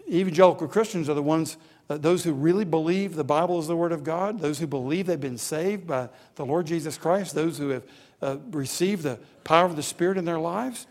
evangelical 0.10 0.68
Christians 0.68 1.10
are 1.10 1.14
the 1.14 1.24
ones, 1.24 1.58
uh, 1.90 1.98
those 1.98 2.24
who 2.24 2.34
really 2.34 2.66
believe 2.66 3.16
the 3.16 3.24
Bible 3.24 3.60
is 3.60 3.68
the 3.68 3.76
Word 3.76 3.92
of 3.92 4.04
God, 4.04 4.40
those 4.40 4.60
who 4.60 4.68
believe 4.68 5.06
they've 5.06 5.20
been 5.20 5.38
saved 5.38 5.88
by 5.88 6.10
the 6.36 6.46
Lord 6.46 6.68
Jesus 6.68 6.98
Christ, 6.98 7.34
those 7.34 7.58
who 7.58 7.70
have 7.70 7.84
uh, 8.22 8.38
received 8.52 9.04
the 9.04 9.20
power 9.44 9.66
of 9.66 9.76
the 9.76 9.84
Spirit 9.84 10.18
in 10.18 10.26
their 10.26 10.40
lives. 10.40 10.88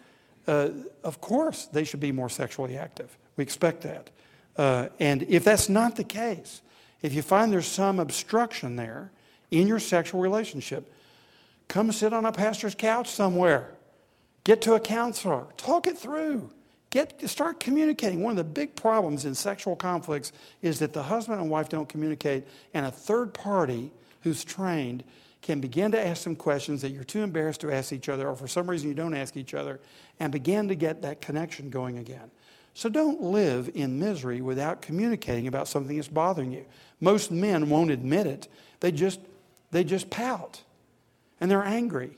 Uh, 0.46 0.70
of 1.02 1.20
course, 1.20 1.66
they 1.66 1.84
should 1.84 2.00
be 2.00 2.12
more 2.12 2.28
sexually 2.28 2.76
active. 2.76 3.16
We 3.36 3.42
expect 3.42 3.82
that. 3.82 4.10
Uh, 4.56 4.88
and 5.00 5.22
if 5.24 5.44
that's 5.44 5.68
not 5.68 5.96
the 5.96 6.04
case, 6.04 6.62
if 7.02 7.14
you 7.14 7.22
find 7.22 7.52
there's 7.52 7.66
some 7.66 7.98
obstruction 7.98 8.76
there 8.76 9.10
in 9.50 9.66
your 9.66 9.78
sexual 9.78 10.20
relationship, 10.20 10.92
come 11.68 11.90
sit 11.92 12.12
on 12.12 12.24
a 12.24 12.32
pastor's 12.32 12.74
couch 12.74 13.10
somewhere. 13.10 13.70
Get 14.44 14.60
to 14.62 14.74
a 14.74 14.80
counselor. 14.80 15.46
Talk 15.56 15.86
it 15.86 15.98
through. 15.98 16.50
Get, 16.90 17.28
start 17.28 17.58
communicating. 17.58 18.22
One 18.22 18.32
of 18.32 18.36
the 18.36 18.44
big 18.44 18.76
problems 18.76 19.24
in 19.24 19.34
sexual 19.34 19.74
conflicts 19.74 20.32
is 20.62 20.78
that 20.78 20.92
the 20.92 21.02
husband 21.02 21.40
and 21.40 21.50
wife 21.50 21.68
don't 21.68 21.88
communicate, 21.88 22.46
and 22.72 22.86
a 22.86 22.90
third 22.90 23.34
party 23.34 23.90
who's 24.22 24.44
trained 24.44 25.02
can 25.44 25.60
begin 25.60 25.92
to 25.92 26.04
ask 26.04 26.22
some 26.22 26.34
questions 26.34 26.80
that 26.80 26.90
you're 26.90 27.04
too 27.04 27.22
embarrassed 27.22 27.60
to 27.60 27.70
ask 27.70 27.92
each 27.92 28.08
other, 28.08 28.26
or 28.26 28.34
for 28.34 28.48
some 28.48 28.68
reason 28.68 28.88
you 28.88 28.94
don't 28.94 29.14
ask 29.14 29.36
each 29.36 29.52
other, 29.52 29.78
and 30.18 30.32
begin 30.32 30.68
to 30.68 30.74
get 30.74 31.02
that 31.02 31.20
connection 31.20 31.68
going 31.68 31.98
again. 31.98 32.30
So 32.72 32.88
don't 32.88 33.20
live 33.20 33.70
in 33.74 33.98
misery 33.98 34.40
without 34.40 34.80
communicating 34.80 35.46
about 35.46 35.68
something 35.68 35.96
that's 35.96 36.08
bothering 36.08 36.50
you. 36.50 36.64
Most 36.98 37.30
men 37.30 37.68
won't 37.68 37.90
admit 37.90 38.26
it. 38.26 38.48
They 38.80 38.90
just, 38.90 39.20
they 39.70 39.84
just 39.84 40.08
pout 40.08 40.62
and 41.40 41.50
they're 41.50 41.62
angry 41.62 42.16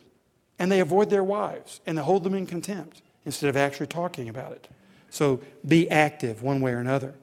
and 0.59 0.71
they 0.71 0.79
avoid 0.79 1.11
their 1.11 1.25
wives 1.25 1.81
and 1.85 1.99
they 1.99 2.03
hold 2.03 2.23
them 2.23 2.33
in 2.33 2.47
contempt 2.47 3.03
instead 3.25 3.51
of 3.51 3.57
actually 3.57 3.89
talking 3.89 4.29
about 4.29 4.53
it. 4.53 4.69
So 5.11 5.41
be 5.67 5.91
active 5.91 6.43
one 6.45 6.61
way 6.61 6.73
or 6.73 6.79
another. 6.79 7.15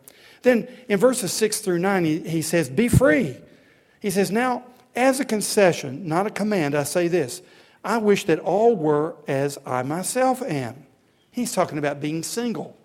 Then 0.41 0.67
in 0.89 0.99
verses 0.99 1.31
6 1.31 1.61
through 1.61 1.79
9, 1.79 2.03
he, 2.03 2.19
he 2.19 2.41
says, 2.41 2.69
Be 2.69 2.89
free. 2.89 3.37
He 4.01 4.09
says, 4.09 4.29
Now, 4.29 4.65
as 4.95 5.19
a 5.19 5.25
concession, 5.25 6.07
not 6.07 6.27
a 6.27 6.29
command, 6.29 6.75
I 6.75 6.83
say 6.83 7.07
this 7.07 7.41
I 7.83 7.97
wish 7.97 8.25
that 8.25 8.39
all 8.39 8.75
were 8.75 9.15
as 9.27 9.57
I 9.65 9.83
myself 9.83 10.41
am. 10.41 10.85
He's 11.31 11.53
talking 11.53 11.77
about 11.77 11.99
being 11.99 12.23
single. 12.23 12.77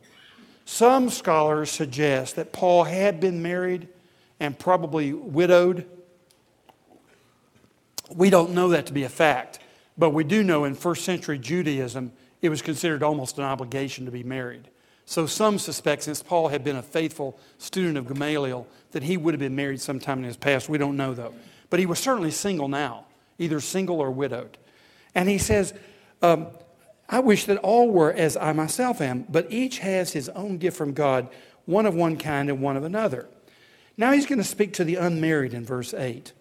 Some 0.64 1.08
scholars 1.10 1.70
suggest 1.70 2.36
that 2.36 2.52
Paul 2.52 2.84
had 2.84 3.20
been 3.20 3.42
married 3.42 3.88
and 4.40 4.58
probably 4.58 5.12
widowed. 5.12 5.86
We 8.14 8.30
don't 8.30 8.52
know 8.52 8.68
that 8.70 8.86
to 8.86 8.92
be 8.92 9.04
a 9.04 9.08
fact, 9.08 9.60
but 9.96 10.10
we 10.10 10.24
do 10.24 10.42
know 10.42 10.64
in 10.64 10.74
first 10.74 11.04
century 11.04 11.38
Judaism 11.38 12.12
it 12.40 12.48
was 12.48 12.62
considered 12.62 13.02
almost 13.02 13.38
an 13.38 13.44
obligation 13.44 14.04
to 14.06 14.10
be 14.10 14.22
married. 14.22 14.68
So 15.04 15.26
some 15.26 15.58
suspect, 15.58 16.02
since 16.02 16.22
Paul 16.22 16.48
had 16.48 16.62
been 16.62 16.76
a 16.76 16.82
faithful 16.82 17.38
student 17.56 17.96
of 17.96 18.06
Gamaliel, 18.06 18.66
that 18.92 19.02
he 19.02 19.16
would 19.16 19.32
have 19.32 19.40
been 19.40 19.56
married 19.56 19.80
sometime 19.80 20.18
in 20.18 20.24
his 20.24 20.36
past. 20.36 20.68
We 20.68 20.78
don't 20.78 20.96
know 20.96 21.14
though. 21.14 21.34
But 21.70 21.80
he 21.80 21.86
was 21.86 21.98
certainly 21.98 22.30
single 22.30 22.68
now, 22.68 23.04
either 23.38 23.60
single 23.60 24.00
or 24.00 24.10
widowed. 24.10 24.56
And 25.14 25.28
he 25.28 25.38
says, 25.38 25.74
um, 26.22 26.48
I 27.08 27.20
wish 27.20 27.46
that 27.46 27.58
all 27.58 27.90
were 27.90 28.12
as 28.12 28.36
I 28.36 28.52
myself 28.52 29.00
am, 29.00 29.24
but 29.28 29.50
each 29.50 29.78
has 29.78 30.12
his 30.12 30.28
own 30.30 30.58
gift 30.58 30.76
from 30.76 30.92
God, 30.92 31.28
one 31.64 31.86
of 31.86 31.94
one 31.94 32.16
kind 32.16 32.48
and 32.48 32.60
one 32.60 32.76
of 32.76 32.84
another. 32.84 33.28
Now 33.96 34.12
he's 34.12 34.26
going 34.26 34.38
to 34.38 34.44
speak 34.44 34.74
to 34.74 34.84
the 34.84 34.96
unmarried 34.96 35.54
in 35.54 35.64
verse 35.64 35.94
8. 35.94 36.32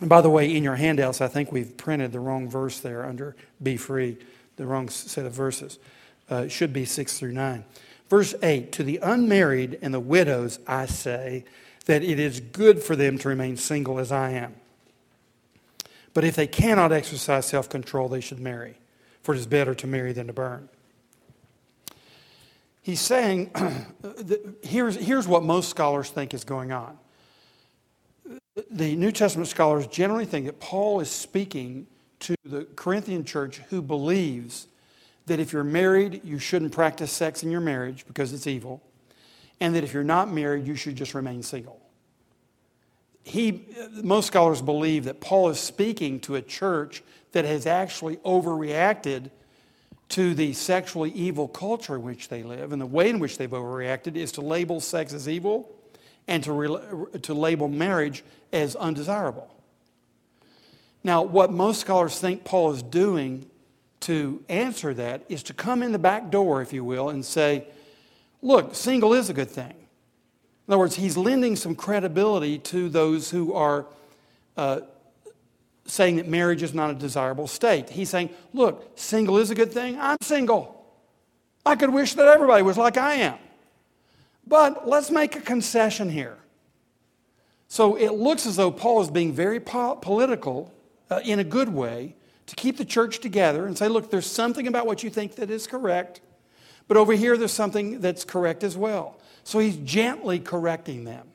And 0.00 0.08
by 0.08 0.20
the 0.20 0.30
way, 0.30 0.54
in 0.54 0.62
your 0.62 0.76
handouts, 0.76 1.20
I 1.20 1.28
think 1.28 1.50
we've 1.50 1.76
printed 1.76 2.12
the 2.12 2.20
wrong 2.20 2.48
verse 2.48 2.80
there 2.80 3.06
under 3.06 3.34
be 3.62 3.76
free, 3.76 4.18
the 4.56 4.66
wrong 4.66 4.88
set 4.88 5.24
of 5.24 5.32
verses. 5.32 5.78
Uh, 6.30 6.42
it 6.44 6.52
should 6.52 6.72
be 6.72 6.84
6 6.84 7.18
through 7.18 7.32
9. 7.32 7.64
Verse 8.08 8.34
8 8.42 8.72
To 8.72 8.82
the 8.82 8.98
unmarried 9.02 9.78
and 9.80 9.94
the 9.94 10.00
widows, 10.00 10.58
I 10.66 10.86
say 10.86 11.44
that 11.86 12.02
it 12.02 12.20
is 12.20 12.40
good 12.40 12.82
for 12.82 12.94
them 12.94 13.18
to 13.18 13.28
remain 13.28 13.56
single 13.56 13.98
as 13.98 14.12
I 14.12 14.30
am. 14.30 14.54
But 16.14 16.24
if 16.24 16.36
they 16.36 16.46
cannot 16.46 16.92
exercise 16.92 17.46
self 17.46 17.68
control, 17.68 18.08
they 18.08 18.20
should 18.20 18.40
marry 18.40 18.76
for 19.26 19.34
it 19.34 19.38
is 19.38 19.46
better 19.48 19.74
to 19.74 19.88
marry 19.88 20.12
than 20.12 20.28
to 20.28 20.32
burn. 20.32 20.68
He's 22.80 23.00
saying, 23.00 23.50
here's, 24.62 24.94
here's 24.94 25.26
what 25.26 25.42
most 25.42 25.68
scholars 25.68 26.10
think 26.10 26.32
is 26.32 26.44
going 26.44 26.70
on. 26.70 26.96
The 28.70 28.94
New 28.94 29.10
Testament 29.10 29.48
scholars 29.48 29.88
generally 29.88 30.26
think 30.26 30.46
that 30.46 30.60
Paul 30.60 31.00
is 31.00 31.10
speaking 31.10 31.88
to 32.20 32.36
the 32.44 32.66
Corinthian 32.76 33.24
church 33.24 33.56
who 33.68 33.82
believes 33.82 34.68
that 35.26 35.40
if 35.40 35.52
you're 35.52 35.64
married, 35.64 36.20
you 36.22 36.38
shouldn't 36.38 36.70
practice 36.70 37.10
sex 37.10 37.42
in 37.42 37.50
your 37.50 37.60
marriage 37.60 38.06
because 38.06 38.32
it's 38.32 38.46
evil, 38.46 38.80
and 39.60 39.74
that 39.74 39.84
if 39.84 39.92
you're 39.94 40.04
not 40.04 40.30
married, 40.32 40.66
you 40.66 40.74
should 40.74 40.96
just 40.96 41.14
remain 41.14 41.42
single. 41.42 41.80
He, 43.22 43.66
most 44.02 44.26
scholars 44.26 44.62
believe 44.62 45.04
that 45.04 45.20
Paul 45.20 45.48
is 45.48 45.58
speaking 45.58 46.20
to 46.20 46.36
a 46.36 46.42
church 46.42 47.02
that 47.32 47.44
has 47.44 47.66
actually 47.66 48.16
overreacted 48.18 49.30
to 50.10 50.34
the 50.34 50.52
sexually 50.52 51.10
evil 51.10 51.48
culture 51.48 51.96
in 51.96 52.02
which 52.02 52.28
they 52.28 52.42
live. 52.42 52.72
And 52.72 52.80
the 52.80 52.86
way 52.86 53.10
in 53.10 53.18
which 53.18 53.38
they've 53.38 53.50
overreacted 53.50 54.14
is 54.14 54.32
to 54.32 54.40
label 54.40 54.80
sex 54.80 55.12
as 55.12 55.28
evil 55.28 55.74
and 56.28 56.44
to, 56.44 56.52
re- 56.52 57.20
to 57.22 57.34
label 57.34 57.68
marriage 57.68 58.22
as 58.52 58.76
undesirable. 58.76 59.52
Now, 61.02 61.22
what 61.22 61.52
most 61.52 61.80
scholars 61.80 62.18
think 62.18 62.44
Paul 62.44 62.72
is 62.72 62.82
doing 62.82 63.46
to 64.00 64.42
answer 64.48 64.94
that 64.94 65.24
is 65.28 65.42
to 65.44 65.54
come 65.54 65.82
in 65.82 65.92
the 65.92 65.98
back 65.98 66.30
door, 66.30 66.62
if 66.62 66.72
you 66.72 66.84
will, 66.84 67.08
and 67.08 67.24
say, 67.24 67.66
look, 68.42 68.74
single 68.74 69.14
is 69.14 69.30
a 69.30 69.34
good 69.34 69.50
thing. 69.50 69.74
In 70.66 70.72
other 70.72 70.78
words, 70.78 70.96
he's 70.96 71.16
lending 71.16 71.56
some 71.56 71.74
credibility 71.74 72.58
to 72.58 72.88
those 72.88 73.30
who 73.30 73.52
are 73.52 73.86
uh, 74.56 74.80
saying 75.84 76.16
that 76.16 76.26
marriage 76.26 76.62
is 76.62 76.74
not 76.74 76.90
a 76.90 76.94
desirable 76.94 77.46
state. 77.46 77.90
He's 77.90 78.10
saying, 78.10 78.30
look, 78.52 78.98
single 78.98 79.38
is 79.38 79.50
a 79.50 79.54
good 79.54 79.72
thing. 79.72 79.98
I'm 80.00 80.18
single. 80.20 80.84
I 81.64 81.76
could 81.76 81.90
wish 81.90 82.14
that 82.14 82.26
everybody 82.26 82.62
was 82.62 82.76
like 82.76 82.96
I 82.96 83.14
am. 83.14 83.38
But 84.46 84.88
let's 84.88 85.10
make 85.10 85.36
a 85.36 85.40
concession 85.40 86.08
here. 86.08 86.38
So 87.68 87.96
it 87.96 88.12
looks 88.12 88.46
as 88.46 88.56
though 88.56 88.70
Paul 88.70 89.02
is 89.02 89.10
being 89.10 89.32
very 89.32 89.58
po- 89.58 89.96
political 89.96 90.72
uh, 91.10 91.20
in 91.24 91.38
a 91.38 91.44
good 91.44 91.68
way 91.68 92.14
to 92.46 92.54
keep 92.54 92.76
the 92.76 92.84
church 92.84 93.18
together 93.18 93.66
and 93.66 93.76
say, 93.76 93.88
look, 93.88 94.10
there's 94.10 94.26
something 94.26 94.68
about 94.68 94.86
what 94.86 95.02
you 95.02 95.10
think 95.10 95.34
that 95.36 95.50
is 95.50 95.66
correct, 95.66 96.20
but 96.88 96.96
over 96.96 97.12
here 97.12 97.36
there's 97.36 97.52
something 97.52 98.00
that's 98.00 98.24
correct 98.24 98.64
as 98.64 98.76
well. 98.76 99.18
So 99.44 99.58
he's 99.58 99.76
gently 99.76 100.38
correcting 100.38 101.04
them. 101.04 101.28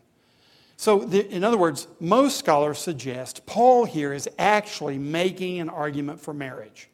So, 0.77 0.99
the, 0.99 1.29
in 1.29 1.43
other 1.43 1.57
words, 1.57 1.87
most 1.99 2.39
scholars 2.39 2.79
suggest 2.79 3.45
Paul 3.45 3.85
here 3.85 4.13
is 4.13 4.27
actually 4.39 4.97
making 4.97 5.59
an 5.59 5.69
argument 5.69 6.19
for 6.19 6.33
marriage 6.33 6.89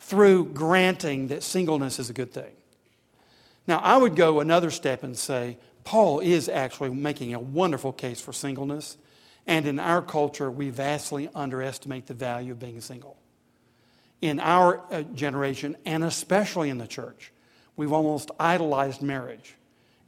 through 0.00 0.46
granting 0.46 1.28
that 1.28 1.44
singleness 1.44 2.00
is 2.00 2.10
a 2.10 2.12
good 2.12 2.32
thing. 2.32 2.52
Now, 3.68 3.78
I 3.78 3.96
would 3.96 4.16
go 4.16 4.40
another 4.40 4.70
step 4.70 5.04
and 5.04 5.16
say 5.16 5.56
Paul 5.84 6.18
is 6.18 6.48
actually 6.48 6.90
making 6.90 7.32
a 7.32 7.38
wonderful 7.38 7.92
case 7.92 8.20
for 8.20 8.32
singleness. 8.32 8.98
And 9.46 9.66
in 9.66 9.78
our 9.78 10.02
culture, 10.02 10.50
we 10.50 10.70
vastly 10.70 11.28
underestimate 11.34 12.06
the 12.06 12.14
value 12.14 12.52
of 12.52 12.58
being 12.58 12.80
single. 12.80 13.16
In 14.22 14.40
our 14.40 14.80
uh, 14.90 15.02
generation, 15.02 15.76
and 15.84 16.02
especially 16.02 16.70
in 16.70 16.78
the 16.78 16.86
church, 16.86 17.32
we've 17.76 17.92
almost 17.92 18.30
idolized 18.40 19.02
marriage 19.02 19.54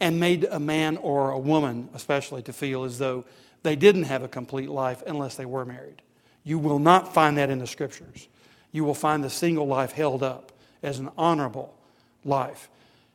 and 0.01 0.19
made 0.19 0.45
a 0.45 0.61
man 0.61 0.97
or 0.97 1.31
a 1.31 1.39
woman, 1.39 1.89
especially, 1.95 2.43
to 2.43 2.53
feel 2.53 2.85
as 2.85 2.99
though 2.99 3.25
they 3.63 3.77
didn't 3.77 4.05
have 4.05 4.23
a 4.23 4.29
complete 4.29 4.71
life 4.71 5.03
unless 5.07 5.35
they 5.35 5.45
were 5.45 5.65
married. 5.65 6.03
You 6.45 6.59
will 6.59 6.79
not 6.79 7.13
find 7.13 7.37
that 7.37 7.51
in 7.51 7.59
the 7.59 7.67
scriptures. 7.67 8.29
You 8.73 8.85
will 8.85 8.95
find 8.95 9.23
the 9.23 9.31
single 9.31 9.67
life 9.67 9.93
held 9.93 10.23
up 10.23 10.53
as 10.83 10.99
an 10.99 11.11
honorable 11.19 11.75
life. 12.25 12.71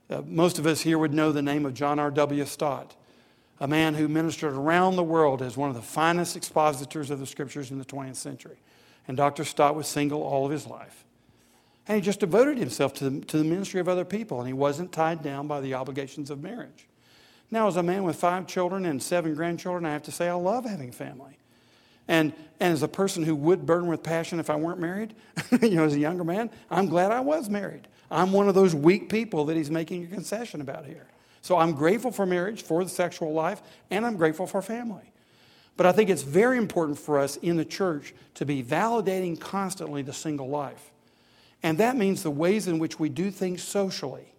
Uh, 0.09 0.21
most 0.25 0.59
of 0.59 0.67
us 0.67 0.81
here 0.81 0.97
would 0.97 1.13
know 1.13 1.31
the 1.31 1.41
name 1.41 1.65
of 1.65 1.73
John 1.73 1.99
R.W. 1.99 2.45
Stott, 2.45 2.95
a 3.59 3.67
man 3.67 3.93
who 3.93 4.07
ministered 4.07 4.53
around 4.53 4.95
the 4.95 5.03
world 5.03 5.41
as 5.41 5.55
one 5.55 5.69
of 5.69 5.75
the 5.75 5.81
finest 5.81 6.35
expositors 6.35 7.09
of 7.09 7.19
the 7.19 7.25
scriptures 7.25 7.71
in 7.71 7.79
the 7.79 7.85
20th 7.85 8.17
century. 8.17 8.57
And 9.07 9.17
Dr. 9.17 9.43
Stott 9.43 9.75
was 9.75 9.87
single 9.87 10.21
all 10.21 10.45
of 10.45 10.51
his 10.51 10.67
life. 10.67 11.03
And 11.87 11.95
he 11.95 12.01
just 12.01 12.21
devoted 12.21 12.57
himself 12.57 12.93
to 12.95 13.09
the, 13.09 13.25
to 13.25 13.37
the 13.37 13.43
ministry 13.43 13.81
of 13.81 13.89
other 13.89 14.05
people, 14.05 14.39
and 14.39 14.47
he 14.47 14.53
wasn't 14.53 14.91
tied 14.91 15.21
down 15.21 15.47
by 15.47 15.59
the 15.59 15.73
obligations 15.73 16.29
of 16.29 16.41
marriage. 16.41 16.87
Now, 17.51 17.67
as 17.67 17.75
a 17.75 17.83
man 17.83 18.03
with 18.03 18.15
five 18.15 18.47
children 18.47 18.85
and 18.85 19.03
seven 19.03 19.35
grandchildren, 19.35 19.85
I 19.85 19.91
have 19.91 20.03
to 20.03 20.11
say 20.11 20.29
I 20.29 20.33
love 20.33 20.65
having 20.65 20.91
family. 20.91 21.37
And, 22.07 22.33
and 22.59 22.73
as 22.73 22.83
a 22.83 22.87
person 22.87 23.23
who 23.23 23.35
would 23.35 23.65
burn 23.65 23.87
with 23.87 24.01
passion 24.01 24.39
if 24.39 24.49
I 24.49 24.55
weren't 24.55 24.79
married, 24.79 25.13
you 25.61 25.71
know, 25.71 25.83
as 25.83 25.93
a 25.93 25.99
younger 25.99 26.23
man, 26.23 26.49
I'm 26.71 26.87
glad 26.87 27.11
I 27.11 27.19
was 27.19 27.49
married. 27.49 27.87
I'm 28.09 28.31
one 28.31 28.49
of 28.49 28.55
those 28.55 28.75
weak 28.75 29.09
people 29.09 29.45
that 29.45 29.57
he's 29.57 29.71
making 29.71 30.03
a 30.03 30.07
concession 30.07 30.61
about 30.61 30.85
here. 30.85 31.07
So 31.41 31.57
I'm 31.57 31.73
grateful 31.73 32.11
for 32.11 32.25
marriage, 32.25 32.63
for 32.63 32.83
the 32.83 32.89
sexual 32.89 33.33
life, 33.33 33.61
and 33.91 34.05
I'm 34.05 34.15
grateful 34.15 34.47
for 34.47 34.61
family. 34.61 35.12
But 35.75 35.85
I 35.85 35.91
think 35.91 36.09
it's 36.09 36.21
very 36.21 36.57
important 36.57 36.99
for 36.99 37.19
us 37.19 37.37
in 37.37 37.57
the 37.57 37.65
church 37.65 38.13
to 38.35 38.45
be 38.45 38.63
validating 38.63 39.39
constantly 39.39 40.01
the 40.01 40.13
single 40.13 40.49
life. 40.49 40.91
And 41.63 41.77
that 41.77 41.95
means 41.95 42.23
the 42.23 42.31
ways 42.31 42.67
in 42.67 42.77
which 42.77 42.99
we 42.99 43.09
do 43.09 43.31
things 43.31 43.63
socially. 43.63 44.33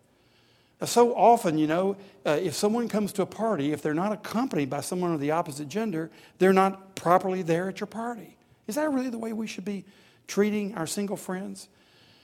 So 0.85 1.15
often, 1.15 1.57
you 1.57 1.67
know, 1.67 1.97
uh, 2.27 2.39
if 2.43 2.55
someone 2.55 2.89
comes 2.89 3.13
to 3.15 3.23
a 3.23 3.27
party, 3.27 3.73
if 3.73 3.81
they're 3.81 3.95
not 3.95 4.13
accompanied 4.13 4.69
by 4.69 4.81
someone 4.81 5.15
of 5.15 5.21
the 5.21 5.31
opposite 5.31 5.69
gender, 5.69 6.11
they're 6.39 6.53
not 6.53 6.95
properly 6.95 7.43
there 7.43 7.69
at 7.69 7.81
your 7.81 7.87
party. 7.87 8.37
Is 8.67 8.75
that 8.75 8.93
really 8.93 9.09
the 9.09 9.19
way 9.19 9.33
we 9.33 9.47
should 9.47 9.65
be 9.65 9.85
treating 10.27 10.75
our 10.75 10.87
single 10.87 11.17
friends? 11.17 11.69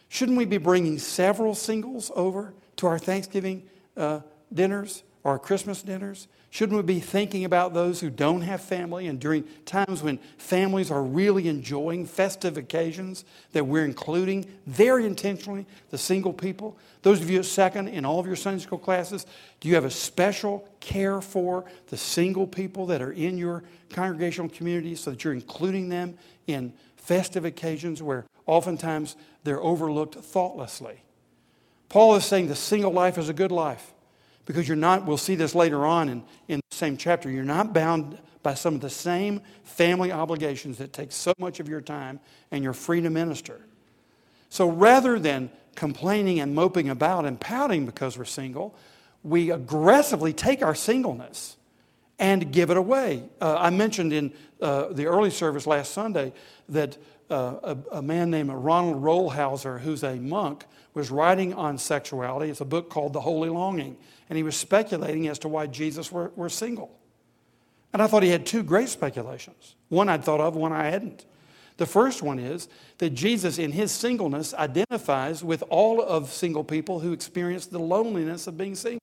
Shouldn't 0.09 0.37
we 0.37 0.45
be 0.45 0.59
bringing 0.59 0.99
several 0.99 1.55
singles 1.55 2.11
over 2.15 2.53
to 2.77 2.87
our 2.87 2.99
Thanksgiving 2.99 3.63
uh, 3.97 4.21
dinners 4.53 5.05
or 5.23 5.33
our 5.33 5.39
Christmas 5.39 5.83
dinners? 5.83 6.27
Shouldn't 6.53 6.77
we 6.77 6.83
be 6.83 7.01
thinking 7.01 7.45
about 7.45 7.75
those 7.75 8.01
who 8.01 8.11
don't 8.11 8.41
have 8.41 8.61
family 8.61 9.07
and 9.07 9.21
during 9.21 9.45
times 9.65 10.03
when 10.03 10.19
families 10.37 10.91
are 10.91 11.03
really 11.03 11.47
enjoying 11.47 12.07
festive 12.07 12.57
occasions 12.57 13.25
that 13.53 13.65
we're 13.65 13.85
including 13.85 14.47
very 14.67 15.07
intentionally 15.07 15.65
the 15.91 15.99
single 15.99 16.33
people? 16.33 16.77
Those 17.03 17.21
of 17.21 17.31
you 17.31 17.39
at 17.39 17.45
second 17.45 17.87
in 17.87 18.05
all 18.05 18.19
of 18.19 18.27
your 18.27 18.35
Sunday 18.35 18.61
school 18.61 18.79
classes, 18.79 19.27
do 19.61 19.69
you 19.69 19.77
have 19.77 19.85
a 19.85 19.91
special 19.91 20.69
care 20.81 21.21
for 21.21 21.67
the 21.87 21.97
single 21.97 22.49
people 22.49 22.85
that 22.87 23.01
are 23.01 23.13
in 23.13 23.39
your 23.39 23.63
congregational 23.91 24.51
community 24.51 24.97
so 24.97 25.13
that 25.13 25.23
you're 25.23 25.33
including 25.33 25.89
them 25.89 26.19
in 26.49 26.73
festive 26.97 27.45
occasions 27.45 28.03
where 28.03 28.27
oftentimes 28.47 29.15
they're 29.45 29.63
overlooked 29.63 30.17
thoughtlessly? 30.17 31.05
Paul 31.89 32.17
is 32.17 32.25
saying 32.25 32.49
the 32.49 32.57
single 32.57 32.93
life 32.93 33.19
is 33.19 33.29
a 33.29 33.33
good 33.33 33.53
life 33.53 33.93
because 34.47 34.67
you're 34.67 34.77
not, 34.77 35.07
we'll 35.07 35.17
see 35.17 35.35
this 35.35 35.55
later 35.55 35.85
on 35.87 36.09
in, 36.09 36.23
in 36.49 36.61
the 36.71 36.77
same 36.77 36.97
chapter, 36.97 37.31
you're 37.31 37.45
not 37.45 37.73
bound 37.73 38.19
by 38.43 38.55
some 38.55 38.75
of 38.75 38.81
the 38.81 38.91
same 38.91 39.41
family 39.65 40.13
obligations 40.13 40.79
that 40.79 40.93
take 40.93 41.13
so 41.13 41.33
much 41.39 41.61
of 41.61 41.69
your 41.69 41.81
time 41.81 42.21
and 42.51 42.65
you're 42.65 42.73
free 42.73 43.01
to 43.01 43.11
minister. 43.11 43.61
So 44.49 44.69
rather 44.69 45.19
than 45.19 45.51
complaining 45.75 46.41
and 46.41 46.55
moping 46.55 46.89
about 46.89 47.25
and 47.27 47.41
pouting 47.41 47.87
because 47.87 48.19
we're 48.19 48.25
single, 48.25 48.75
we 49.23 49.51
aggressively 49.51 50.33
take 50.33 50.63
our 50.63 50.75
singleness 50.75 51.57
and 52.19 52.53
give 52.53 52.71
it 52.71 52.77
away. 52.77 53.25
Uh, 53.41 53.57
I 53.59 53.71
mentioned 53.71 54.13
in 54.13 54.33
uh, 54.61 54.89
the 54.91 55.07
early 55.07 55.31
service 55.31 55.67
last 55.67 55.93
Sunday 55.93 56.33
that 56.69 56.99
uh, 57.31 57.77
a, 57.93 57.99
a, 57.99 58.03
man 58.03 58.31
named 58.31 58.51
Ronald 58.51 59.03
Rolheiser, 59.03 59.81
who's 59.81 60.03
a 60.03 60.17
monk, 60.17 60.65
was 60.95 61.11
writing 61.11 61.55
on 61.55 61.79
sexuality. 61.79 62.51
It's 62.51 62.61
a 62.61 62.65
book 62.65 62.91
called 62.91 63.13
The 63.13 63.21
Holy 63.21 63.49
Longing 63.49 63.97
and 64.31 64.37
he 64.37 64.43
was 64.45 64.57
speculating 64.57 65.27
as 65.27 65.41
to 65.41 65.49
why 65.49 65.67
Jesus 65.67 66.11
were, 66.11 66.33
were 66.37 66.49
single. 66.49 66.97
And 67.93 68.01
I 68.01 68.07
thought 68.07 68.23
he 68.23 68.31
had 68.31 68.47
two 68.47 68.63
great 68.63 68.89
speculations. 68.89 69.75
One 69.89 70.09
I'd 70.09 70.25
thought 70.25 70.41
of, 70.41 70.55
one 70.55 70.73
I 70.73 70.85
hadn't. 70.89 71.27
The 71.77 71.87
first 71.87 72.23
one 72.23 72.39
is 72.39 72.69
that 72.99 73.11
Jesus, 73.11 73.59
in 73.59 73.73
his 73.73 73.91
singleness, 73.91 74.55
identifies 74.55 75.43
with 75.43 75.65
all 75.69 76.01
of 76.01 76.31
single 76.31 76.63
people 76.63 77.01
who 77.01 77.13
experience 77.13 77.67
the 77.67 77.81
loneliness 77.81 78.47
of 78.47 78.57
being 78.57 78.77
single. 78.77 79.01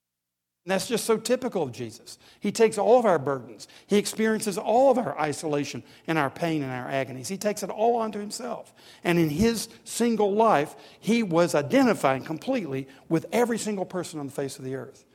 And 0.68 0.74
that's 0.74 0.88
just 0.90 1.06
so 1.06 1.16
typical 1.16 1.64
of 1.64 1.72
Jesus. 1.72 2.18
He 2.42 2.52
takes 2.52 2.78
all 2.78 3.00
of 3.00 3.06
our 3.06 3.18
burdens, 3.18 3.70
he 3.88 3.96
experiences 3.96 4.58
all 4.58 4.92
of 4.92 4.98
our 4.98 5.18
isolation 5.18 5.82
and 6.08 6.18
our 6.18 6.30
pain 6.30 6.62
and 6.62 6.70
our 6.70 6.90
agonies. 6.90 7.30
He 7.30 7.38
takes 7.38 7.64
it 7.64 7.70
all 7.70 7.96
onto 7.96 8.20
himself. 8.20 8.74
And 9.02 9.18
in 9.18 9.30
his 9.30 9.70
single 9.86 10.34
life, 10.34 10.76
he 11.00 11.24
was 11.24 11.56
identifying 11.56 12.26
completely 12.26 12.90
with 13.08 13.28
every 13.32 13.58
single 13.58 13.86
person 13.86 14.20
on 14.20 14.26
the 14.26 14.34
face 14.34 14.60
of 14.60 14.66
the 14.66 14.76
earth. 14.76 15.06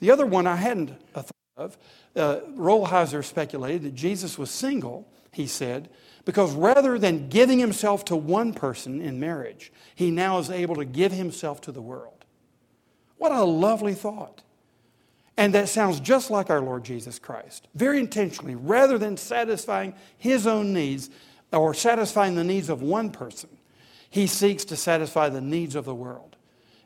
The 0.00 0.10
other 0.10 0.26
one 0.26 0.46
I 0.46 0.56
hadn't 0.56 0.90
thought 1.14 1.32
of, 1.56 1.78
uh, 2.14 2.40
Rolheiser 2.54 3.24
speculated 3.24 3.84
that 3.84 3.94
Jesus 3.94 4.36
was 4.36 4.50
single, 4.50 5.08
he 5.32 5.46
said, 5.46 5.88
because 6.26 6.54
rather 6.54 6.98
than 6.98 7.30
giving 7.30 7.58
himself 7.58 8.04
to 8.04 8.16
one 8.16 8.52
person 8.52 9.00
in 9.00 9.18
marriage, 9.18 9.72
he 9.94 10.10
now 10.10 10.38
is 10.38 10.50
able 10.50 10.76
to 10.76 10.84
give 10.84 11.12
himself 11.12 11.62
to 11.62 11.72
the 11.72 11.80
world. 11.80 12.26
What 13.16 13.32
a 13.32 13.44
lovely 13.44 13.94
thought. 13.94 14.42
And 15.38 15.54
that 15.54 15.70
sounds 15.70 16.00
just 16.00 16.30
like 16.30 16.50
our 16.50 16.60
Lord 16.60 16.84
Jesus 16.84 17.18
Christ. 17.18 17.66
Very 17.74 17.98
intentionally, 17.98 18.56
rather 18.56 18.98
than 18.98 19.16
satisfying 19.16 19.94
his 20.18 20.46
own 20.46 20.74
needs 20.74 21.08
or 21.50 21.72
satisfying 21.72 22.34
the 22.34 22.44
needs 22.44 22.68
of 22.68 22.82
one 22.82 23.10
person, 23.10 23.48
he 24.10 24.26
seeks 24.26 24.66
to 24.66 24.76
satisfy 24.76 25.30
the 25.30 25.40
needs 25.40 25.74
of 25.74 25.86
the 25.86 25.94
world. 25.94 26.36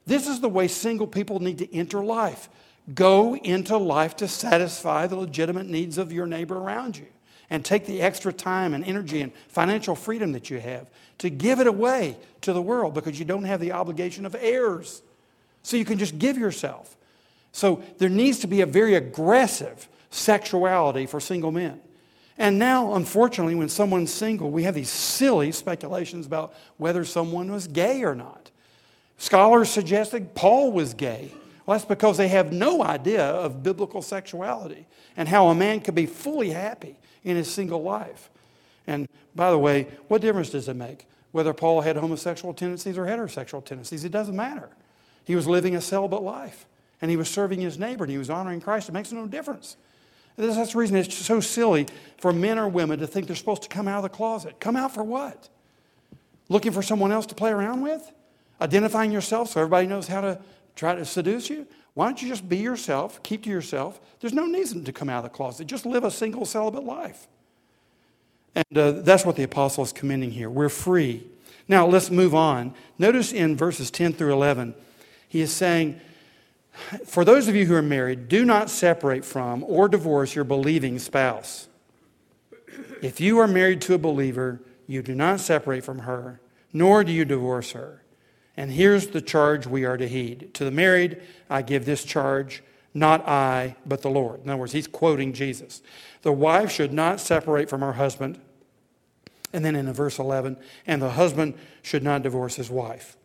This 0.06 0.28
is 0.28 0.40
the 0.40 0.48
way 0.48 0.68
single 0.68 1.08
people 1.08 1.40
need 1.40 1.58
to 1.58 1.74
enter 1.74 2.04
life 2.04 2.48
Go 2.94 3.36
into 3.36 3.76
life 3.76 4.16
to 4.16 4.28
satisfy 4.28 5.06
the 5.06 5.16
legitimate 5.16 5.66
needs 5.66 5.98
of 5.98 6.12
your 6.12 6.26
neighbor 6.26 6.58
around 6.58 6.96
you. 6.96 7.06
And 7.48 7.64
take 7.64 7.86
the 7.86 8.00
extra 8.00 8.32
time 8.32 8.72
and 8.72 8.84
energy 8.84 9.20
and 9.20 9.32
financial 9.48 9.94
freedom 9.94 10.32
that 10.32 10.48
you 10.48 10.58
have 10.58 10.88
to 11.18 11.28
give 11.28 11.60
it 11.60 11.66
away 11.66 12.16
to 12.40 12.52
the 12.52 12.62
world 12.62 12.94
because 12.94 13.18
you 13.18 13.26
don't 13.26 13.44
have 13.44 13.60
the 13.60 13.72
obligation 13.72 14.24
of 14.24 14.34
heirs. 14.34 15.02
So 15.62 15.76
you 15.76 15.84
can 15.84 15.98
just 15.98 16.18
give 16.18 16.38
yourself. 16.38 16.96
So 17.52 17.82
there 17.98 18.08
needs 18.08 18.38
to 18.40 18.46
be 18.46 18.62
a 18.62 18.66
very 18.66 18.94
aggressive 18.94 19.88
sexuality 20.10 21.06
for 21.06 21.20
single 21.20 21.52
men. 21.52 21.80
And 22.38 22.58
now, 22.58 22.94
unfortunately, 22.94 23.54
when 23.54 23.68
someone's 23.68 24.12
single, 24.12 24.50
we 24.50 24.62
have 24.64 24.74
these 24.74 24.90
silly 24.90 25.52
speculations 25.52 26.26
about 26.26 26.54
whether 26.78 27.04
someone 27.04 27.52
was 27.52 27.66
gay 27.68 28.02
or 28.02 28.14
not. 28.14 28.50
Scholars 29.18 29.70
suggested 29.70 30.34
Paul 30.34 30.72
was 30.72 30.94
gay. 30.94 31.30
Well, 31.64 31.76
that's 31.76 31.84
because 31.84 32.16
they 32.16 32.28
have 32.28 32.52
no 32.52 32.82
idea 32.82 33.24
of 33.24 33.62
biblical 33.62 34.02
sexuality 34.02 34.86
and 35.16 35.28
how 35.28 35.48
a 35.48 35.54
man 35.54 35.80
could 35.80 35.94
be 35.94 36.06
fully 36.06 36.50
happy 36.50 36.96
in 37.22 37.36
his 37.36 37.48
single 37.48 37.82
life. 37.82 38.30
And 38.86 39.08
by 39.36 39.50
the 39.50 39.58
way, 39.58 39.86
what 40.08 40.22
difference 40.22 40.50
does 40.50 40.68
it 40.68 40.74
make 40.74 41.06
whether 41.30 41.52
Paul 41.52 41.82
had 41.82 41.96
homosexual 41.96 42.52
tendencies 42.52 42.98
or 42.98 43.04
heterosexual 43.04 43.64
tendencies? 43.64 44.04
It 44.04 44.10
doesn't 44.10 44.34
matter. 44.34 44.70
He 45.24 45.36
was 45.36 45.46
living 45.46 45.76
a 45.76 45.80
celibate 45.80 46.22
life 46.22 46.66
and 47.02 47.10
he 47.10 47.16
was 47.16 47.28
serving 47.28 47.60
his 47.60 47.78
neighbor 47.78 48.04
and 48.04 48.10
he 48.10 48.16
was 48.16 48.30
honoring 48.30 48.60
Christ. 48.60 48.88
It 48.88 48.92
makes 48.92 49.12
no 49.12 49.26
difference. 49.26 49.76
That's 50.36 50.72
the 50.72 50.78
reason 50.78 50.96
it's 50.96 51.14
so 51.14 51.40
silly 51.40 51.88
for 52.16 52.32
men 52.32 52.58
or 52.58 52.68
women 52.68 53.00
to 53.00 53.06
think 53.06 53.26
they're 53.26 53.36
supposed 53.36 53.62
to 53.62 53.68
come 53.68 53.88
out 53.88 53.98
of 53.98 54.02
the 54.04 54.16
closet. 54.16 54.58
Come 54.60 54.76
out 54.76 54.94
for 54.94 55.02
what? 55.02 55.48
Looking 56.48 56.72
for 56.72 56.80
someone 56.80 57.12
else 57.12 57.26
to 57.26 57.34
play 57.34 57.50
around 57.50 57.82
with? 57.82 58.10
Identifying 58.60 59.12
yourself 59.12 59.50
so 59.50 59.60
everybody 59.60 59.86
knows 59.86 60.06
how 60.06 60.20
to 60.22 60.40
try 60.76 60.94
to 60.94 61.04
seduce 61.04 61.50
you? 61.50 61.66
Why 61.94 62.06
don't 62.06 62.22
you 62.22 62.28
just 62.28 62.48
be 62.48 62.56
yourself, 62.56 63.22
keep 63.22 63.42
to 63.44 63.50
yourself? 63.50 64.00
There's 64.20 64.32
no 64.32 64.46
reason 64.46 64.84
to 64.84 64.92
come 64.92 65.10
out 65.10 65.18
of 65.18 65.24
the 65.24 65.36
closet. 65.36 65.66
Just 65.66 65.84
live 65.84 66.04
a 66.04 66.10
single 66.10 66.46
celibate 66.46 66.84
life. 66.84 67.26
And 68.54 68.78
uh, 68.78 68.92
that's 68.92 69.26
what 69.26 69.36
the 69.36 69.42
apostle 69.42 69.84
is 69.84 69.92
commending 69.92 70.30
here. 70.30 70.48
We're 70.48 70.68
free. 70.68 71.26
Now, 71.68 71.86
let's 71.86 72.10
move 72.10 72.34
on. 72.34 72.74
Notice 72.98 73.32
in 73.32 73.56
verses 73.56 73.90
10 73.90 74.14
through 74.14 74.32
11, 74.32 74.74
he 75.28 75.40
is 75.40 75.52
saying, 75.52 76.00
For 77.04 77.24
those 77.24 77.48
of 77.48 77.54
you 77.54 77.66
who 77.66 77.74
are 77.74 77.82
married, 77.82 78.28
do 78.28 78.44
not 78.44 78.70
separate 78.70 79.24
from 79.24 79.64
or 79.64 79.88
divorce 79.88 80.34
your 80.34 80.44
believing 80.44 80.98
spouse. 80.98 81.68
If 83.02 83.20
you 83.20 83.38
are 83.38 83.48
married 83.48 83.80
to 83.82 83.94
a 83.94 83.98
believer, 83.98 84.62
you 84.86 85.02
do 85.02 85.14
not 85.14 85.40
separate 85.40 85.84
from 85.84 86.00
her, 86.00 86.40
nor 86.72 87.04
do 87.04 87.12
you 87.12 87.24
divorce 87.24 87.72
her. 87.72 88.02
And 88.56 88.70
here's 88.70 89.08
the 89.08 89.20
charge 89.20 89.66
we 89.66 89.84
are 89.84 89.96
to 89.96 90.08
heed. 90.08 90.52
To 90.54 90.64
the 90.64 90.70
married, 90.70 91.20
I 91.48 91.62
give 91.62 91.84
this 91.84 92.04
charge, 92.04 92.62
not 92.94 93.26
I, 93.26 93.76
but 93.86 94.02
the 94.02 94.10
Lord. 94.10 94.42
In 94.44 94.50
other 94.50 94.60
words, 94.60 94.72
he's 94.72 94.86
quoting 94.86 95.32
Jesus. 95.32 95.82
The 96.22 96.32
wife 96.32 96.70
should 96.70 96.92
not 96.92 97.20
separate 97.20 97.68
from 97.70 97.80
her 97.80 97.94
husband. 97.94 98.40
And 99.52 99.64
then 99.64 99.76
in 99.76 99.92
verse 99.92 100.18
11, 100.18 100.56
and 100.86 101.02
the 101.02 101.10
husband 101.10 101.54
should 101.82 102.02
not 102.02 102.22
divorce 102.22 102.56
his 102.56 102.70
wife. 102.70 103.16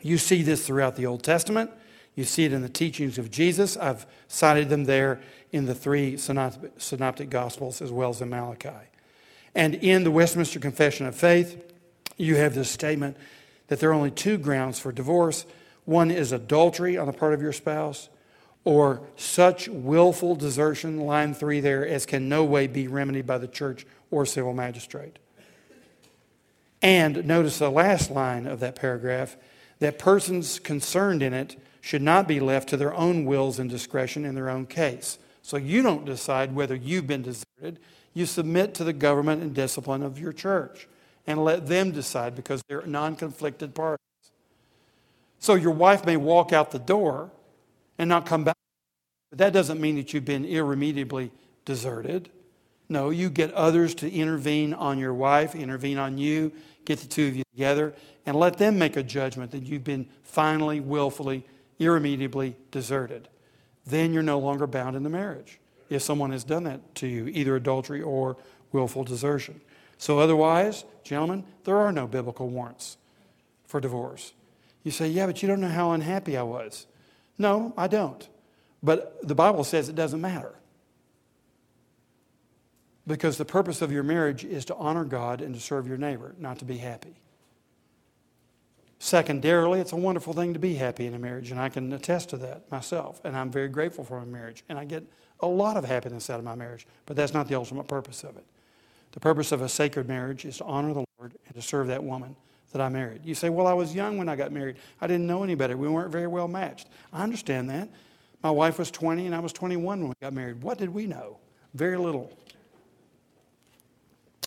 You 0.00 0.18
see 0.18 0.42
this 0.42 0.66
throughout 0.66 0.96
the 0.96 1.06
Old 1.06 1.22
Testament. 1.22 1.70
You 2.14 2.24
see 2.24 2.44
it 2.44 2.52
in 2.52 2.62
the 2.62 2.68
teachings 2.68 3.18
of 3.18 3.30
Jesus. 3.30 3.76
I've 3.76 4.06
cited 4.28 4.68
them 4.68 4.84
there 4.84 5.20
in 5.50 5.66
the 5.66 5.74
three 5.74 6.16
synoptic 6.16 7.30
gospels 7.30 7.80
as 7.80 7.90
well 7.90 8.10
as 8.10 8.20
in 8.20 8.28
Malachi. 8.30 8.70
And 9.54 9.74
in 9.76 10.04
the 10.04 10.10
Westminster 10.10 10.60
Confession 10.60 11.06
of 11.06 11.14
Faith, 11.14 11.62
you 12.16 12.36
have 12.36 12.54
this 12.54 12.70
statement 12.70 13.16
that 13.68 13.80
there 13.80 13.90
are 13.90 13.94
only 13.94 14.10
two 14.10 14.38
grounds 14.38 14.78
for 14.78 14.92
divorce 14.92 15.46
one 15.84 16.10
is 16.10 16.32
adultery 16.32 16.96
on 16.96 17.06
the 17.06 17.12
part 17.12 17.34
of 17.34 17.42
your 17.42 17.52
spouse, 17.52 18.08
or 18.64 19.00
such 19.16 19.68
willful 19.68 20.36
desertion, 20.36 21.00
line 21.00 21.34
three 21.34 21.60
there, 21.60 21.86
as 21.86 22.06
can 22.06 22.28
no 22.28 22.44
way 22.44 22.68
be 22.68 22.86
remedied 22.86 23.26
by 23.26 23.38
the 23.38 23.48
church 23.48 23.84
or 24.10 24.24
civil 24.24 24.52
magistrate. 24.52 25.18
And 26.80 27.24
notice 27.24 27.58
the 27.58 27.70
last 27.70 28.10
line 28.10 28.46
of 28.46 28.60
that 28.60 28.76
paragraph 28.76 29.36
that 29.80 29.98
persons 29.98 30.60
concerned 30.60 31.22
in 31.22 31.34
it 31.34 31.56
should 31.82 32.00
not 32.00 32.28
be 32.28 32.40
left 32.40 32.68
to 32.68 32.76
their 32.76 32.94
own 32.94 33.24
wills 33.26 33.58
and 33.58 33.68
discretion 33.68 34.24
in 34.24 34.36
their 34.36 34.48
own 34.48 34.64
case. 34.64 35.18
So 35.42 35.56
you 35.56 35.82
don't 35.82 36.06
decide 36.06 36.54
whether 36.54 36.76
you've 36.76 37.08
been 37.08 37.22
deserted. 37.22 37.80
You 38.14 38.24
submit 38.24 38.72
to 38.74 38.84
the 38.84 38.92
government 38.92 39.42
and 39.42 39.52
discipline 39.52 40.02
of 40.02 40.18
your 40.18 40.32
church 40.32 40.88
and 41.26 41.44
let 41.44 41.66
them 41.66 41.90
decide 41.90 42.36
because 42.36 42.62
they're 42.68 42.86
non 42.86 43.16
conflicted 43.16 43.74
parties. 43.74 43.98
So 45.40 45.54
your 45.54 45.72
wife 45.72 46.06
may 46.06 46.16
walk 46.16 46.52
out 46.52 46.70
the 46.70 46.78
door 46.78 47.32
and 47.98 48.08
not 48.08 48.26
come 48.26 48.44
back, 48.44 48.56
but 49.30 49.40
that 49.40 49.52
doesn't 49.52 49.80
mean 49.80 49.96
that 49.96 50.14
you've 50.14 50.24
been 50.24 50.44
irremediably 50.44 51.32
deserted. 51.64 52.30
No, 52.88 53.10
you 53.10 53.28
get 53.28 53.52
others 53.54 53.96
to 53.96 54.10
intervene 54.10 54.72
on 54.72 55.00
your 55.00 55.14
wife, 55.14 55.56
intervene 55.56 55.98
on 55.98 56.16
you, 56.16 56.52
get 56.84 57.00
the 57.00 57.08
two 57.08 57.26
of 57.26 57.34
you 57.34 57.42
together, 57.52 57.92
and 58.24 58.36
let 58.36 58.58
them 58.58 58.78
make 58.78 58.96
a 58.96 59.02
judgment 59.02 59.50
that 59.50 59.64
you've 59.64 59.82
been 59.82 60.06
finally, 60.22 60.78
willfully, 60.78 61.44
irremediably 61.82 62.56
deserted. 62.70 63.28
Then 63.86 64.12
you're 64.12 64.22
no 64.22 64.38
longer 64.38 64.66
bound 64.66 64.96
in 64.96 65.02
the 65.02 65.10
marriage 65.10 65.58
if 65.90 66.02
someone 66.02 66.32
has 66.32 66.44
done 66.44 66.64
that 66.64 66.94
to 66.96 67.06
you, 67.06 67.26
either 67.28 67.56
adultery 67.56 68.00
or 68.00 68.36
willful 68.72 69.04
desertion. 69.04 69.60
So, 69.98 70.18
otherwise, 70.18 70.84
gentlemen, 71.04 71.44
there 71.64 71.76
are 71.76 71.92
no 71.92 72.06
biblical 72.06 72.48
warrants 72.48 72.96
for 73.66 73.80
divorce. 73.80 74.32
You 74.82 74.90
say, 74.90 75.08
yeah, 75.08 75.26
but 75.26 75.42
you 75.42 75.48
don't 75.48 75.60
know 75.60 75.68
how 75.68 75.92
unhappy 75.92 76.36
I 76.36 76.42
was. 76.42 76.86
No, 77.38 77.72
I 77.76 77.86
don't. 77.86 78.28
But 78.82 79.26
the 79.26 79.34
Bible 79.34 79.64
says 79.64 79.88
it 79.88 79.94
doesn't 79.94 80.20
matter. 80.20 80.54
Because 83.06 83.36
the 83.36 83.44
purpose 83.44 83.82
of 83.82 83.92
your 83.92 84.02
marriage 84.02 84.44
is 84.44 84.64
to 84.66 84.76
honor 84.76 85.04
God 85.04 85.40
and 85.40 85.54
to 85.54 85.60
serve 85.60 85.86
your 85.86 85.98
neighbor, 85.98 86.34
not 86.38 86.58
to 86.60 86.64
be 86.64 86.78
happy. 86.78 87.14
Secondarily, 89.02 89.80
it's 89.80 89.90
a 89.90 89.96
wonderful 89.96 90.32
thing 90.32 90.52
to 90.52 90.60
be 90.60 90.76
happy 90.76 91.06
in 91.06 91.14
a 91.14 91.18
marriage, 91.18 91.50
and 91.50 91.58
I 91.58 91.68
can 91.70 91.92
attest 91.92 92.28
to 92.28 92.36
that 92.36 92.70
myself. 92.70 93.20
And 93.24 93.36
I'm 93.36 93.50
very 93.50 93.66
grateful 93.66 94.04
for 94.04 94.20
my 94.20 94.24
marriage, 94.24 94.62
and 94.68 94.78
I 94.78 94.84
get 94.84 95.02
a 95.40 95.46
lot 95.48 95.76
of 95.76 95.84
happiness 95.84 96.30
out 96.30 96.38
of 96.38 96.44
my 96.44 96.54
marriage, 96.54 96.86
but 97.04 97.16
that's 97.16 97.34
not 97.34 97.48
the 97.48 97.56
ultimate 97.56 97.88
purpose 97.88 98.22
of 98.22 98.36
it. 98.36 98.44
The 99.10 99.18
purpose 99.18 99.50
of 99.50 99.60
a 99.60 99.68
sacred 99.68 100.06
marriage 100.06 100.44
is 100.44 100.58
to 100.58 100.64
honor 100.66 100.94
the 100.94 101.04
Lord 101.18 101.36
and 101.46 101.54
to 101.56 101.60
serve 101.60 101.88
that 101.88 102.04
woman 102.04 102.36
that 102.70 102.80
I 102.80 102.88
married. 102.90 103.22
You 103.24 103.34
say, 103.34 103.50
Well, 103.50 103.66
I 103.66 103.72
was 103.72 103.92
young 103.92 104.18
when 104.18 104.28
I 104.28 104.36
got 104.36 104.52
married. 104.52 104.76
I 105.00 105.08
didn't 105.08 105.26
know 105.26 105.42
any 105.42 105.56
better. 105.56 105.76
We 105.76 105.88
weren't 105.88 106.12
very 106.12 106.28
well 106.28 106.46
matched. 106.46 106.86
I 107.12 107.24
understand 107.24 107.70
that. 107.70 107.88
My 108.40 108.52
wife 108.52 108.78
was 108.78 108.92
20 108.92 109.26
and 109.26 109.34
I 109.34 109.40
was 109.40 109.52
21 109.52 109.98
when 109.98 110.08
we 110.10 110.14
got 110.22 110.32
married. 110.32 110.62
What 110.62 110.78
did 110.78 110.90
we 110.90 111.06
know? 111.08 111.38
Very 111.74 111.96
little. 111.96 112.30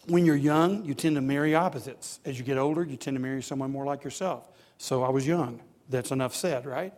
When 0.07 0.25
you're 0.25 0.35
young, 0.35 0.85
you 0.85 0.93
tend 0.93 1.15
to 1.15 1.21
marry 1.21 1.55
opposites. 1.55 2.19
As 2.25 2.37
you 2.37 2.45
get 2.45 2.57
older, 2.57 2.83
you 2.83 2.95
tend 2.95 3.15
to 3.15 3.21
marry 3.21 3.41
someone 3.41 3.71
more 3.71 3.85
like 3.85 4.03
yourself. 4.03 4.49
So 4.77 5.03
I 5.03 5.09
was 5.09 5.25
young. 5.25 5.61
That's 5.89 6.11
enough 6.11 6.35
said, 6.35 6.65
right? 6.65 6.93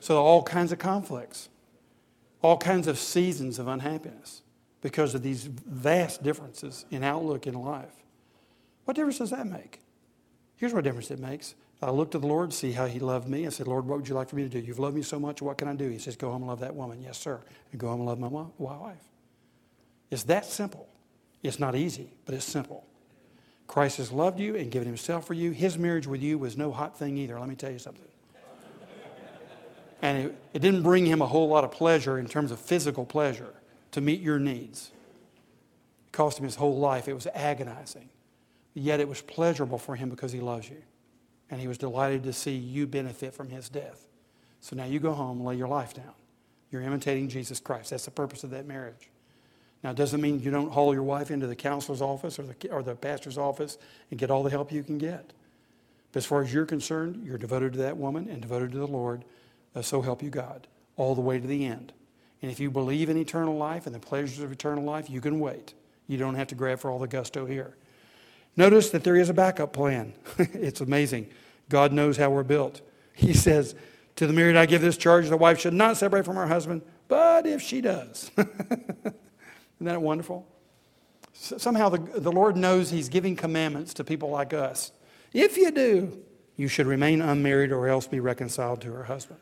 So 0.00 0.22
all 0.22 0.42
kinds 0.42 0.72
of 0.72 0.78
conflicts, 0.78 1.48
all 2.42 2.58
kinds 2.58 2.86
of 2.86 2.98
seasons 2.98 3.58
of 3.58 3.66
unhappiness 3.66 4.42
because 4.82 5.14
of 5.14 5.22
these 5.22 5.44
vast 5.44 6.22
differences 6.22 6.84
in 6.90 7.02
outlook 7.02 7.46
in 7.46 7.54
life. 7.54 8.04
What 8.84 8.94
difference 8.94 9.18
does 9.18 9.30
that 9.30 9.46
make? 9.46 9.80
Here's 10.56 10.72
what 10.72 10.84
difference 10.84 11.10
it 11.10 11.18
makes. 11.18 11.54
I 11.82 11.90
looked 11.90 12.12
to 12.12 12.18
the 12.18 12.26
Lord, 12.26 12.52
see 12.52 12.72
how 12.72 12.86
He 12.86 13.00
loved 13.00 13.28
me. 13.28 13.46
I 13.46 13.50
said, 13.50 13.66
Lord, 13.66 13.86
what 13.86 13.98
would 13.98 14.08
you 14.08 14.14
like 14.14 14.28
for 14.30 14.36
me 14.36 14.44
to 14.44 14.48
do? 14.48 14.58
You've 14.58 14.78
loved 14.78 14.96
me 14.96 15.02
so 15.02 15.18
much, 15.18 15.42
what 15.42 15.58
can 15.58 15.68
I 15.68 15.74
do? 15.74 15.88
He 15.88 15.98
says, 15.98 16.16
Go 16.16 16.30
home 16.30 16.42
and 16.42 16.48
love 16.48 16.60
that 16.60 16.74
woman. 16.74 17.02
Yes, 17.02 17.18
sir. 17.18 17.40
And 17.70 17.80
go 17.80 17.88
home 17.88 18.00
and 18.00 18.08
love 18.08 18.18
my 18.18 18.28
wife. 18.58 19.02
It's 20.10 20.22
that 20.24 20.46
simple. 20.46 20.88
It's 21.42 21.58
not 21.58 21.74
easy, 21.76 22.10
but 22.24 22.34
it's 22.34 22.44
simple. 22.44 22.86
Christ 23.66 23.98
has 23.98 24.12
loved 24.12 24.38
you 24.38 24.56
and 24.56 24.70
given 24.70 24.86
Himself 24.86 25.26
for 25.26 25.34
you. 25.34 25.50
His 25.50 25.76
marriage 25.76 26.06
with 26.06 26.22
you 26.22 26.38
was 26.38 26.56
no 26.56 26.72
hot 26.72 26.98
thing 26.98 27.16
either. 27.16 27.38
Let 27.38 27.48
me 27.48 27.56
tell 27.56 27.70
you 27.70 27.78
something. 27.78 28.04
And 30.02 30.26
it, 30.26 30.34
it 30.52 30.58
didn't 30.60 30.82
bring 30.82 31.06
Him 31.06 31.22
a 31.22 31.26
whole 31.26 31.48
lot 31.48 31.64
of 31.64 31.72
pleasure 31.72 32.18
in 32.18 32.28
terms 32.28 32.50
of 32.50 32.60
physical 32.60 33.04
pleasure 33.04 33.54
to 33.92 34.00
meet 34.00 34.20
your 34.20 34.38
needs. 34.38 34.92
It 36.06 36.12
cost 36.12 36.38
Him 36.38 36.44
His 36.44 36.56
whole 36.56 36.78
life. 36.78 37.08
It 37.08 37.14
was 37.14 37.26
agonizing. 37.34 38.10
Yet 38.78 39.00
it 39.00 39.08
was 39.08 39.22
pleasurable 39.22 39.78
for 39.78 39.96
him 39.96 40.10
because 40.10 40.32
he 40.32 40.40
loves 40.40 40.68
you. 40.68 40.82
And 41.50 41.58
he 41.58 41.66
was 41.66 41.78
delighted 41.78 42.24
to 42.24 42.32
see 42.34 42.54
you 42.54 42.86
benefit 42.86 43.32
from 43.32 43.48
his 43.48 43.70
death. 43.70 44.06
So 44.60 44.76
now 44.76 44.84
you 44.84 45.00
go 45.00 45.14
home 45.14 45.40
lay 45.40 45.56
your 45.56 45.66
life 45.66 45.94
down. 45.94 46.12
You're 46.70 46.82
imitating 46.82 47.30
Jesus 47.30 47.58
Christ. 47.58 47.90
That's 47.90 48.04
the 48.04 48.10
purpose 48.10 48.44
of 48.44 48.50
that 48.50 48.66
marriage. 48.66 49.08
Now, 49.86 49.92
it 49.92 49.96
doesn't 49.96 50.20
mean 50.20 50.40
you 50.40 50.50
don't 50.50 50.72
haul 50.72 50.92
your 50.92 51.04
wife 51.04 51.30
into 51.30 51.46
the 51.46 51.54
counselor's 51.54 52.02
office 52.02 52.40
or 52.40 52.42
the, 52.42 52.70
or 52.72 52.82
the 52.82 52.96
pastor's 52.96 53.38
office 53.38 53.78
and 54.10 54.18
get 54.18 54.32
all 54.32 54.42
the 54.42 54.50
help 54.50 54.72
you 54.72 54.82
can 54.82 54.98
get. 54.98 55.32
But 56.10 56.18
as 56.18 56.26
far 56.26 56.42
as 56.42 56.52
you're 56.52 56.66
concerned, 56.66 57.24
you're 57.24 57.38
devoted 57.38 57.74
to 57.74 57.78
that 57.78 57.96
woman 57.96 58.28
and 58.28 58.42
devoted 58.42 58.72
to 58.72 58.78
the 58.78 58.86
Lord. 58.88 59.24
Uh, 59.76 59.82
so 59.82 60.02
help 60.02 60.24
you 60.24 60.28
God, 60.28 60.66
all 60.96 61.14
the 61.14 61.20
way 61.20 61.38
to 61.38 61.46
the 61.46 61.64
end. 61.64 61.92
And 62.42 62.50
if 62.50 62.58
you 62.58 62.68
believe 62.68 63.08
in 63.08 63.16
eternal 63.16 63.56
life 63.56 63.86
and 63.86 63.94
the 63.94 64.00
pleasures 64.00 64.40
of 64.40 64.50
eternal 64.50 64.82
life, 64.82 65.08
you 65.08 65.20
can 65.20 65.38
wait. 65.38 65.74
You 66.08 66.18
don't 66.18 66.34
have 66.34 66.48
to 66.48 66.56
grab 66.56 66.80
for 66.80 66.90
all 66.90 66.98
the 66.98 67.06
gusto 67.06 67.46
here. 67.46 67.76
Notice 68.56 68.90
that 68.90 69.04
there 69.04 69.14
is 69.14 69.28
a 69.28 69.34
backup 69.34 69.72
plan. 69.72 70.14
it's 70.38 70.80
amazing. 70.80 71.28
God 71.68 71.92
knows 71.92 72.16
how 72.16 72.30
we're 72.30 72.42
built. 72.42 72.80
He 73.12 73.32
says, 73.32 73.76
To 74.16 74.26
the 74.26 74.32
married, 74.32 74.56
I 74.56 74.66
give 74.66 74.82
this 74.82 74.96
charge 74.96 75.28
the 75.28 75.36
wife 75.36 75.60
should 75.60 75.74
not 75.74 75.96
separate 75.96 76.24
from 76.24 76.34
her 76.34 76.48
husband, 76.48 76.82
but 77.06 77.46
if 77.46 77.62
she 77.62 77.80
does. 77.80 78.32
Isn't 79.76 79.86
that 79.86 80.00
wonderful? 80.00 80.46
Somehow 81.32 81.88
the, 81.88 81.98
the 81.98 82.32
Lord 82.32 82.56
knows 82.56 82.90
He's 82.90 83.08
giving 83.08 83.36
commandments 83.36 83.94
to 83.94 84.04
people 84.04 84.30
like 84.30 84.54
us. 84.54 84.92
If 85.32 85.56
you 85.56 85.70
do, 85.70 86.18
you 86.56 86.68
should 86.68 86.86
remain 86.86 87.20
unmarried 87.20 87.72
or 87.72 87.88
else 87.88 88.06
be 88.06 88.20
reconciled 88.20 88.80
to 88.82 88.92
her 88.92 89.04
husband. 89.04 89.40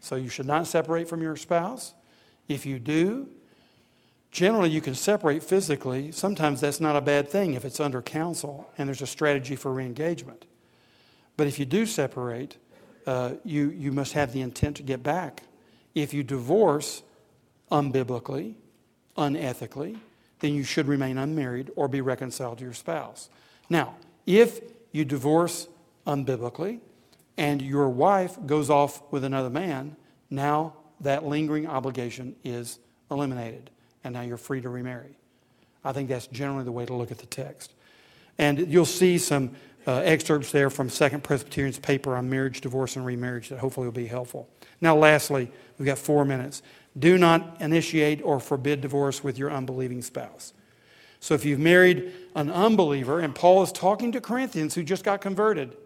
So 0.00 0.16
you 0.16 0.28
should 0.28 0.46
not 0.46 0.66
separate 0.66 1.08
from 1.08 1.22
your 1.22 1.34
spouse. 1.34 1.94
If 2.46 2.66
you 2.66 2.78
do, 2.78 3.28
Generally, 4.34 4.70
you 4.70 4.80
can 4.80 4.96
separate 4.96 5.44
physically. 5.44 6.10
Sometimes 6.10 6.60
that's 6.60 6.80
not 6.80 6.96
a 6.96 7.00
bad 7.00 7.28
thing 7.28 7.54
if 7.54 7.64
it's 7.64 7.78
under 7.78 8.02
counsel 8.02 8.68
and 8.76 8.88
there's 8.88 9.00
a 9.00 9.06
strategy 9.06 9.54
for 9.54 9.72
re 9.72 9.86
engagement. 9.86 10.44
But 11.36 11.46
if 11.46 11.60
you 11.60 11.64
do 11.64 11.86
separate, 11.86 12.56
uh, 13.06 13.34
you, 13.44 13.70
you 13.70 13.92
must 13.92 14.14
have 14.14 14.32
the 14.32 14.40
intent 14.40 14.76
to 14.78 14.82
get 14.82 15.04
back. 15.04 15.44
If 15.94 16.12
you 16.12 16.24
divorce 16.24 17.04
unbiblically, 17.70 18.56
unethically, 19.16 19.98
then 20.40 20.54
you 20.54 20.64
should 20.64 20.86
remain 20.86 21.18
unmarried 21.18 21.70
or 21.76 21.88
be 21.88 22.00
reconciled 22.00 22.58
to 22.58 22.64
your 22.64 22.74
spouse. 22.74 23.30
Now, 23.68 23.96
if 24.26 24.60
you 24.92 25.04
divorce 25.04 25.68
unbiblically 26.06 26.80
and 27.36 27.62
your 27.62 27.88
wife 27.88 28.36
goes 28.46 28.70
off 28.70 29.02
with 29.10 29.24
another 29.24 29.50
man, 29.50 29.96
now 30.30 30.74
that 31.00 31.24
lingering 31.24 31.66
obligation 31.66 32.36
is 32.44 32.78
eliminated 33.10 33.70
and 34.02 34.14
now 34.14 34.20
you're 34.20 34.36
free 34.36 34.60
to 34.60 34.68
remarry. 34.68 35.16
I 35.84 35.92
think 35.92 36.08
that's 36.08 36.26
generally 36.26 36.64
the 36.64 36.72
way 36.72 36.86
to 36.86 36.94
look 36.94 37.10
at 37.10 37.18
the 37.18 37.26
text. 37.26 37.72
And 38.38 38.68
you'll 38.68 38.84
see 38.84 39.18
some 39.18 39.52
uh, 39.86 39.96
excerpts 39.98 40.50
there 40.50 40.70
from 40.70 40.88
Second 40.88 41.22
Presbyterian's 41.22 41.78
paper 41.78 42.16
on 42.16 42.28
marriage, 42.30 42.60
divorce, 42.60 42.96
and 42.96 43.04
remarriage 43.04 43.50
that 43.50 43.58
hopefully 43.58 43.86
will 43.86 43.92
be 43.92 44.06
helpful. 44.06 44.48
Now, 44.80 44.96
lastly, 44.96 45.50
we've 45.78 45.86
got 45.86 45.98
four 45.98 46.24
minutes. 46.24 46.62
Do 46.98 47.18
not 47.18 47.56
initiate 47.60 48.22
or 48.22 48.38
forbid 48.40 48.80
divorce 48.80 49.24
with 49.24 49.38
your 49.38 49.50
unbelieving 49.50 50.02
spouse. 50.02 50.52
So 51.20 51.34
if 51.34 51.44
you've 51.44 51.58
married 51.58 52.12
an 52.34 52.50
unbeliever, 52.50 53.18
and 53.18 53.34
Paul 53.34 53.62
is 53.62 53.72
talking 53.72 54.12
to 54.12 54.20
Corinthians 54.20 54.74
who 54.74 54.82
just 54.82 55.04
got 55.04 55.20
converted, 55.20 55.76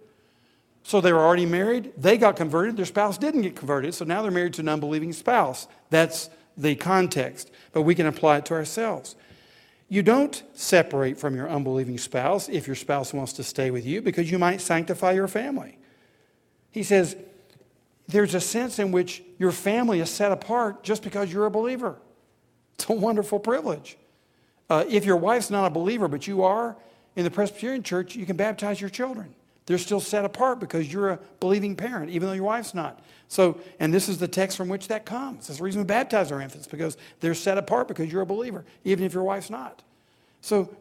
so 0.82 1.00
they 1.00 1.12
were 1.12 1.20
already 1.20 1.46
married, 1.46 1.92
they 1.96 2.18
got 2.18 2.36
converted, 2.36 2.76
their 2.76 2.86
spouse 2.86 3.18
didn't 3.18 3.42
get 3.42 3.54
converted, 3.54 3.94
so 3.94 4.04
now 4.04 4.22
they're 4.22 4.30
married 4.30 4.54
to 4.54 4.62
an 4.62 4.68
unbelieving 4.68 5.12
spouse. 5.12 5.68
That's 5.90 6.30
the 6.56 6.74
context, 6.74 7.50
but 7.72 7.82
we 7.82 7.94
can 7.94 8.06
apply 8.06 8.38
it 8.38 8.46
to 8.46 8.54
ourselves. 8.54 9.14
You 9.88 10.02
don't 10.02 10.42
separate 10.54 11.18
from 11.18 11.34
your 11.34 11.48
unbelieving 11.48 11.98
spouse 11.98 12.48
if 12.48 12.66
your 12.66 12.76
spouse 12.76 13.14
wants 13.14 13.32
to 13.34 13.44
stay 13.44 13.70
with 13.70 13.86
you 13.86 14.02
because 14.02 14.30
you 14.30 14.38
might 14.38 14.60
sanctify 14.60 15.12
your 15.12 15.28
family. 15.28 15.78
He 16.70 16.82
says, 16.82 17.16
there's 18.08 18.34
a 18.34 18.40
sense 18.40 18.78
in 18.78 18.90
which 18.90 19.22
your 19.38 19.52
family 19.52 20.00
is 20.00 20.10
set 20.10 20.32
apart 20.32 20.82
just 20.82 21.02
because 21.02 21.32
you're 21.32 21.46
a 21.46 21.50
believer. 21.50 21.96
It's 22.74 22.88
a 22.88 22.94
wonderful 22.94 23.38
privilege. 23.38 23.96
Uh, 24.70 24.84
if 24.88 25.04
your 25.04 25.16
wife's 25.16 25.50
not 25.50 25.66
a 25.66 25.70
believer, 25.70 26.08
but 26.08 26.26
you 26.26 26.42
are, 26.42 26.76
in 27.16 27.24
the 27.24 27.30
Presbyterian 27.30 27.82
church, 27.82 28.16
you 28.16 28.26
can 28.26 28.36
baptize 28.36 28.80
your 28.80 28.90
children. 28.90 29.34
They're 29.66 29.76
still 29.76 30.00
set 30.00 30.24
apart 30.24 30.60
because 30.60 30.90
you're 30.90 31.10
a 31.10 31.18
believing 31.40 31.76
parent, 31.76 32.10
even 32.10 32.28
though 32.28 32.34
your 32.34 32.44
wife's 32.44 32.72
not. 32.72 33.02
So, 33.28 33.60
and 33.78 33.92
this 33.92 34.08
is 34.08 34.16
the 34.16 34.28
text 34.28 34.56
from 34.56 34.68
which 34.68 34.88
that 34.88 35.04
comes. 35.04 35.48
That's 35.48 35.58
the 35.58 35.64
reason 35.64 35.82
we 35.82 35.86
baptize 35.86 36.32
our 36.32 36.40
infants, 36.40 36.66
because 36.66 36.96
they're 37.20 37.34
set 37.34 37.58
apart 37.58 37.88
because 37.88 38.10
you're 38.10 38.22
a 38.22 38.26
believer, 38.26 38.64
even 38.84 39.04
if 39.04 39.12
your 39.12 39.24
wife's 39.24 39.50
not. 39.50 39.82
So 40.40 40.74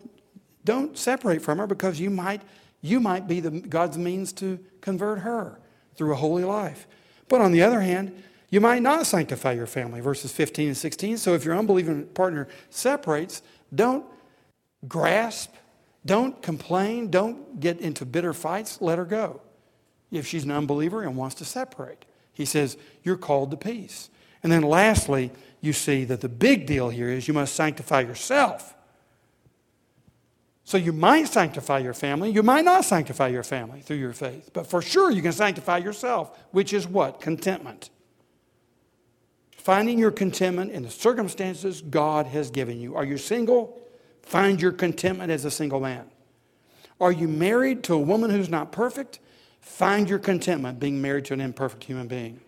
don't 0.64 0.98
separate 0.98 1.42
from 1.42 1.58
her 1.58 1.68
because 1.68 2.00
you 2.00 2.10
might, 2.10 2.42
you 2.82 3.02
might 3.02 3.28
be 3.28 3.42
the, 3.42 3.52
God's 3.52 3.98
means 3.98 4.32
to 4.34 4.60
convert 4.80 5.20
her 5.20 5.60
through 5.96 6.14
a 6.14 6.16
holy 6.16 6.46
life. 6.46 6.88
But 7.30 7.42
on 7.42 7.52
the 7.52 7.62
other 7.62 7.82
hand, 7.82 8.24
you 8.50 8.62
might 8.62 8.82
not 8.82 9.06
sanctify 9.06 9.54
your 9.54 9.68
family, 9.68 10.00
verses 10.00 10.32
15 10.32 10.68
and 10.68 10.78
16. 10.78 11.18
So 11.18 11.34
if 11.34 11.44
your 11.44 11.56
unbelieving 11.56 12.06
partner 12.08 12.48
separates, 12.70 13.42
don't 13.74 14.06
grasp, 14.88 15.54
don't 16.06 16.42
complain, 16.42 17.12
don't 17.12 17.60
get 17.60 17.82
into 17.82 18.06
bitter 18.06 18.34
fights, 18.34 18.82
let 18.82 18.98
her 18.98 19.06
go. 19.06 19.42
If 20.12 20.26
she's 20.26 20.46
an 20.46 20.52
unbeliever 20.52 21.04
and 21.04 21.18
wants 21.18 21.36
to 21.36 21.46
separate, 21.46 22.06
he 22.32 22.46
says, 22.46 22.78
you're 23.04 23.18
called 23.18 23.52
to 23.52 23.58
peace. 23.58 24.10
And 24.42 24.52
then 24.52 24.62
lastly, 24.62 25.32
you 25.60 25.74
see 25.74 26.06
that 26.06 26.22
the 26.22 26.30
big 26.30 26.66
deal 26.66 26.90
here 26.90 27.10
is 27.10 27.28
you 27.28 27.34
must 27.34 27.56
sanctify 27.56 28.02
yourself. 28.02 28.74
So 30.68 30.78
you 30.78 30.92
might 30.92 31.30
sanctify 31.30 31.78
your 31.78 31.94
family, 31.94 32.30
you 32.30 32.44
might 32.44 32.66
not 32.66 32.84
sanctify 32.84 33.30
your 33.30 33.44
family 33.44 33.80
through 33.80 34.00
your 34.00 34.12
faith, 34.12 34.50
but 34.52 34.68
for 34.68 34.82
sure 34.82 35.10
you 35.10 35.22
can 35.22 35.32
sanctify 35.32 35.78
yourself, 35.78 36.38
which 36.52 36.74
is 36.74 36.86
what? 36.86 37.22
Contentment. 37.22 37.90
Finding 39.56 39.98
your 39.98 40.12
contentment 40.12 40.72
in 40.72 40.84
the 40.84 40.90
circumstances 40.90 41.82
God 41.82 42.26
has 42.26 42.52
given 42.52 42.82
you. 42.82 42.98
Are 42.98 43.06
you 43.06 43.18
single? 43.18 43.82
Find 44.24 44.62
your 44.62 44.74
contentment 44.74 45.32
as 45.32 45.46
a 45.46 45.52
single 45.52 45.80
man. 45.80 46.04
Are 47.00 47.14
you 47.14 47.30
married 47.30 47.82
to 47.84 47.94
a 47.94 47.98
woman 47.98 48.30
who's 48.30 48.50
not 48.50 48.74
perfect? 48.74 49.20
Find 49.62 50.10
your 50.10 50.20
contentment 50.20 50.82
being 50.82 51.02
married 51.02 51.24
to 51.26 51.34
an 51.34 51.40
imperfect 51.40 51.86
human 51.86 52.10
being. 52.10 52.42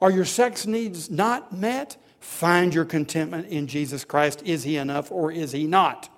Are 0.00 0.10
your 0.10 0.24
sex 0.24 0.66
needs 0.66 1.08
not 1.08 1.52
met? 1.52 1.96
Find 2.18 2.74
your 2.74 2.84
contentment 2.84 3.46
in 3.46 3.68
Jesus 3.68 4.04
Christ. 4.04 4.42
Is 4.44 4.64
he 4.64 4.76
enough 4.76 5.12
or 5.12 5.30
is 5.30 5.52
he 5.52 5.68
not? 5.68 6.11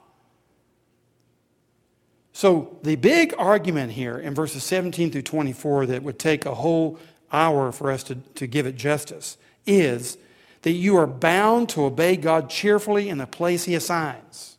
So, 2.36 2.76
the 2.82 2.96
big 2.96 3.32
argument 3.38 3.92
here 3.92 4.18
in 4.18 4.34
verses 4.34 4.64
17 4.64 5.12
through 5.12 5.22
24 5.22 5.86
that 5.86 6.02
would 6.02 6.18
take 6.18 6.44
a 6.44 6.54
whole 6.56 6.98
hour 7.32 7.70
for 7.70 7.92
us 7.92 8.02
to, 8.04 8.16
to 8.16 8.48
give 8.48 8.66
it 8.66 8.74
justice 8.74 9.36
is 9.66 10.18
that 10.62 10.72
you 10.72 10.96
are 10.96 11.06
bound 11.06 11.68
to 11.68 11.84
obey 11.84 12.16
God 12.16 12.50
cheerfully 12.50 13.08
in 13.08 13.18
the 13.18 13.26
place 13.28 13.66
He 13.66 13.76
assigns. 13.76 14.58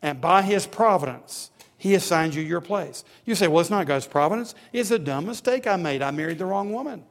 And 0.00 0.20
by 0.20 0.42
His 0.42 0.68
providence, 0.68 1.50
He 1.76 1.96
assigns 1.96 2.36
you 2.36 2.42
your 2.42 2.60
place. 2.60 3.02
You 3.24 3.34
say, 3.34 3.48
well, 3.48 3.60
it's 3.60 3.70
not 3.70 3.88
God's 3.88 4.06
providence. 4.06 4.54
It's 4.72 4.92
a 4.92 4.98
dumb 4.98 5.26
mistake 5.26 5.66
I 5.66 5.74
made. 5.74 6.02
I 6.02 6.12
married 6.12 6.38
the 6.38 6.46
wrong 6.46 6.72
woman. 6.72 7.02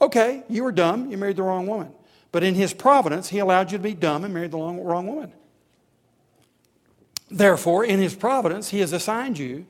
Okay, 0.00 0.42
you 0.48 0.64
were 0.64 0.72
dumb. 0.72 1.10
You 1.10 1.18
married 1.18 1.36
the 1.36 1.42
wrong 1.42 1.66
woman. 1.66 1.92
But 2.32 2.44
in 2.44 2.54
His 2.54 2.72
providence, 2.72 3.28
He 3.28 3.40
allowed 3.40 3.72
you 3.72 3.76
to 3.76 3.84
be 3.84 3.92
dumb 3.92 4.24
and 4.24 4.32
married 4.32 4.52
the 4.52 4.56
wrong, 4.56 4.82
wrong 4.82 5.06
woman. 5.06 5.32
Therefore, 7.30 7.84
in 7.84 8.00
his 8.00 8.14
providence, 8.14 8.70
he 8.70 8.80
has 8.80 8.92
assigned 8.92 9.38
you 9.38 9.66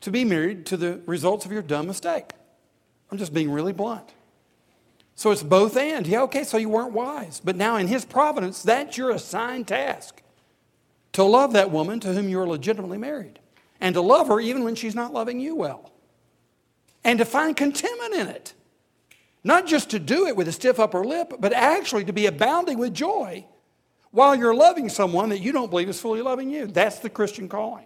to 0.00 0.10
be 0.10 0.24
married 0.24 0.66
to 0.66 0.76
the 0.76 1.00
results 1.06 1.44
of 1.44 1.52
your 1.52 1.62
dumb 1.62 1.86
mistake. 1.86 2.30
I'm 3.10 3.18
just 3.18 3.34
being 3.34 3.50
really 3.50 3.72
blunt. 3.72 4.12
So 5.14 5.30
it's 5.30 5.42
both 5.42 5.76
and. 5.76 6.06
Yeah, 6.06 6.22
okay, 6.22 6.44
so 6.44 6.56
you 6.56 6.68
weren't 6.68 6.92
wise. 6.92 7.40
But 7.44 7.56
now 7.56 7.76
in 7.76 7.86
his 7.86 8.04
providence, 8.04 8.62
that's 8.62 8.98
your 8.98 9.10
assigned 9.10 9.68
task 9.68 10.22
to 11.12 11.22
love 11.22 11.52
that 11.52 11.70
woman 11.70 12.00
to 12.00 12.12
whom 12.12 12.28
you're 12.28 12.46
legitimately 12.46 12.98
married 12.98 13.38
and 13.80 13.94
to 13.94 14.00
love 14.00 14.28
her 14.28 14.40
even 14.40 14.64
when 14.64 14.74
she's 14.74 14.94
not 14.94 15.12
loving 15.12 15.38
you 15.38 15.54
well 15.54 15.92
and 17.04 17.18
to 17.18 17.24
find 17.24 17.56
contentment 17.56 18.14
in 18.14 18.28
it. 18.28 18.54
Not 19.44 19.66
just 19.66 19.90
to 19.90 19.98
do 19.98 20.26
it 20.26 20.36
with 20.36 20.48
a 20.48 20.52
stiff 20.52 20.80
upper 20.80 21.04
lip, 21.04 21.34
but 21.38 21.52
actually 21.52 22.04
to 22.06 22.12
be 22.12 22.26
abounding 22.26 22.78
with 22.78 22.94
joy 22.94 23.44
while 24.14 24.36
you're 24.36 24.54
loving 24.54 24.88
someone 24.88 25.30
that 25.30 25.40
you 25.40 25.50
don't 25.50 25.70
believe 25.70 25.88
is 25.88 26.00
fully 26.00 26.22
loving 26.22 26.48
you. 26.48 26.68
That's 26.68 27.00
the 27.00 27.10
Christian 27.10 27.48
calling. 27.48 27.84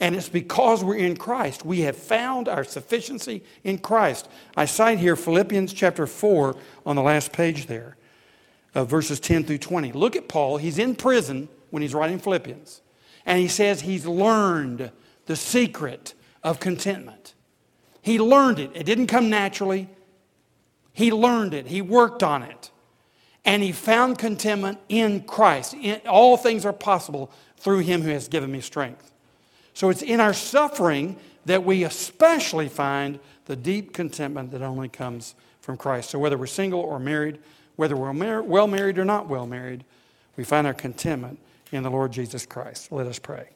And 0.00 0.16
it's 0.16 0.28
because 0.28 0.82
we're 0.82 0.96
in 0.96 1.16
Christ. 1.16 1.64
We 1.64 1.82
have 1.82 1.96
found 1.96 2.48
our 2.48 2.64
sufficiency 2.64 3.44
in 3.62 3.78
Christ. 3.78 4.28
I 4.56 4.64
cite 4.64 4.98
here 4.98 5.14
Philippians 5.14 5.72
chapter 5.72 6.08
4 6.08 6.56
on 6.84 6.96
the 6.96 7.02
last 7.02 7.32
page 7.32 7.66
there, 7.66 7.96
uh, 8.74 8.84
verses 8.84 9.20
10 9.20 9.44
through 9.44 9.58
20. 9.58 9.92
Look 9.92 10.16
at 10.16 10.26
Paul. 10.26 10.56
He's 10.56 10.76
in 10.76 10.96
prison 10.96 11.48
when 11.70 11.82
he's 11.82 11.94
writing 11.94 12.18
Philippians. 12.18 12.82
And 13.24 13.38
he 13.38 13.46
says 13.46 13.82
he's 13.82 14.06
learned 14.06 14.90
the 15.26 15.36
secret 15.36 16.14
of 16.42 16.58
contentment. 16.58 17.34
He 18.02 18.18
learned 18.18 18.58
it, 18.58 18.72
it 18.74 18.84
didn't 18.84 19.06
come 19.06 19.30
naturally. 19.30 19.88
He 20.92 21.12
learned 21.12 21.54
it, 21.54 21.68
he 21.68 21.80
worked 21.80 22.24
on 22.24 22.42
it 22.42 22.72
and 23.48 23.62
he 23.62 23.72
found 23.72 24.18
contentment 24.18 24.78
in 24.90 25.22
Christ. 25.22 25.72
In, 25.72 26.02
all 26.06 26.36
things 26.36 26.66
are 26.66 26.72
possible 26.72 27.30
through 27.56 27.78
him 27.78 28.02
who 28.02 28.10
has 28.10 28.28
given 28.28 28.52
me 28.52 28.60
strength. 28.60 29.10
So 29.72 29.88
it's 29.88 30.02
in 30.02 30.20
our 30.20 30.34
suffering 30.34 31.16
that 31.46 31.64
we 31.64 31.84
especially 31.84 32.68
find 32.68 33.18
the 33.46 33.56
deep 33.56 33.94
contentment 33.94 34.50
that 34.50 34.60
only 34.60 34.90
comes 34.90 35.34
from 35.62 35.78
Christ. 35.78 36.10
So 36.10 36.18
whether 36.18 36.36
we're 36.36 36.46
single 36.46 36.80
or 36.80 36.98
married, 36.98 37.38
whether 37.76 37.96
we're 37.96 38.42
well 38.42 38.66
married 38.66 38.98
or 38.98 39.06
not 39.06 39.28
well 39.28 39.46
married, 39.46 39.82
we 40.36 40.44
find 40.44 40.66
our 40.66 40.74
contentment 40.74 41.38
in 41.72 41.82
the 41.82 41.90
Lord 41.90 42.12
Jesus 42.12 42.44
Christ. 42.44 42.92
Let 42.92 43.06
us 43.06 43.18
pray. 43.18 43.48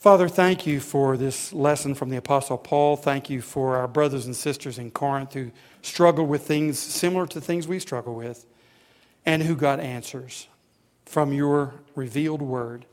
Father, 0.00 0.28
thank 0.28 0.66
you 0.66 0.80
for 0.80 1.18
this 1.18 1.52
lesson 1.52 1.94
from 1.94 2.08
the 2.08 2.16
Apostle 2.16 2.56
Paul. 2.56 2.96
Thank 2.96 3.28
you 3.28 3.42
for 3.42 3.76
our 3.76 3.86
brothers 3.86 4.24
and 4.24 4.34
sisters 4.34 4.78
in 4.78 4.92
Corinth 4.92 5.34
who 5.34 5.50
struggled 5.82 6.26
with 6.26 6.46
things 6.46 6.78
similar 6.78 7.26
to 7.26 7.38
things 7.38 7.68
we 7.68 7.78
struggle 7.78 8.14
with 8.14 8.46
and 9.26 9.42
who 9.42 9.54
got 9.54 9.78
answers 9.78 10.48
from 11.04 11.34
your 11.34 11.74
revealed 11.94 12.40
word. 12.40 12.86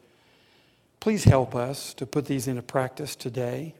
Please 1.00 1.24
help 1.24 1.56
us 1.56 1.94
to 1.94 2.06
put 2.06 2.26
these 2.26 2.46
into 2.46 2.62
practice 2.62 3.16
today, 3.16 3.74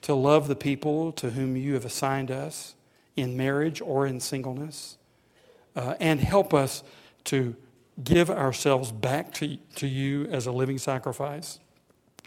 to 0.00 0.12
love 0.12 0.48
the 0.48 0.56
people 0.56 1.12
to 1.12 1.30
whom 1.30 1.56
you 1.56 1.74
have 1.74 1.84
assigned 1.84 2.32
us 2.32 2.74
in 3.14 3.36
marriage 3.36 3.80
or 3.80 4.08
in 4.08 4.18
singleness, 4.18 4.98
uh, 5.76 5.94
and 6.00 6.18
help 6.18 6.52
us 6.52 6.82
to 7.22 7.54
give 8.02 8.28
ourselves 8.28 8.90
back 8.90 9.32
to, 9.34 9.56
to 9.76 9.86
you 9.86 10.24
as 10.32 10.46
a 10.46 10.52
living 10.52 10.78
sacrifice. 10.78 11.60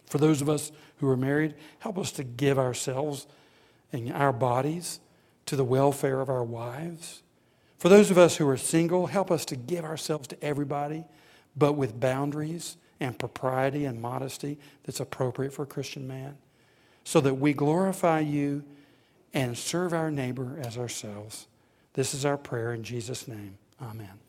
For 0.06 0.18
those 0.18 0.42
of 0.42 0.50
us 0.50 0.72
who 0.98 1.10
are 1.10 1.18
married, 1.18 1.56
help 1.80 1.98
us 1.98 2.12
to 2.14 2.24
give 2.24 2.58
ourselves 2.60 3.28
and 3.92 4.12
our 4.14 4.34
bodies 4.34 5.00
to 5.46 5.56
the 5.56 5.64
welfare 5.64 6.22
of 6.22 6.30
our 6.30 6.44
wives. 6.44 7.24
For 7.78 7.90
those 7.90 8.12
of 8.12 8.18
us 8.18 8.38
who 8.38 8.48
are 8.50 8.58
single, 8.58 9.08
help 9.08 9.32
us 9.32 9.46
to 9.46 9.56
give 9.56 9.86
ourselves 9.86 10.28
to 10.30 10.44
everybody, 10.44 11.06
but 11.56 11.74
with 11.74 12.00
boundaries 12.00 12.78
and 13.00 13.20
propriety 13.20 13.86
and 13.86 14.02
modesty 14.02 14.58
that's 14.84 15.00
appropriate 15.00 15.54
for 15.54 15.64
a 15.64 15.68
Christian 15.68 16.08
man, 16.08 16.38
so 17.04 17.20
that 17.22 17.36
we 17.36 17.54
glorify 17.54 18.20
you 18.22 18.64
and 19.34 19.58
serve 19.58 19.94
our 19.94 20.10
neighbor 20.10 20.60
as 20.64 20.78
ourselves. 20.78 21.48
This 21.94 22.14
is 22.14 22.26
our 22.26 22.38
prayer 22.38 22.74
in 22.74 22.84
Jesus' 22.84 23.28
name. 23.28 23.58
Amen. 23.82 24.20